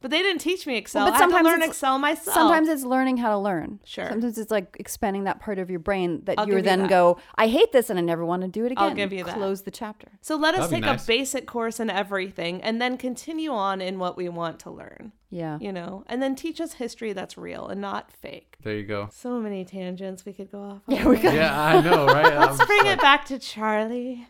But 0.00 0.12
they 0.12 0.22
didn't 0.22 0.40
teach 0.40 0.64
me 0.64 0.76
Excel. 0.76 1.02
Well, 1.04 1.12
but 1.12 1.16
I 1.16 1.18
had 1.18 1.26
to 1.26 1.30
sometimes 1.32 1.46
learn 1.46 1.58
it's- 1.62 1.70
Excel 1.70 1.98
myself. 1.98 2.34
sometimes 2.34 2.68
it's 2.68 2.84
learning 2.84 3.16
how 3.16 3.30
to 3.30 3.38
learn. 3.38 3.80
Sure. 3.84 4.08
Sometimes 4.08 4.38
it's 4.38 4.50
like 4.50 4.76
expanding 4.78 5.24
that 5.24 5.40
part 5.40 5.58
of 5.58 5.70
your 5.70 5.80
brain 5.80 6.22
that 6.26 6.38
I'll 6.38 6.46
you 6.46 6.52
give 6.54 6.58
you 6.58 6.70
then 6.70 6.80
that. 6.82 6.88
go, 6.90 7.18
I 7.34 7.48
hate 7.48 7.72
this 7.72 7.90
and 7.90 7.98
I 7.98 8.02
never 8.02 8.24
want 8.24 8.42
to 8.42 8.48
do 8.48 8.64
it 8.64 8.70
again. 8.72 8.84
I'll 8.84 8.94
give 8.94 9.12
you 9.12 9.24
that. 9.24 9.34
Close 9.34 9.62
the 9.62 9.72
chapter. 9.72 10.08
So 10.20 10.36
let 10.36 10.54
us 10.54 10.70
That'd 10.70 10.74
take 10.76 10.84
nice. 10.84 11.02
a 11.02 11.06
basic 11.06 11.46
course 11.46 11.80
in 11.80 11.90
everything 11.90 12.62
and 12.62 12.80
then 12.80 12.96
continue 12.96 13.50
on 13.50 13.80
in 13.80 13.98
what 13.98 14.16
we 14.16 14.28
want 14.28 14.60
to 14.60 14.70
learn, 14.70 15.10
Yeah. 15.30 15.58
you 15.60 15.72
know, 15.72 16.04
and 16.06 16.22
then 16.22 16.36
teach 16.36 16.60
us 16.60 16.74
history 16.74 17.12
that's 17.12 17.36
real 17.36 17.66
and 17.66 17.80
not 17.80 18.12
fake. 18.12 18.56
There 18.62 18.76
you 18.76 18.84
go. 18.84 19.08
So 19.12 19.40
many 19.40 19.64
tangents 19.64 20.24
we 20.24 20.32
could 20.32 20.52
go 20.52 20.60
off. 20.62 20.82
on. 20.86 20.94
Yeah, 20.94 21.08
we 21.08 21.16
got- 21.16 21.34
Yeah, 21.34 21.60
I 21.60 21.80
know, 21.80 22.06
right? 22.06 22.24
Let's 22.38 22.64
bring 22.64 22.84
like- 22.84 22.92
it 22.98 23.00
back 23.00 23.24
to 23.26 23.38
Charlie. 23.40 24.28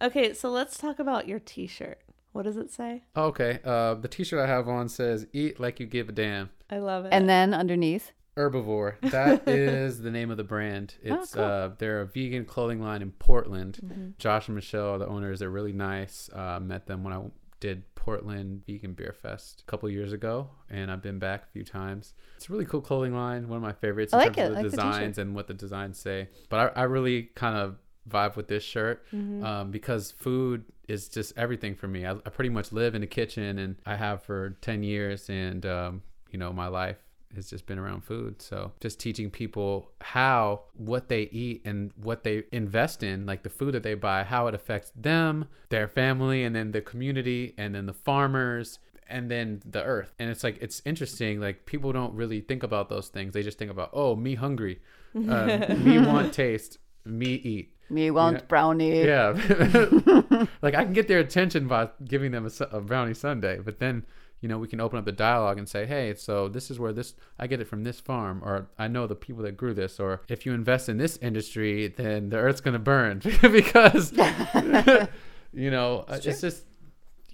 Okay, 0.00 0.32
so 0.32 0.48
let's 0.48 0.78
talk 0.78 1.00
about 1.00 1.26
your 1.26 1.40
t 1.40 1.66
shirt. 1.66 1.98
What 2.32 2.42
does 2.44 2.56
it 2.56 2.70
say? 2.70 3.02
Okay. 3.16 3.58
Uh, 3.64 3.94
the 3.94 4.08
T-shirt 4.08 4.38
I 4.38 4.46
have 4.46 4.68
on 4.68 4.88
says 4.88 5.26
"Eat 5.32 5.58
like 5.58 5.80
you 5.80 5.86
give 5.86 6.08
a 6.08 6.12
damn." 6.12 6.50
I 6.70 6.78
love 6.78 7.04
it. 7.06 7.12
And 7.12 7.28
then 7.28 7.54
underneath, 7.54 8.12
Herbivore. 8.36 8.94
That 9.10 9.48
is 9.48 10.00
the 10.02 10.10
name 10.10 10.30
of 10.30 10.36
the 10.36 10.44
brand. 10.44 10.94
It's 11.02 11.34
cool. 11.34 11.42
uh, 11.44 11.70
they're 11.78 12.02
a 12.02 12.06
vegan 12.06 12.44
clothing 12.44 12.80
line 12.82 13.02
in 13.02 13.12
Portland. 13.12 13.78
Mm-hmm. 13.84 14.08
Josh 14.18 14.48
and 14.48 14.54
Michelle 14.54 14.90
are 14.94 14.98
the 14.98 15.08
owners. 15.08 15.38
They're 15.40 15.50
really 15.50 15.72
nice. 15.72 16.28
Uh, 16.32 16.60
met 16.60 16.86
them 16.86 17.02
when 17.02 17.12
I 17.12 17.22
did 17.60 17.82
Portland 17.96 18.62
Vegan 18.66 18.92
Beer 18.92 19.12
Fest 19.20 19.64
a 19.66 19.70
couple 19.70 19.88
years 19.90 20.12
ago, 20.12 20.48
and 20.70 20.90
I've 20.92 21.02
been 21.02 21.18
back 21.18 21.44
a 21.44 21.46
few 21.52 21.64
times. 21.64 22.14
It's 22.36 22.48
a 22.48 22.52
really 22.52 22.64
cool 22.66 22.80
clothing 22.80 23.14
line. 23.14 23.48
One 23.48 23.56
of 23.56 23.62
my 23.62 23.72
favorites 23.72 24.12
in 24.12 24.20
I 24.20 24.24
like 24.24 24.36
terms 24.36 24.38
it. 24.38 24.52
of 24.52 24.58
I 24.58 24.62
the 24.62 24.62
like 24.62 24.70
the 24.70 24.76
designs 24.76 25.18
and 25.18 25.34
what 25.34 25.46
the 25.48 25.54
designs 25.54 25.98
say. 25.98 26.28
But 26.50 26.76
I, 26.76 26.82
I 26.82 26.84
really 26.84 27.24
kind 27.34 27.56
of 27.56 27.76
vibe 28.08 28.36
with 28.36 28.46
this 28.48 28.62
shirt 28.62 29.04
Mm-hmm. 29.12 29.44
um, 29.44 29.70
because 29.70 30.12
food 30.12 30.64
is 30.88 31.08
just 31.08 31.32
everything 31.36 31.74
for 31.74 31.86
me. 31.86 32.04
I, 32.06 32.12
I 32.12 32.30
pretty 32.30 32.50
much 32.50 32.72
live 32.72 32.94
in 32.94 33.02
the 33.02 33.06
kitchen, 33.06 33.58
and 33.58 33.76
I 33.86 33.94
have 33.96 34.22
for 34.22 34.56
ten 34.60 34.82
years, 34.82 35.28
and 35.30 35.64
um, 35.66 36.02
you 36.30 36.38
know 36.38 36.52
my 36.52 36.66
life 36.68 36.96
has 37.34 37.50
just 37.50 37.66
been 37.66 37.78
around 37.78 38.02
food. 38.02 38.40
So 38.40 38.72
just 38.80 38.98
teaching 38.98 39.30
people 39.30 39.90
how 40.00 40.62
what 40.74 41.08
they 41.10 41.22
eat 41.30 41.60
and 41.66 41.92
what 42.02 42.24
they 42.24 42.44
invest 42.52 43.02
in, 43.02 43.26
like 43.26 43.42
the 43.42 43.50
food 43.50 43.74
that 43.74 43.82
they 43.82 43.94
buy, 43.94 44.24
how 44.24 44.46
it 44.46 44.54
affects 44.54 44.90
them, 44.96 45.44
their 45.68 45.88
family, 45.88 46.42
and 46.44 46.56
then 46.56 46.72
the 46.72 46.80
community, 46.80 47.54
and 47.58 47.74
then 47.74 47.86
the 47.86 47.92
farmers. 47.94 48.78
And 49.10 49.30
then 49.30 49.62
the 49.64 49.82
earth. 49.82 50.12
And 50.18 50.28
it's 50.28 50.44
like, 50.44 50.58
it's 50.60 50.82
interesting. 50.84 51.40
Like, 51.40 51.64
people 51.64 51.92
don't 51.94 52.12
really 52.12 52.42
think 52.42 52.62
about 52.62 52.90
those 52.90 53.08
things. 53.08 53.32
They 53.32 53.42
just 53.42 53.56
think 53.56 53.70
about, 53.70 53.88
oh, 53.94 54.14
me 54.14 54.34
hungry, 54.34 54.80
uh, 55.16 55.74
me 55.78 55.98
want 55.98 56.34
taste, 56.34 56.76
me 57.06 57.32
eat. 57.32 57.74
me 57.88 58.10
want 58.10 58.36
Yeah. 58.36 58.42
brownie. 58.48 59.02
Yeah. 59.02 59.32
like 60.62 60.74
I 60.74 60.84
can 60.84 60.92
get 60.92 61.08
their 61.08 61.20
attention 61.20 61.68
by 61.68 61.88
giving 62.04 62.32
them 62.32 62.46
a, 62.46 62.64
a 62.64 62.80
brownie 62.80 63.14
sundae, 63.14 63.58
but 63.58 63.78
then 63.78 64.04
you 64.40 64.48
know, 64.48 64.58
we 64.58 64.68
can 64.68 64.80
open 64.80 64.98
up 64.98 65.04
the 65.04 65.12
dialogue 65.12 65.58
and 65.58 65.68
say, 65.68 65.84
hey, 65.84 66.14
so 66.14 66.48
this 66.48 66.70
is 66.70 66.78
where 66.78 66.92
this, 66.92 67.14
I 67.38 67.46
get 67.46 67.60
it 67.60 67.66
from 67.66 67.82
this 67.82 67.98
farm, 67.98 68.40
or 68.44 68.68
I 68.78 68.86
know 68.86 69.06
the 69.06 69.16
people 69.16 69.42
that 69.42 69.56
grew 69.56 69.74
this, 69.74 69.98
or 69.98 70.22
if 70.28 70.46
you 70.46 70.54
invest 70.54 70.88
in 70.88 70.96
this 70.96 71.16
industry, 71.16 71.88
then 71.88 72.28
the 72.28 72.36
earth's 72.36 72.60
going 72.60 72.74
to 72.74 72.78
burn 72.78 73.18
because, 73.42 74.12
you 75.52 75.70
know, 75.70 76.04
uh, 76.08 76.14
it's, 76.14 76.26
it's 76.26 76.40
just, 76.40 76.64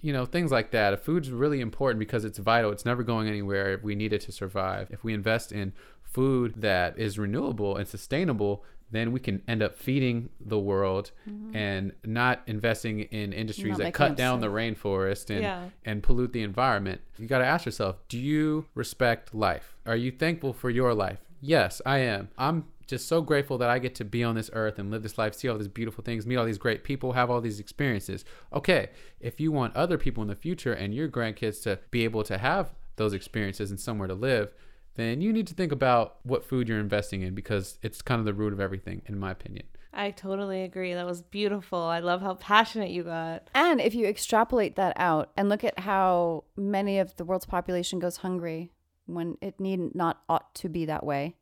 you 0.01 0.13
know, 0.13 0.25
things 0.25 0.51
like 0.51 0.71
that. 0.71 1.03
Food's 1.03 1.29
really 1.29 1.61
important 1.61 1.99
because 1.99 2.25
it's 2.25 2.39
vital. 2.39 2.71
It's 2.71 2.85
never 2.85 3.03
going 3.03 3.27
anywhere. 3.27 3.79
We 3.83 3.93
need 3.95 4.13
it 4.13 4.21
to 4.21 4.31
survive. 4.31 4.89
If 4.91 5.03
we 5.03 5.13
invest 5.13 5.51
in 5.51 5.73
food 6.03 6.55
that 6.57 6.97
is 6.97 7.19
renewable 7.19 7.75
and 7.75 7.87
sustainable, 7.87 8.63
then 8.91 9.11
we 9.11 9.19
can 9.19 9.41
end 9.47 9.61
up 9.63 9.75
feeding 9.75 10.29
the 10.39 10.59
world 10.59 11.11
and 11.53 11.91
not 12.05 12.41
investing 12.47 13.01
in 13.01 13.33
industries 13.33 13.77
that 13.77 13.93
cut 13.93 14.15
down 14.15 14.39
sick. 14.39 14.49
the 14.49 14.55
rainforest 14.55 15.29
and 15.29 15.41
Yeah. 15.41 15.69
and 15.83 16.01
pollute 16.03 16.33
the 16.33 16.43
environment. 16.43 17.01
You 17.17 17.27
got 17.27 17.39
to 17.39 17.45
ask 17.45 17.65
yourself, 17.65 17.97
do 18.07 18.17
you 18.17 18.65
respect 18.75 19.33
life? 19.33 19.75
Are 19.85 19.95
you 19.95 20.11
thankful 20.11 20.53
for 20.53 20.69
your 20.69 20.93
life? 20.93 21.19
Yes, 21.41 21.81
I 21.85 21.99
am. 21.99 22.29
I'm 22.37 22.65
just 22.87 23.07
so 23.07 23.21
grateful 23.21 23.57
that 23.57 23.69
I 23.69 23.79
get 23.79 23.95
to 23.95 24.05
be 24.05 24.23
on 24.23 24.35
this 24.35 24.49
earth 24.53 24.77
and 24.77 24.91
live 24.91 25.01
this 25.03 25.17
life, 25.17 25.33
see 25.33 25.47
all 25.49 25.57
these 25.57 25.67
beautiful 25.67 26.03
things, 26.03 26.25
meet 26.27 26.35
all 26.37 26.45
these 26.45 26.59
great 26.59 26.83
people, 26.83 27.13
have 27.13 27.29
all 27.31 27.41
these 27.41 27.59
experiences. 27.59 28.23
Okay, 28.53 28.89
if 29.19 29.39
you 29.39 29.51
want 29.51 29.75
other 29.75 29.97
people 29.97 30.21
in 30.21 30.27
the 30.29 30.35
future 30.35 30.73
and 30.73 30.93
your 30.93 31.09
grandkids 31.09 31.61
to 31.63 31.79
be 31.89 32.03
able 32.03 32.23
to 32.23 32.37
have 32.37 32.73
those 32.97 33.11
experiences 33.13 33.71
and 33.71 33.79
somewhere 33.79 34.07
to 34.07 34.13
live, 34.13 34.53
then 34.95 35.21
you 35.21 35.31
need 35.31 35.47
to 35.47 35.53
think 35.53 35.71
about 35.71 36.17
what 36.23 36.43
food 36.43 36.67
you're 36.67 36.79
investing 36.79 37.21
in 37.21 37.35
because 37.35 37.77
it's 37.81 38.01
kind 38.01 38.19
of 38.19 38.25
the 38.25 38.33
root 38.33 38.53
of 38.53 38.59
everything, 38.59 39.01
in 39.05 39.19
my 39.19 39.31
opinion. 39.31 39.65
I 39.93 40.11
totally 40.11 40.63
agree. 40.63 40.93
That 40.93 41.05
was 41.05 41.21
beautiful. 41.21 41.79
I 41.79 41.99
love 41.99 42.21
how 42.21 42.35
passionate 42.35 42.89
you 42.89 43.03
got. 43.03 43.49
And 43.55 43.79
if 43.79 43.95
you 43.95 44.05
extrapolate 44.07 44.75
that 44.75 44.93
out 44.97 45.31
and 45.37 45.47
look 45.47 45.63
at 45.63 45.79
how 45.79 46.43
many 46.57 46.99
of 46.99 47.15
the 47.15 47.23
world's 47.23 47.45
population 47.45 47.99
goes 47.99 48.17
hungry 48.17 48.71
when 49.05 49.37
it 49.41 49.59
need 49.59 49.95
not 49.95 50.21
ought 50.27 50.53
to 50.55 50.69
be 50.69 50.85
that 50.85 51.05
way, 51.05 51.35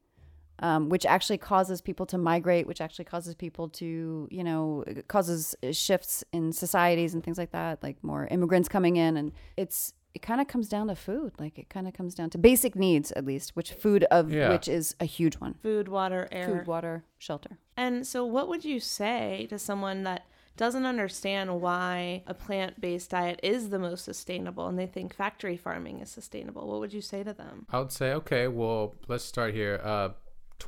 um, 0.59 0.89
which 0.89 1.05
actually 1.05 1.39
causes 1.39 1.81
people 1.81 2.05
to 2.05 2.17
migrate, 2.17 2.67
which 2.67 2.79
actually 2.79 3.05
causes 3.05 3.33
people 3.33 3.69
to, 3.69 4.27
you 4.29 4.43
know, 4.43 4.83
causes 5.07 5.55
shifts 5.71 6.23
in 6.31 6.51
societies 6.51 7.15
and 7.15 7.23
things 7.23 7.39
like 7.39 7.51
that, 7.51 7.81
like 7.81 8.03
more 8.03 8.27
immigrants 8.29 8.69
coming 8.69 8.97
in. 8.97 9.17
And 9.17 9.31
it's, 9.57 9.93
it 10.15 10.21
kind 10.21 10.39
of 10.41 10.47
comes 10.47 10.67
down 10.69 10.87
to 10.87 10.95
food. 10.95 11.33
Like 11.39 11.57
it 11.57 11.69
kind 11.69 11.87
of 11.87 11.93
comes 11.93 12.13
down 12.15 12.29
to 12.31 12.37
basic 12.37 12.75
needs, 12.75 13.11
at 13.13 13.25
least, 13.25 13.55
which 13.55 13.71
food 13.73 14.03
of 14.05 14.31
Yeah. 14.31 14.49
which 14.49 14.67
is 14.67 14.95
a 14.99 15.05
huge 15.05 15.35
one 15.35 15.55
Food, 15.55 15.87
water, 15.87 16.27
air. 16.31 16.45
food, 16.47 16.67
water, 16.67 17.03
shelter. 17.17 17.57
And 17.75 18.05
so, 18.05 18.25
what 18.25 18.47
would 18.47 18.63
you 18.63 18.79
say 18.79 19.47
to 19.49 19.57
someone 19.57 20.03
that 20.03 20.25
doesn't 20.55 20.85
understand 20.85 21.59
why 21.61 22.21
a 22.27 22.33
plant 22.35 22.79
based 22.79 23.09
diet 23.09 23.39
is 23.41 23.69
the 23.71 23.79
most 23.79 24.05
sustainable 24.05 24.67
and 24.67 24.77
they 24.77 24.85
think 24.85 25.15
factory 25.15 25.57
farming 25.57 25.99
is 25.99 26.11
sustainable? 26.11 26.67
What 26.67 26.79
would 26.79 26.93
you 26.93 27.01
say 27.01 27.23
to 27.23 27.33
them? 27.33 27.65
I 27.71 27.79
would 27.79 27.91
say, 27.91 28.13
okay, 28.13 28.47
well, 28.47 28.93
let's 29.07 29.23
start 29.23 29.55
here. 29.55 29.81
Uh, 29.83 30.09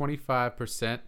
25% 0.09 0.99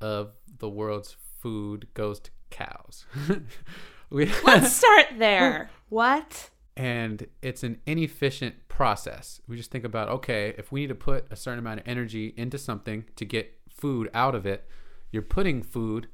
of 0.00 0.30
the 0.58 0.68
world's 0.68 1.16
food 1.40 1.88
goes 1.94 2.20
to 2.20 2.30
cows. 2.50 3.04
we, 4.10 4.30
Let's 4.44 4.72
start 4.76 5.06
there. 5.18 5.70
what? 5.88 6.50
And 6.80 7.26
it's 7.42 7.62
an 7.62 7.78
inefficient 7.86 8.54
process. 8.68 9.40
We 9.46 9.56
just 9.56 9.70
think 9.70 9.84
about, 9.84 10.08
okay, 10.08 10.54
if 10.56 10.72
we 10.72 10.80
need 10.80 10.86
to 10.88 10.94
put 10.94 11.26
a 11.30 11.36
certain 11.36 11.58
amount 11.58 11.80
of 11.80 11.88
energy 11.88 12.32
into 12.38 12.56
something 12.56 13.04
to 13.16 13.24
get 13.26 13.52
food 13.68 14.08
out 14.14 14.34
of 14.34 14.46
it, 14.46 14.66
you're 15.12 15.20
putting 15.22 15.62
food 15.62 16.08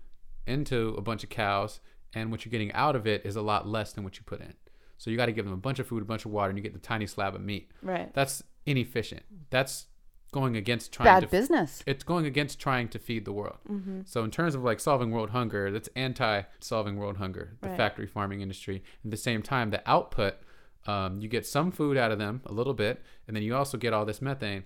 into 0.47 0.95
a 0.99 1.01
bunch 1.03 1.23
of 1.23 1.31
cows, 1.31 1.79
and 2.15 2.31
what 2.31 2.45
you're 2.45 2.51
getting 2.51 2.73
out 2.73 2.97
of 2.97 3.07
it 3.07 3.25
is 3.25 3.37
a 3.37 3.43
lot 3.43 3.69
less 3.69 3.93
than 3.93 4.03
what 4.05 4.17
you 4.17 4.23
put 4.25 4.41
in. 4.41 4.55
So 4.99 5.11
you 5.11 5.17
got 5.17 5.27
to 5.27 5.33
give 5.33 5.45
them 5.45 5.55
a 5.55 5.59
bunch 5.59 5.79
of 5.79 5.87
food, 5.87 6.03
a 6.03 6.07
bunch 6.07 6.25
of 6.25 6.31
water, 6.33 6.49
and 6.51 6.59
you 6.59 6.63
get 6.63 6.73
the 6.73 6.79
tiny 6.81 7.07
slab 7.07 7.35
of 7.35 7.41
meat. 7.43 7.71
Right. 7.83 8.13
That's 8.15 8.43
inefficient. 8.65 9.23
That's 9.51 9.87
going 10.33 10.57
against 10.57 10.93
trying 10.93 11.07
Bad 11.07 11.21
to 11.21 11.27
business. 11.29 11.83
it's 11.87 12.03
going 12.05 12.27
against 12.27 12.59
trying 12.59 12.89
to 12.89 12.99
feed 12.99 13.25
the 13.25 13.33
world. 13.33 13.59
Mm-hmm. 13.71 14.01
So 14.05 14.25
in 14.25 14.31
terms 14.31 14.55
of 14.57 14.65
like 14.65 14.81
solving 14.81 15.11
world 15.13 15.31
hunger, 15.31 15.71
that's 15.71 15.89
anti 15.95 16.43
solving 16.61 16.97
world 16.97 17.19
hunger, 17.19 17.57
the 17.61 17.69
Right. 17.69 17.77
factory 17.77 18.07
farming 18.07 18.41
industry. 18.41 18.83
At 19.05 19.11
the 19.13 19.17
same 19.17 19.41
time, 19.43 19.71
the 19.71 19.89
output, 19.89 20.35
um, 20.87 21.21
you 21.21 21.29
get 21.29 21.47
some 21.47 21.71
food 21.71 21.97
out 21.97 22.13
of 22.13 22.19
them, 22.19 22.43
a 22.47 22.53
little 22.53 22.75
bit, 22.75 23.03
and 23.27 23.37
then 23.37 23.43
you 23.43 23.55
also 23.55 23.77
get 23.77 23.93
all 23.93 24.05
this 24.05 24.23
methane. 24.23 24.65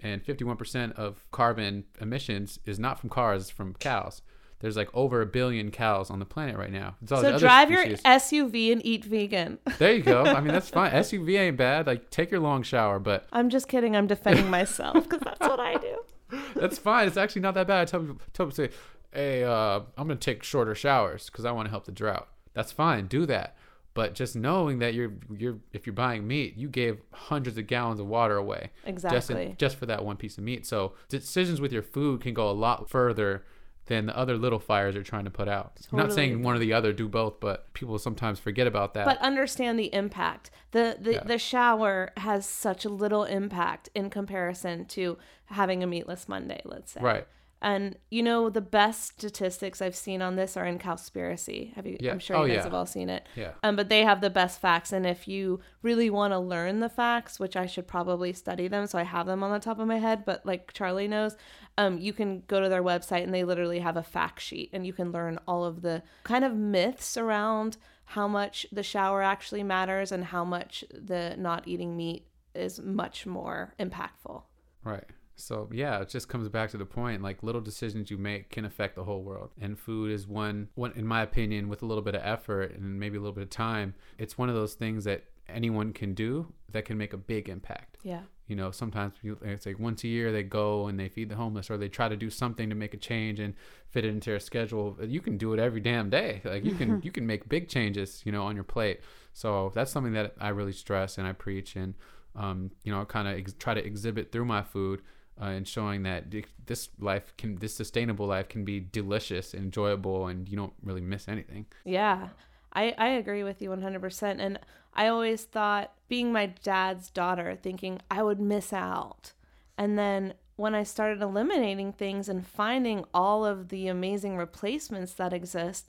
And 0.00 0.24
51% 0.24 0.92
of 0.92 1.24
carbon 1.32 1.84
emissions 2.00 2.60
is 2.64 2.78
not 2.78 3.00
from 3.00 3.10
cars, 3.10 3.42
it's 3.42 3.50
from 3.50 3.74
cows. 3.74 4.22
There's 4.60 4.76
like 4.76 4.88
over 4.92 5.20
a 5.20 5.26
billion 5.26 5.70
cows 5.70 6.10
on 6.10 6.18
the 6.18 6.24
planet 6.24 6.56
right 6.56 6.72
now. 6.72 6.96
It's 7.00 7.12
all 7.12 7.20
So 7.20 7.38
drive 7.38 7.70
your. 7.70 7.84
SUV 7.84 8.72
and 8.72 8.84
eat 8.84 9.04
vegan. 9.04 9.58
there 9.78 9.92
you 9.92 10.02
go. 10.02 10.24
I 10.24 10.40
mean, 10.40 10.52
that's 10.52 10.68
fine. 10.68 10.90
SUV 10.90 11.38
ain't 11.38 11.56
bad. 11.56 11.86
Like, 11.86 12.10
take 12.10 12.30
your 12.30 12.40
long 12.40 12.62
shower, 12.64 12.98
but 12.98 13.26
I'm 13.32 13.50
just 13.50 13.68
kidding. 13.68 13.94
I'm 13.94 14.08
defending 14.08 14.50
myself 14.50 14.94
because 14.94 15.20
that's 15.20 15.40
what 15.40 15.60
I 15.60 15.74
do. 15.74 15.98
That's 16.56 16.76
fine. 16.76 17.06
It's 17.06 17.16
actually 17.16 17.40
not 17.40 17.54
that 17.54 17.66
bad. 17.66 17.80
I 17.80 17.84
tell 17.86 18.00
people, 18.00 18.20
tell 18.34 18.44
people 18.44 18.54
say, 18.54 18.68
"Hey, 19.12 19.44
uh, 19.44 19.80
I'm 19.96 20.06
gonna 20.06 20.16
take 20.16 20.42
shorter 20.42 20.74
showers 20.74 21.30
because 21.30 21.46
I 21.46 21.52
want 21.52 21.68
to 21.68 21.70
help 21.70 21.86
the 21.86 21.92
drought." 21.92 22.28
That's 22.52 22.70
fine. 22.70 23.06
Do 23.06 23.24
that. 23.24 23.56
But 23.94 24.14
just 24.14 24.36
knowing 24.36 24.78
that 24.78 24.94
you're 24.94 25.12
you're 25.36 25.58
if 25.72 25.86
you're 25.86 25.92
buying 25.94 26.26
meat, 26.26 26.56
you 26.56 26.68
gave 26.68 26.98
hundreds 27.12 27.58
of 27.58 27.66
gallons 27.66 27.98
of 28.00 28.06
water 28.06 28.36
away 28.36 28.70
just 28.84 28.88
Exactly. 29.30 29.46
in, 29.46 29.56
just 29.56 29.76
for 29.76 29.86
that 29.86 30.04
one 30.04 30.16
piece 30.16 30.38
of 30.38 30.44
meat. 30.44 30.66
So 30.66 30.92
decisions 31.08 31.60
with 31.60 31.72
your 31.72 31.82
food 31.82 32.20
can 32.20 32.32
go 32.34 32.48
a 32.48 32.52
lot 32.52 32.88
further 32.88 33.44
than 33.86 34.04
the 34.06 34.16
other 34.16 34.36
little 34.36 34.58
fires 34.58 34.94
you're 34.94 35.02
trying 35.02 35.24
to 35.24 35.30
put 35.30 35.48
out. 35.48 35.72
I'm 35.90 35.96
not 35.98 36.12
saying 36.12 36.42
one 36.42 36.54
or 36.54 36.58
the 36.58 36.74
other, 36.74 36.92
do 36.92 37.08
both, 37.08 37.40
but 37.40 37.72
people 37.72 37.98
sometimes 37.98 38.38
forget 38.38 38.66
about 38.66 38.92
that. 38.94 39.06
but 39.06 39.16
understand 39.18 39.78
the 39.78 39.92
impact. 39.94 40.50
The 40.72 40.96
the, 41.00 41.12
Yeah. 41.14 41.24
the 41.24 41.38
shower 41.38 42.12
has 42.18 42.44
such 42.46 42.84
a 42.84 42.90
little 42.90 43.24
impact 43.24 43.88
in 43.94 44.10
comparison 44.10 44.84
to 44.88 45.16
having 45.46 45.82
a 45.82 45.86
meatless 45.86 46.28
Monday, 46.28 46.60
let's 46.66 46.92
say. 46.92 47.00
right. 47.00 47.26
And 47.60 47.96
you 48.10 48.22
know 48.22 48.50
the 48.50 48.60
best 48.60 49.18
statistics 49.18 49.82
I've 49.82 49.96
seen 49.96 50.22
on 50.22 50.36
this 50.36 50.56
are 50.56 50.64
in 50.64 50.78
Cowspiracy. 50.78 51.74
Have 51.74 51.86
you? 51.86 51.96
Yeah. 51.98 52.12
I'm 52.12 52.20
sure 52.20 52.36
Oh, 52.36 52.44
you 52.44 52.48
guys 52.50 52.58
yeah. 52.58 52.62
have 52.64 52.74
all 52.74 52.86
seen 52.86 53.08
it. 53.10 53.26
Yeah. 53.34 53.52
Um, 53.64 53.74
but 53.74 53.88
they 53.88 54.04
have 54.04 54.20
the 54.20 54.30
best 54.30 54.60
facts, 54.60 54.92
and 54.92 55.04
if 55.04 55.26
you 55.26 55.58
really 55.82 56.08
want 56.08 56.32
to 56.32 56.38
learn 56.38 56.78
the 56.80 56.88
facts, 56.88 57.40
which 57.40 57.56
I 57.56 57.66
should 57.66 57.88
probably 57.88 58.32
study 58.32 58.68
them, 58.68 58.86
so 58.86 58.98
I 58.98 59.02
have 59.02 59.26
them 59.26 59.42
on 59.42 59.50
the 59.50 59.58
top 59.58 59.80
of 59.80 59.88
my 59.88 59.98
head. 59.98 60.24
But 60.24 60.46
like 60.46 60.72
Charlie 60.72 61.08
knows, 61.08 61.36
um, 61.76 61.98
you 61.98 62.12
can 62.12 62.42
go 62.46 62.60
to 62.60 62.68
their 62.68 62.82
website 62.82 63.24
and 63.24 63.34
they 63.34 63.42
literally 63.44 63.80
have 63.80 63.96
a 63.96 64.02
fact 64.04 64.40
sheet, 64.40 64.70
and 64.72 64.86
you 64.86 64.92
can 64.92 65.10
learn 65.10 65.38
all 65.48 65.64
of 65.64 65.82
the 65.82 66.02
kind 66.22 66.44
of 66.44 66.54
myths 66.54 67.16
around 67.16 67.76
how 68.12 68.28
much 68.28 68.66
the 68.72 68.82
shower 68.82 69.20
actually 69.22 69.62
matters 69.62 70.12
and 70.12 70.24
how 70.26 70.44
much 70.44 70.84
the 70.92 71.34
not 71.36 71.66
eating 71.66 71.96
meat 71.96 72.26
is 72.54 72.80
much 72.80 73.26
more 73.26 73.74
impactful. 73.78 74.42
Right. 74.84 75.04
So 75.38 75.68
yeah, 75.72 76.00
it 76.00 76.08
just 76.08 76.28
comes 76.28 76.48
back 76.48 76.70
to 76.70 76.76
the 76.76 76.84
point. 76.84 77.22
Like 77.22 77.42
little 77.42 77.60
decisions 77.60 78.10
you 78.10 78.18
make 78.18 78.50
can 78.50 78.64
affect 78.64 78.96
the 78.96 79.04
whole 79.04 79.22
world, 79.22 79.50
and 79.60 79.78
food 79.78 80.10
is 80.10 80.26
one. 80.26 80.68
One, 80.74 80.92
in 80.92 81.06
my 81.06 81.22
opinion, 81.22 81.68
with 81.68 81.82
a 81.82 81.86
little 81.86 82.02
bit 82.02 82.14
of 82.14 82.22
effort 82.24 82.74
and 82.74 82.98
maybe 82.98 83.16
a 83.16 83.20
little 83.20 83.34
bit 83.34 83.44
of 83.44 83.50
time, 83.50 83.94
it's 84.18 84.36
one 84.36 84.48
of 84.48 84.54
those 84.54 84.74
things 84.74 85.04
that 85.04 85.24
anyone 85.48 85.92
can 85.92 86.12
do 86.12 86.52
that 86.72 86.84
can 86.84 86.98
make 86.98 87.12
a 87.12 87.16
big 87.16 87.48
impact. 87.48 87.96
Yeah. 88.02 88.22
You 88.46 88.56
know, 88.56 88.70
sometimes 88.70 89.14
people, 89.20 89.46
it's 89.46 89.66
like 89.66 89.78
once 89.78 90.04
a 90.04 90.08
year 90.08 90.32
they 90.32 90.42
go 90.42 90.86
and 90.88 90.98
they 90.98 91.08
feed 91.08 91.28
the 91.28 91.36
homeless, 91.36 91.70
or 91.70 91.76
they 91.76 91.88
try 91.88 92.08
to 92.08 92.16
do 92.16 92.30
something 92.30 92.68
to 92.68 92.74
make 92.74 92.94
a 92.94 92.98
change 92.98 93.40
and 93.40 93.54
fit 93.90 94.04
it 94.04 94.08
into 94.08 94.30
their 94.30 94.40
schedule. 94.40 94.96
You 95.02 95.20
can 95.20 95.36
do 95.36 95.52
it 95.52 95.60
every 95.60 95.80
damn 95.80 96.10
day. 96.10 96.40
Like 96.44 96.64
you 96.64 96.74
can 96.74 97.00
you 97.04 97.12
can 97.12 97.26
make 97.26 97.48
big 97.48 97.68
changes, 97.68 98.22
you 98.24 98.32
know, 98.32 98.42
on 98.42 98.54
your 98.54 98.64
plate. 98.64 99.00
So 99.32 99.70
that's 99.74 99.90
something 99.90 100.14
that 100.14 100.34
I 100.40 100.48
really 100.48 100.72
stress 100.72 101.18
and 101.18 101.26
I 101.26 101.32
preach 101.32 101.76
and 101.76 101.94
um, 102.34 102.70
you 102.84 102.92
know, 102.92 103.04
kind 103.04 103.26
of 103.28 103.36
ex- 103.36 103.54
try 103.58 103.74
to 103.74 103.84
exhibit 103.84 104.32
through 104.32 104.44
my 104.44 104.62
food 104.62 105.02
uh, 105.40 105.46
and 105.46 105.66
showing 105.66 106.02
that 106.02 106.24
this 106.66 106.88
life 106.98 107.34
can, 107.36 107.56
this 107.56 107.74
sustainable 107.74 108.26
life 108.26 108.48
can 108.48 108.64
be 108.64 108.80
delicious, 108.80 109.54
and 109.54 109.64
enjoyable, 109.64 110.26
and 110.26 110.48
you 110.48 110.56
don't 110.56 110.74
really 110.82 111.00
miss 111.00 111.28
anything. 111.28 111.66
Yeah, 111.84 112.28
I, 112.72 112.94
I 112.98 113.08
agree 113.08 113.42
with 113.42 113.62
you 113.62 113.70
100%. 113.70 114.36
And 114.38 114.58
I 114.94 115.08
always 115.08 115.44
thought, 115.44 115.92
being 116.08 116.32
my 116.32 116.46
dad's 116.46 117.10
daughter, 117.10 117.56
thinking 117.60 118.00
I 118.10 118.22
would 118.22 118.40
miss 118.40 118.72
out. 118.72 119.32
And 119.76 119.98
then 119.98 120.34
when 120.56 120.74
I 120.74 120.82
started 120.82 121.22
eliminating 121.22 121.92
things 121.92 122.28
and 122.28 122.46
finding 122.46 123.04
all 123.14 123.44
of 123.44 123.68
the 123.68 123.86
amazing 123.88 124.36
replacements 124.36 125.12
that 125.14 125.32
exist, 125.32 125.88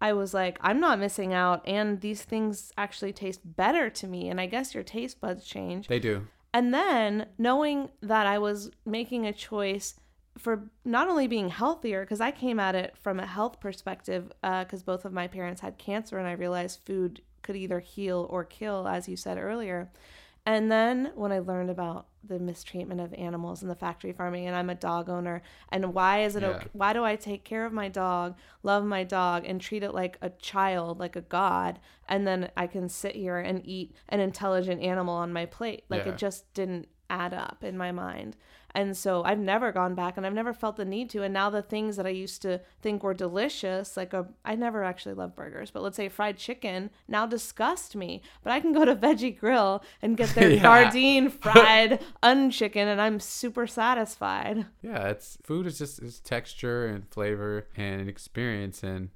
I 0.00 0.12
was 0.12 0.32
like, 0.32 0.58
I'm 0.60 0.80
not 0.80 0.98
missing 0.98 1.32
out. 1.34 1.66
And 1.66 2.00
these 2.00 2.22
things 2.22 2.72
actually 2.78 3.12
taste 3.12 3.40
better 3.44 3.90
to 3.90 4.06
me. 4.06 4.28
And 4.28 4.40
I 4.40 4.46
guess 4.46 4.74
your 4.74 4.84
taste 4.84 5.20
buds 5.20 5.44
change. 5.46 5.88
They 5.88 6.00
do. 6.00 6.26
And 6.56 6.72
then 6.72 7.26
knowing 7.36 7.90
that 8.00 8.26
I 8.26 8.38
was 8.38 8.70
making 8.86 9.26
a 9.26 9.32
choice 9.34 10.00
for 10.38 10.70
not 10.86 11.06
only 11.06 11.26
being 11.26 11.50
healthier, 11.50 12.00
because 12.00 12.22
I 12.22 12.30
came 12.30 12.58
at 12.58 12.74
it 12.74 12.96
from 12.96 13.20
a 13.20 13.26
health 13.26 13.60
perspective, 13.60 14.32
uh, 14.42 14.64
because 14.64 14.82
both 14.82 15.04
of 15.04 15.12
my 15.12 15.26
parents 15.26 15.60
had 15.60 15.76
cancer, 15.76 16.16
and 16.16 16.26
I 16.26 16.32
realized 16.32 16.80
food 16.86 17.20
could 17.42 17.56
either 17.56 17.80
heal 17.80 18.26
or 18.30 18.42
kill, 18.42 18.88
as 18.88 19.06
you 19.06 19.18
said 19.18 19.36
earlier. 19.36 19.90
And 20.46 20.70
then 20.70 21.10
when 21.16 21.32
I 21.32 21.40
learned 21.40 21.70
about 21.70 22.06
the 22.22 22.38
mistreatment 22.38 23.00
of 23.00 23.12
animals 23.14 23.62
in 23.62 23.68
the 23.68 23.74
factory 23.74 24.12
farming, 24.12 24.46
and 24.46 24.54
I'm 24.54 24.70
a 24.70 24.74
dog 24.76 25.08
owner, 25.08 25.42
and 25.70 25.92
why 25.92 26.22
is 26.22 26.36
it 26.36 26.42
Yeah. 26.42 26.50
okay? 26.50 26.68
Why 26.72 26.92
do 26.92 27.04
I 27.04 27.16
take 27.16 27.44
care 27.44 27.66
of 27.66 27.72
my 27.72 27.88
dog, 27.88 28.36
love 28.62 28.84
my 28.84 29.02
dog, 29.02 29.44
and 29.44 29.60
treat 29.60 29.82
it 29.82 29.92
like 29.92 30.18
a 30.22 30.30
child, 30.30 31.00
like 31.00 31.16
a 31.16 31.20
god, 31.20 31.80
and 32.08 32.26
then 32.26 32.50
I 32.56 32.68
can 32.68 32.88
sit 32.88 33.16
here 33.16 33.38
and 33.38 33.60
eat 33.64 33.94
an 34.08 34.20
intelligent 34.20 34.80
animal 34.82 35.14
on 35.14 35.32
my 35.32 35.46
plate? 35.46 35.84
Like 35.88 36.06
Yeah. 36.06 36.12
it 36.12 36.18
just 36.18 36.52
didn't 36.54 36.88
add 37.10 37.34
up 37.34 37.62
in 37.62 37.76
my 37.76 37.90
mind. 37.92 38.36
And 38.76 38.96
so 38.96 39.24
I've 39.24 39.38
never 39.38 39.72
gone 39.72 39.94
back 39.94 40.16
and 40.16 40.26
I've 40.26 40.34
never 40.34 40.52
felt 40.52 40.76
the 40.76 40.84
need 40.84 41.08
to. 41.10 41.22
And 41.22 41.32
now 41.32 41.48
the 41.50 41.62
things 41.62 41.96
that 41.96 42.06
I 42.06 42.10
used 42.10 42.42
to 42.42 42.60
think 42.82 43.02
were 43.02 43.14
delicious, 43.14 43.96
like 43.96 44.12
a, 44.12 44.26
I 44.44 44.54
never 44.54 44.84
actually 44.84 45.14
loved 45.14 45.34
burgers, 45.34 45.70
but 45.70 45.82
let's 45.82 45.96
say 45.96 46.08
fried 46.10 46.36
chicken 46.36 46.90
now 47.08 47.24
disgust 47.26 47.96
me. 47.96 48.20
But 48.44 48.52
I 48.52 48.60
can 48.60 48.72
go 48.72 48.84
to 48.84 48.94
Veggie 48.94 49.36
Grill 49.38 49.82
and 50.02 50.16
get 50.16 50.28
their 50.30 50.50
Yeah. 50.56 50.62
Gardein 50.62 51.30
fried 51.32 52.00
unchicken 52.22 52.86
and 52.86 53.00
I'm 53.00 53.18
super 53.18 53.66
satisfied. 53.66 54.66
Yeah, 54.82 55.08
it's 55.08 55.38
food 55.42 55.66
is 55.66 55.78
just 55.78 56.02
it's 56.02 56.20
texture 56.20 56.86
and 56.86 57.08
flavor 57.10 57.68
and 57.76 58.08
experience, 58.08 58.82
and 58.82 59.08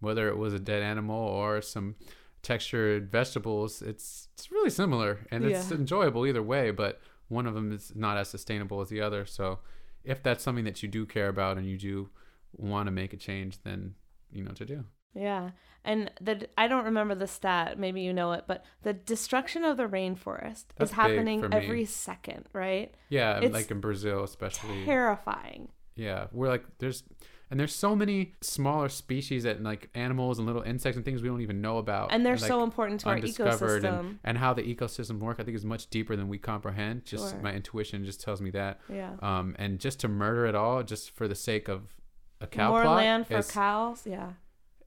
whether 0.00 0.28
it 0.28 0.38
was 0.38 0.54
a 0.54 0.60
dead 0.60 0.82
animal 0.82 1.20
or 1.20 1.60
some 1.60 1.96
textured 2.42 3.10
vegetables, 3.10 3.82
it's 3.82 4.28
it's 4.34 4.50
really 4.52 4.70
similar 4.70 5.26
and 5.30 5.44
it's 5.44 5.70
Yeah. 5.70 5.76
enjoyable 5.76 6.24
either 6.26 6.42
way. 6.42 6.70
But 6.70 7.00
one 7.28 7.46
of 7.46 7.54
them 7.54 7.72
is 7.72 7.92
not 7.94 8.16
as 8.16 8.28
sustainable 8.28 8.80
as 8.80 8.88
the 8.88 9.00
other. 9.00 9.26
So, 9.26 9.60
if 10.04 10.22
that's 10.22 10.42
something 10.42 10.64
that 10.64 10.82
you 10.82 10.88
do 10.88 11.06
care 11.06 11.28
about 11.28 11.58
and 11.58 11.66
you 11.66 11.76
do 11.76 12.08
want 12.56 12.86
to 12.86 12.90
make 12.90 13.12
a 13.12 13.16
change, 13.16 13.62
then 13.62 13.94
you 14.30 14.42
know 14.42 14.48
what 14.48 14.56
to 14.56 14.64
do. 14.64 14.84
Yeah. 15.14 15.50
And 15.84 16.10
the 16.20 16.48
I 16.56 16.68
don't 16.68 16.84
remember 16.84 17.14
the 17.14 17.26
stat, 17.26 17.78
maybe 17.78 18.02
you 18.02 18.12
know 18.12 18.32
it, 18.32 18.44
but 18.46 18.64
the 18.82 18.92
destruction 18.92 19.64
of 19.64 19.76
the 19.76 19.86
rainforest 19.86 20.64
That's 20.76 20.90
is 20.90 20.96
happening 20.96 21.46
every 21.52 21.84
second, 21.84 22.46
right? 22.52 22.94
Yeah, 23.08 23.40
It's 23.40 23.54
like 23.54 23.70
in 23.70 23.80
Brazil, 23.80 24.24
especially. 24.24 24.84
Terrifying. 24.84 25.68
Yeah, 25.96 26.26
we're 26.32 26.48
like 26.48 26.64
there's 26.78 27.02
and 27.50 27.58
there's 27.58 27.74
so 27.74 27.96
many 27.96 28.34
smaller 28.40 28.88
species 28.88 29.44
that 29.44 29.62
like 29.62 29.88
animals 29.94 30.38
and 30.38 30.46
little 30.46 30.62
insects 30.62 30.96
and 30.96 31.04
things 31.04 31.22
we 31.22 31.28
don't 31.28 31.40
even 31.40 31.60
know 31.60 31.78
about. 31.78 32.12
And 32.12 32.24
they're 32.24 32.36
like, 32.36 32.48
so 32.48 32.62
important 32.62 33.00
to 33.00 33.08
our 33.08 33.18
ecosystem. 33.18 33.84
And, 34.00 34.18
and 34.24 34.38
how 34.38 34.52
the 34.54 34.62
ecosystem 34.62 35.18
work, 35.20 35.38
I 35.40 35.44
think 35.44 35.56
is 35.56 35.64
much 35.64 35.88
deeper 35.88 36.14
than 36.16 36.28
we 36.28 36.38
comprehend. 36.38 37.04
Just 37.04 37.30
Sure. 37.30 37.40
my 37.40 37.52
intuition 37.52 38.04
just 38.04 38.20
tells 38.20 38.40
me 38.40 38.50
that. 38.50 38.80
Yeah. 38.88 39.12
Um, 39.22 39.56
and 39.58 39.78
just 39.78 40.00
to 40.00 40.08
murder 40.08 40.46
it 40.46 40.54
all 40.54 40.82
just 40.82 41.10
for 41.12 41.26
the 41.28 41.34
sake 41.34 41.68
of 41.68 41.94
a 42.40 42.46
cow 42.46 42.70
More 42.70 42.82
plot 42.82 42.96
land 42.96 43.26
for 43.26 43.42
cows. 43.42 44.06
Yeah. 44.06 44.32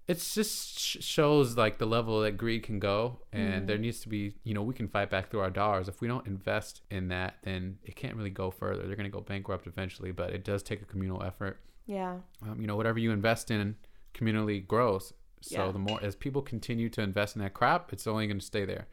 it 0.08 0.16
just 0.34 0.80
shows 0.80 1.58
like 1.58 1.78
the 1.78 1.86
level 1.86 2.22
that 2.22 2.38
greed 2.38 2.64
can 2.64 2.80
go 2.80 3.20
and 3.32 3.64
Mm. 3.64 3.68
there 3.68 3.78
needs 3.78 4.00
to 4.02 4.10
be 4.10 4.36
you 4.44 4.54
know 4.54 4.62
we 4.64 4.74
can 4.74 4.88
fight 4.88 5.10
back 5.10 5.30
through 5.30 5.42
our 5.42 5.50
dollars 5.50 5.88
if 5.88 6.02
we 6.02 6.08
don't 6.08 6.26
invest 6.28 6.82
in 6.90 7.10
that 7.10 7.36
then 7.44 7.78
it 7.84 7.96
can't 7.96 8.16
really 8.16 8.30
go 8.30 8.50
further 8.52 8.88
they're 8.88 8.96
going 8.96 9.10
to 9.12 9.18
go 9.18 9.22
bankrupt 9.22 9.68
eventually 9.68 10.12
but 10.12 10.32
it 10.32 10.44
does 10.44 10.64
take 10.64 10.82
a 10.82 10.86
communal 10.86 11.22
effort 11.24 11.60
Yeah. 11.86 12.18
um, 12.48 12.62
you 12.62 12.68
know 12.68 12.76
whatever 12.76 13.00
you 13.00 13.12
invest 13.12 13.52
in 13.52 13.76
communally 14.14 14.66
grows 14.66 15.14
so 15.42 15.66
Yeah. 15.66 15.72
the 15.72 15.80
more 15.80 16.00
as 16.04 16.16
people 16.16 16.42
continue 16.42 16.90
to 16.90 17.02
invest 17.02 17.36
in 17.36 17.42
that 17.42 17.54
crap 17.54 17.92
it's 17.94 18.06
only 18.08 18.28
going 18.28 18.40
to 18.40 18.46
stay 18.46 18.66
there 18.66 18.88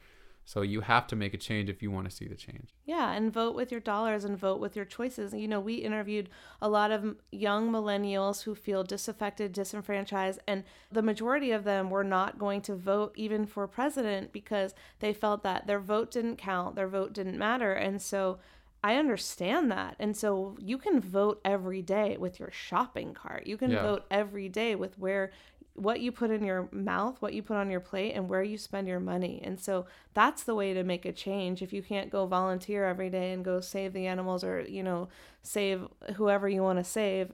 so 0.45 0.62
you 0.62 0.80
have 0.80 1.07
to 1.09 1.14
make 1.16 1.34
a 1.34 1.36
change 1.36 1.68
if 1.68 1.82
you 1.82 1.91
want 1.91 2.09
to 2.09 2.16
see 2.16 2.26
the 2.26 2.34
change 2.34 2.70
Yeah, 2.86 3.12
and 3.12 3.30
vote 3.30 3.55
with 3.55 3.70
your 3.70 3.82
dollars 3.82 4.24
and 4.24 4.39
vote 4.39 4.61
with 4.61 4.74
your 4.76 4.86
choices. 4.86 5.34
You 5.34 5.47
know, 5.47 5.61
we 5.61 5.74
interviewed 5.74 6.30
a 6.62 6.70
lot 6.70 6.91
of 6.91 7.16
young 7.30 7.70
millennials 7.70 8.45
who 8.45 8.55
feel 8.55 8.82
disaffected, 8.82 9.53
disenfranchised, 9.53 10.41
and 10.49 10.64
the 10.91 11.03
majority 11.03 11.51
of 11.51 11.64
them 11.64 11.91
were 11.91 12.03
not 12.03 12.39
going 12.39 12.62
to 12.62 12.74
vote 12.74 13.12
even 13.14 13.45
for 13.45 13.66
president 13.68 14.32
because 14.32 14.74
they 15.01 15.12
felt 15.12 15.43
that 15.43 15.66
their 15.66 15.80
vote 15.80 16.11
didn't 16.11 16.36
count, 16.36 16.76
their 16.76 16.89
vote 16.89 17.12
didn't 17.12 17.36
matter. 17.36 17.74
And 17.74 18.01
so 18.01 18.39
I 18.83 18.97
understand 18.97 19.70
that. 19.72 19.97
And 19.99 20.16
so 20.16 20.57
you 20.61 20.79
can 20.79 21.01
vote 21.01 21.41
every 21.45 21.83
day 21.83 22.16
with 22.16 22.39
your 22.39 22.51
shopping 22.53 23.12
cart. 23.14 23.47
You 23.47 23.57
can 23.57 23.70
Yeah. 23.72 23.83
vote 23.83 24.07
every 24.11 24.49
day 24.49 24.74
with 24.74 24.99
where 24.99 25.33
what 25.74 26.01
you 26.01 26.11
put 26.11 26.31
in 26.31 26.45
your 26.45 26.68
mouth, 26.72 27.20
what 27.22 27.33
you 27.35 27.43
put 27.43 27.57
on 27.57 27.70
your 27.70 27.81
plate, 27.81 28.12
and 28.12 28.29
where 28.29 28.43
you 28.43 28.59
spend 28.59 28.89
your 28.89 28.99
money. 28.99 29.41
And 29.45 29.61
so 29.61 29.87
that's 30.12 30.43
the 30.43 30.55
way 30.55 30.74
to 30.74 30.83
make 30.83 31.05
a 31.05 31.12
change. 31.12 31.62
If 31.62 31.72
you 31.72 31.83
can't 31.83 32.11
go 32.11 32.26
volunteer 32.26 32.85
every 32.85 33.11
day 33.11 33.33
and 33.33 33.45
go 33.45 33.61
save 33.61 33.93
the 33.93 34.07
animals 34.07 34.43
or, 34.43 34.62
you 34.62 34.83
know, 34.83 35.09
save 35.43 35.87
whoever 36.16 36.49
you 36.49 36.62
want 36.62 36.79
to 36.79 36.85
save, 36.85 37.33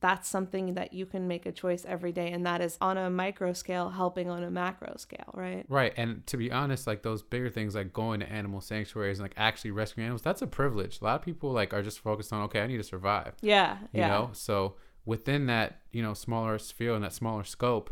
that's 0.00 0.28
something 0.28 0.74
that 0.74 0.92
you 0.92 1.06
can 1.06 1.26
make 1.26 1.46
a 1.46 1.52
choice 1.52 1.84
every 1.86 2.12
day. 2.12 2.30
And 2.30 2.46
that 2.46 2.60
is 2.60 2.78
on 2.80 2.96
a 2.96 3.10
micro 3.10 3.52
scale, 3.52 3.90
helping 3.90 4.30
on 4.30 4.42
a 4.42 4.50
macro 4.50 4.94
scale, 4.96 5.30
right? 5.34 5.64
Right. 5.68 5.92
And 5.96 6.26
to 6.28 6.36
be 6.36 6.52
honest, 6.52 6.86
like 6.86 7.02
those 7.02 7.22
bigger 7.22 7.50
things 7.50 7.74
like 7.74 7.92
going 7.92 8.20
to 8.20 8.30
animal 8.30 8.60
sanctuaries 8.60 9.18
and 9.18 9.24
like 9.24 9.34
actually 9.36 9.72
rescuing 9.72 10.06
animals, 10.06 10.22
that's 10.22 10.42
a 10.42 10.46
privilege. 10.46 11.00
A 11.00 11.04
lot 11.04 11.16
of 11.16 11.22
people 11.22 11.52
like 11.52 11.72
are 11.72 11.82
just 11.82 11.98
focused 12.00 12.32
on, 12.32 12.42
okay, 12.44 12.60
I 12.60 12.66
need 12.66 12.76
to 12.76 12.84
survive. 12.84 13.34
Yeah. 13.40 13.78
You 13.92 14.00
yeah. 14.00 14.08
know? 14.08 14.30
So 14.32 14.74
within 15.04 15.46
that, 15.46 15.80
you 15.92 16.02
know, 16.02 16.14
smaller 16.14 16.58
sphere 16.58 16.94
and 16.94 17.02
that 17.04 17.12
smaller 17.12 17.44
scope, 17.44 17.90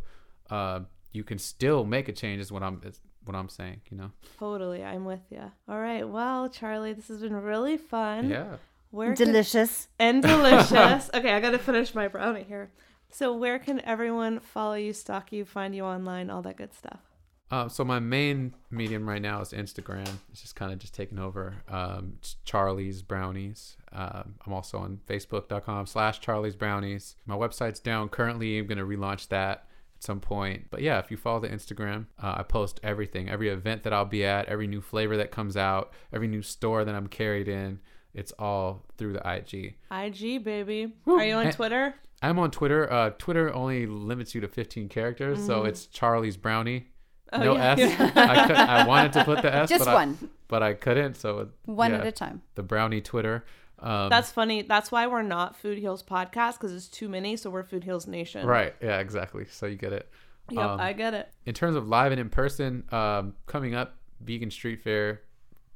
uh, 0.51 0.81
you 1.13 1.25
can 1.25 1.39
still 1.39 1.85
make 1.85 2.09
a 2.09 2.13
change 2.13 2.41
is 2.41 2.53
what 2.53 2.63
I'm 2.63 2.81
is 2.85 3.01
what 3.25 3.35
I'm 3.35 3.49
saying, 3.49 3.81
you 3.91 3.97
know? 3.97 4.13
Totally. 4.39 4.85
I'm 4.85 5.05
with 5.05 5.23
you. 5.31 5.51
All 5.69 5.81
right. 5.81 6.09
Well, 6.09 6.49
Charlie, 6.49 6.93
this 6.93 7.09
has 7.09 7.21
been 7.21 7.35
really 7.35 7.77
fun. 7.77 8.31
Yeah. 8.31 8.57
Where 8.91 9.15
can- 9.15 9.27
Delicious. 9.27 9.89
and 9.99 10.23
delicious. 10.23 11.11
okay, 11.15 11.33
I 11.35 11.41
got 11.41 11.51
to 11.51 11.59
finish 11.59 11.95
my 11.95 12.09
brownie 12.09 12.45
here. 12.45 12.71
So, 13.11 13.33
where 13.37 13.59
can 13.59 13.81
everyone 13.85 14.41
follow 14.41 14.75
you, 14.75 14.93
stalk 14.93 15.33
you, 15.33 15.45
find 15.45 15.75
you 15.75 15.85
online, 15.85 16.29
all 16.31 16.43
that 16.43 16.57
good 16.57 16.75
stuff? 16.75 17.01
Uh, 17.49 17.69
so 17.69 17.85
my 17.85 18.01
main 18.01 18.53
medium 18.73 19.09
right 19.09 19.23
now 19.23 19.41
is 19.41 19.53
Instagram. 19.53 20.09
It's 20.33 20.43
just 20.43 20.57
kind 20.57 20.73
of 20.73 20.81
just 20.81 20.95
taking 20.95 21.21
over. 21.21 21.55
Um, 21.69 22.15
it's 22.19 22.35
Charlie's 22.45 23.03
Brownies. 23.03 23.77
Um, 23.93 24.35
I'm 24.45 24.53
also 24.53 24.79
on 24.79 24.99
Facebook.com 25.09 25.87
slash 25.87 26.21
Charlie's 26.21 26.57
Brownies. 26.57 27.15
My 27.25 27.37
website's 27.37 27.79
down 27.79 28.09
currently. 28.09 28.59
I'm 28.59 28.67
gonna 28.67 28.85
relaunch 28.85 29.29
that 29.29 29.69
at 29.95 30.03
some 30.03 30.19
point. 30.19 30.67
But 30.71 30.83
yeah, 30.83 30.99
if 30.99 31.13
you 31.13 31.17
follow 31.17 31.39
the 31.39 31.49
Instagram, 31.49 32.07
uh, 32.21 32.35
I 32.39 32.43
post 32.43 32.81
everything, 32.83 33.31
every 33.31 33.49
event 33.49 33.85
that 33.85 33.93
I'll 33.93 34.05
be 34.05 34.25
at, 34.25 34.47
every 34.47 34.67
new 34.67 34.81
flavor 34.81 35.17
that 35.17 35.31
comes 35.31 35.57
out, 35.57 35.93
every 36.13 36.27
new 36.27 36.43
store 36.43 36.85
that 36.85 36.95
I'm 36.97 37.07
carried 37.07 37.47
in. 37.47 37.79
It's 38.17 38.33
all 38.39 38.83
through 38.97 39.13
the 39.13 39.23
IG. 39.31 39.75
IG, 39.93 40.43
baby. 40.43 40.93
Are 41.07 41.23
you 41.25 41.35
on 41.35 41.47
And- 41.47 41.55
Twitter? 41.55 41.95
I'm 42.23 42.39
on 42.39 42.51
Twitter. 42.51 42.91
Uh, 42.91 43.11
Twitter 43.11 43.53
only 43.55 43.85
limits 43.87 44.35
you 44.35 44.41
to 44.41 44.49
15 44.49 44.89
characters, 44.89 45.45
so 45.45 45.65
it's 45.65 45.85
Charlie's 45.87 46.37
Brownie. 46.39 46.87
no 47.31 47.39
Mm-hmm. 47.39 47.49
Oh, 47.51 47.55
yeah. 47.55 47.77
S. 47.79 48.01
I 48.17 48.47
could, 48.47 48.57
I 48.57 48.87
wanted 48.87 49.13
to 49.13 49.25
put 49.25 49.43
the 49.43 49.55
S, 49.55 49.69
Just 49.69 49.85
but 49.85 49.93
one. 49.95 50.19
I, 50.23 50.27
but 50.49 50.63
I 50.63 50.73
couldn't. 50.73 51.15
So 51.17 51.51
One 51.67 51.91
yeah, 51.93 51.99
at 51.99 52.07
a 52.07 52.13
time. 52.13 52.41
The 52.55 52.63
Brownie 52.63 53.03
Twitter. 53.03 53.45
Um, 53.81 54.09
That's 54.09 54.33
funny. 54.33 54.63
That's 54.63 54.91
why 54.91 55.07
we're 55.07 55.21
not 55.21 55.57
Food 55.57 55.77
Heals 55.77 56.03
Podcast 56.03 56.55
because 56.55 56.73
it's 56.73 56.89
too 56.89 57.11
many. 57.11 57.37
So 57.37 57.51
we're 57.51 57.63
Food 57.65 57.85
Heals 57.85 58.07
Nation. 58.07 58.47
right. 58.47 58.75
Yeah, 58.81 58.99
exactly. 59.01 59.45
So 59.51 59.67
you 59.67 59.77
get 59.77 59.93
it. 59.93 60.09
Yep, 60.51 60.65
Um, 60.65 60.81
I 60.81 60.95
get 60.95 61.13
it. 61.13 61.29
in 61.45 61.53
terms 61.53 61.77
of 61.77 61.87
live 61.87 62.13
and 62.13 62.21
in 62.21 62.31
person, 62.31 62.85
um, 62.93 63.35
coming 63.47 63.75
up, 63.75 63.95
Vegan 64.21 64.51
Street 64.51 64.81
Fair, 64.83 65.21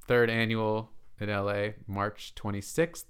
third 0.06 0.30
annual 0.30 0.90
in 1.20 1.28
LA, 1.28 1.68
March 1.86 2.32
26th, 2.36 3.04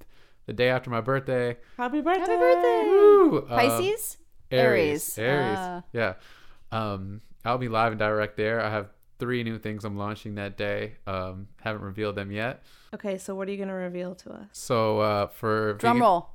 the 0.47 0.53
day 0.53 0.69
after 0.69 0.91
my 0.91 1.01
birthday. 1.01 1.57
Happy 1.77 2.01
birthday. 2.01 2.21
Happy 2.21 2.37
birthday. 2.37 2.83
Woo! 2.89 3.39
Um, 3.51 3.59
Pisces? 3.59 4.17
Aries. 4.51 5.17
Aries. 5.17 5.19
Aries. 5.19 5.59
Ah. 5.59 5.83
Yeah. 5.93 6.15
Um, 6.73 7.21
I'll 7.45 7.59
be 7.59 7.69
live 7.69 7.93
and 7.93 7.99
direct 7.99 8.37
there. 8.37 8.61
I 8.61 8.71
have 8.71 8.89
three 9.19 9.45
new 9.45 9.59
things 9.59 9.85
I'm 9.85 9.97
launching 9.97 10.35
that 10.37 10.57
day. 10.57 10.95
Um, 11.07 11.49
haven't 11.61 11.83
revealed 11.83 12.17
them 12.17 12.33
yet. 12.33 12.65
Okay, 12.93 13.19
so 13.19 13.35
what 13.35 13.47
are 13.47 13.51
you 13.53 13.57
going 13.57 13.69
to 13.69 13.75
reveal 13.75 14.15
to 14.17 14.33
us? 14.33 14.47
So 14.53 14.99
uh, 15.01 15.27
for 15.29 15.75
Drum 15.75 15.99
vegan- 15.99 16.03
roll. 16.03 16.31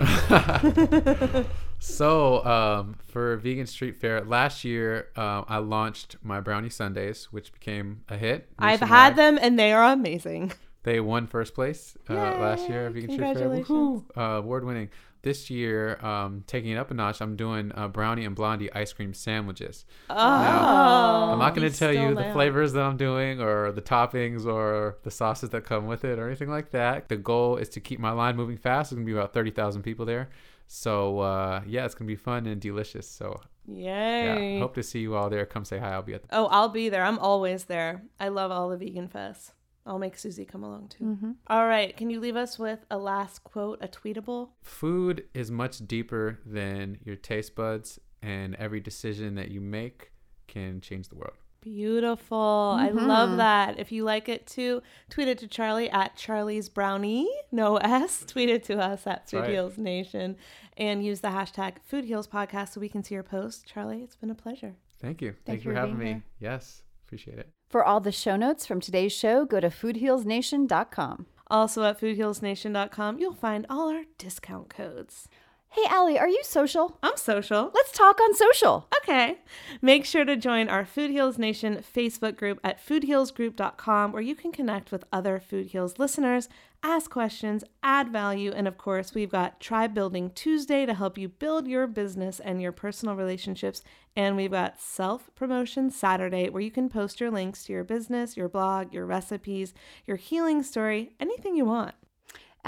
So 1.80 2.44
um, 2.44 2.96
for 3.06 3.36
Vegan 3.36 3.66
Street 3.66 3.96
Fair 3.96 4.20
last 4.22 4.64
year, 4.64 5.08
uh, 5.16 5.44
I 5.46 5.58
launched 5.58 6.16
my 6.22 6.40
brownie 6.40 6.70
sundaes, 6.70 7.26
which 7.30 7.52
became 7.52 8.02
a 8.08 8.16
hit. 8.16 8.48
I've 8.58 8.80
had 8.80 9.16
them 9.16 9.38
and 9.40 9.58
they 9.58 9.72
are 9.72 9.92
amazing. 9.92 10.52
They 10.84 11.00
won 11.00 11.26
first 11.26 11.54
place 11.54 11.96
uh, 12.08 12.14
last 12.14 12.68
year 12.68 12.86
at 12.86 12.94
Yay, 12.94 13.00
Vegan 13.00 13.10
Street 13.16 13.18
Fair. 13.18 13.34
congratulations. 13.34 13.68
Woohoo! 13.68 14.04
Uh, 14.16 14.38
award 14.38 14.64
winning. 14.64 14.90
This 15.22 15.50
year, 15.50 15.98
um, 16.04 16.44
taking 16.46 16.70
it 16.70 16.76
up 16.76 16.92
a 16.92 16.94
notch, 16.94 17.20
I'm 17.20 17.34
doing 17.34 17.72
uh, 17.74 17.88
brownie 17.88 18.24
and 18.24 18.36
blondie 18.36 18.72
ice 18.72 18.92
cream 18.92 19.12
sandwiches. 19.12 19.84
Oh, 20.08 20.14
I'm 20.16 21.40
not 21.40 21.56
going 21.56 21.70
to 21.70 21.76
tell 21.76 21.92
you 21.92 22.14
the 22.14 22.30
flavors 22.32 22.72
that 22.74 22.82
I'm 22.82 22.96
doing 22.96 23.40
or 23.40 23.72
the 23.72 23.82
toppings 23.82 24.46
or 24.46 24.98
the 25.02 25.10
sauces 25.10 25.50
that 25.50 25.64
come 25.64 25.88
with 25.88 26.04
it 26.04 26.20
or 26.20 26.28
anything 26.28 26.48
like 26.48 26.70
that. 26.70 27.08
The 27.08 27.16
goal 27.16 27.56
is 27.56 27.68
to 27.70 27.80
keep 27.80 27.98
my 27.98 28.12
line 28.12 28.36
moving 28.36 28.56
fast. 28.56 28.90
There's 28.90 28.98
going 28.98 29.06
to 29.06 29.12
be 29.12 29.18
about 29.18 29.34
30,000 29.34 29.82
people 29.82 30.06
there. 30.06 30.28
So, 30.68 31.18
uh, 31.18 31.62
yeah, 31.66 31.84
it's 31.84 31.94
going 31.96 32.06
to 32.06 32.12
be 32.12 32.16
fun 32.16 32.46
and 32.46 32.60
delicious. 32.60 33.08
So, 33.08 33.40
Yay. 33.66 34.54
yeah, 34.54 34.60
hope 34.60 34.74
to 34.74 34.82
see 34.84 35.00
you 35.00 35.16
all 35.16 35.30
there. 35.30 35.46
Come 35.46 35.64
say 35.64 35.78
hi. 35.78 35.92
I'll 35.92 36.02
be 36.02 36.14
at 36.14 36.22
the. 36.22 36.28
Oh, 36.30 36.46
I'll 36.46 36.68
be 36.68 36.90
there. 36.90 37.02
I'm 37.02 37.18
always 37.18 37.64
there. 37.64 38.02
I 38.20 38.28
love 38.28 38.52
all 38.52 38.68
the 38.68 38.76
vegan 38.76 39.08
fests. 39.08 39.50
I'll 39.88 39.98
make 39.98 40.18
Susie 40.18 40.44
come 40.44 40.62
along 40.62 40.88
too. 40.88 41.04
Mm-hmm. 41.04 41.30
All 41.46 41.66
right. 41.66 41.96
Can 41.96 42.10
you 42.10 42.20
leave 42.20 42.36
us 42.36 42.58
with 42.58 42.84
a 42.90 42.98
last 42.98 43.42
quote, 43.42 43.78
a 43.80 43.88
tweetable? 43.88 44.50
Food 44.62 45.24
is 45.32 45.50
much 45.50 45.78
deeper 45.86 46.38
than 46.44 46.98
your 47.04 47.16
taste 47.16 47.54
buds, 47.54 47.98
and 48.22 48.54
every 48.56 48.80
decision 48.80 49.34
that 49.36 49.50
you 49.50 49.60
make 49.60 50.12
can 50.46 50.80
change 50.80 51.08
the 51.08 51.16
world. 51.16 51.34
Beautiful. 51.60 52.76
I 52.78 52.90
love 52.90 53.38
that. 53.38 53.78
If 53.78 53.90
you 53.90 54.04
like 54.04 54.28
it 54.28 54.46
too, 54.46 54.80
tweet 55.10 55.26
it 55.28 55.38
to 55.38 55.48
Charlie 55.48 55.90
at 55.90 56.16
Charlie's 56.16 56.68
Brownie, 56.68 57.28
no 57.50 57.78
S. 57.78 58.24
Tweet 58.26 58.48
it 58.48 58.62
to 58.64 58.78
us 58.78 59.06
at 59.06 59.28
Food 59.28 59.40
right. 59.40 59.50
Heals 59.50 59.76
Nation 59.76 60.36
and 60.76 61.04
use 61.04 61.20
the 61.20 61.28
hashtag 61.28 61.74
Food 61.84 62.04
Heals 62.04 62.28
Podcast 62.28 62.74
so 62.74 62.80
we 62.80 62.88
can 62.88 63.02
see 63.02 63.14
your 63.14 63.24
post. 63.24 63.66
Charlie, 63.66 64.02
it's 64.02 64.16
been 64.16 64.30
a 64.30 64.36
pleasure. 64.36 64.76
Thank 65.00 65.20
you. 65.20 65.34
Thank, 65.44 65.64
you 65.64 65.70
you 65.70 65.70
for 65.70 65.74
for 65.74 65.80
having 65.80 65.98
me. 65.98 66.06
here. 66.06 66.22
Yes, 66.38 66.82
appreciate 67.04 67.38
it. 67.38 67.50
For 67.68 67.84
all 67.84 68.00
the 68.00 68.12
show 68.12 68.36
notes 68.36 68.64
from 68.64 68.80
today's 68.80 69.12
show, 69.12 69.44
go 69.44 69.60
to 69.60 69.68
foodhealsnation.com. 69.68 71.26
Also 71.48 71.84
at 71.84 72.00
foodhealsnation.com, 72.00 73.18
you'll 73.18 73.34
find 73.34 73.66
all 73.68 73.90
our 73.90 74.04
discount 74.16 74.70
codes. 74.70 75.28
Hey, 75.70 75.84
Allie, 75.90 76.18
are 76.18 76.28
you 76.28 76.40
social? 76.44 76.96
I'm 77.02 77.18
social. 77.18 77.70
Let's 77.74 77.92
talk 77.92 78.18
on 78.20 78.34
social. 78.34 78.88
Okay. 79.02 79.36
Make 79.82 80.06
sure 80.06 80.24
to 80.24 80.34
join 80.34 80.68
our 80.70 80.86
Food 80.86 81.10
Heals 81.10 81.36
Nation 81.36 81.84
Facebook 81.94 82.36
group 82.36 82.58
at 82.64 82.84
foodhealsgroup.com 82.84 84.12
where 84.12 84.22
you 84.22 84.34
can 84.34 84.50
connect 84.50 84.90
with 84.90 85.04
other 85.12 85.38
Food 85.38 85.66
Heals 85.66 85.98
listeners, 85.98 86.48
ask 86.82 87.10
questions, 87.10 87.64
add 87.82 88.08
value, 88.08 88.50
and 88.50 88.66
of 88.66 88.78
course, 88.78 89.14
we've 89.14 89.30
got 89.30 89.60
Tribe 89.60 89.92
Building 89.92 90.30
Tuesday 90.30 90.86
to 90.86 90.94
help 90.94 91.18
you 91.18 91.28
build 91.28 91.68
your 91.68 91.86
business 91.86 92.40
and 92.40 92.62
your 92.62 92.72
personal 92.72 93.14
relationships. 93.14 93.82
And 94.16 94.36
we've 94.36 94.50
got 94.50 94.80
Self 94.80 95.28
Promotion 95.34 95.90
Saturday 95.90 96.48
where 96.48 96.62
you 96.62 96.70
can 96.70 96.88
post 96.88 97.20
your 97.20 97.30
links 97.30 97.64
to 97.64 97.74
your 97.74 97.84
business, 97.84 98.38
your 98.38 98.48
blog, 98.48 98.94
your 98.94 99.04
recipes, 99.04 99.74
your 100.06 100.16
healing 100.16 100.62
story, 100.62 101.12
anything 101.20 101.56
you 101.56 101.66
want. 101.66 101.94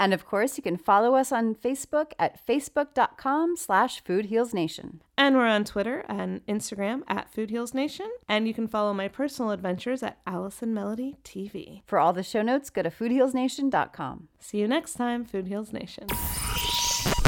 And 0.01 0.15
of 0.15 0.25
course, 0.25 0.57
you 0.57 0.63
can 0.63 0.77
follow 0.77 1.13
us 1.13 1.31
on 1.31 1.53
Facebook 1.53 2.13
at 2.17 2.43
facebook.com 2.43 3.55
slash 3.55 4.03
foodhealsnation. 4.03 5.01
And 5.15 5.35
we're 5.35 5.45
on 5.45 5.63
Twitter 5.63 6.03
and 6.09 6.43
Instagram 6.47 7.03
at 7.07 7.31
Food 7.31 7.51
Heals 7.51 7.75
Nation. 7.75 8.09
And 8.27 8.47
you 8.47 8.53
can 8.55 8.67
follow 8.67 8.95
my 8.95 9.07
personal 9.07 9.51
adventures 9.51 10.01
at 10.01 10.17
Allison 10.25 10.73
Melody 10.73 11.17
TV. 11.23 11.83
For 11.85 11.99
all 11.99 12.13
the 12.13 12.23
show 12.23 12.41
notes, 12.41 12.71
go 12.71 12.81
to 12.81 12.89
foodhealsnation.com. 12.89 14.27
See 14.39 14.57
you 14.57 14.67
next 14.67 14.95
time, 14.95 15.23
Food 15.23 15.47
Heals 15.47 15.71
Nation. 15.71 16.07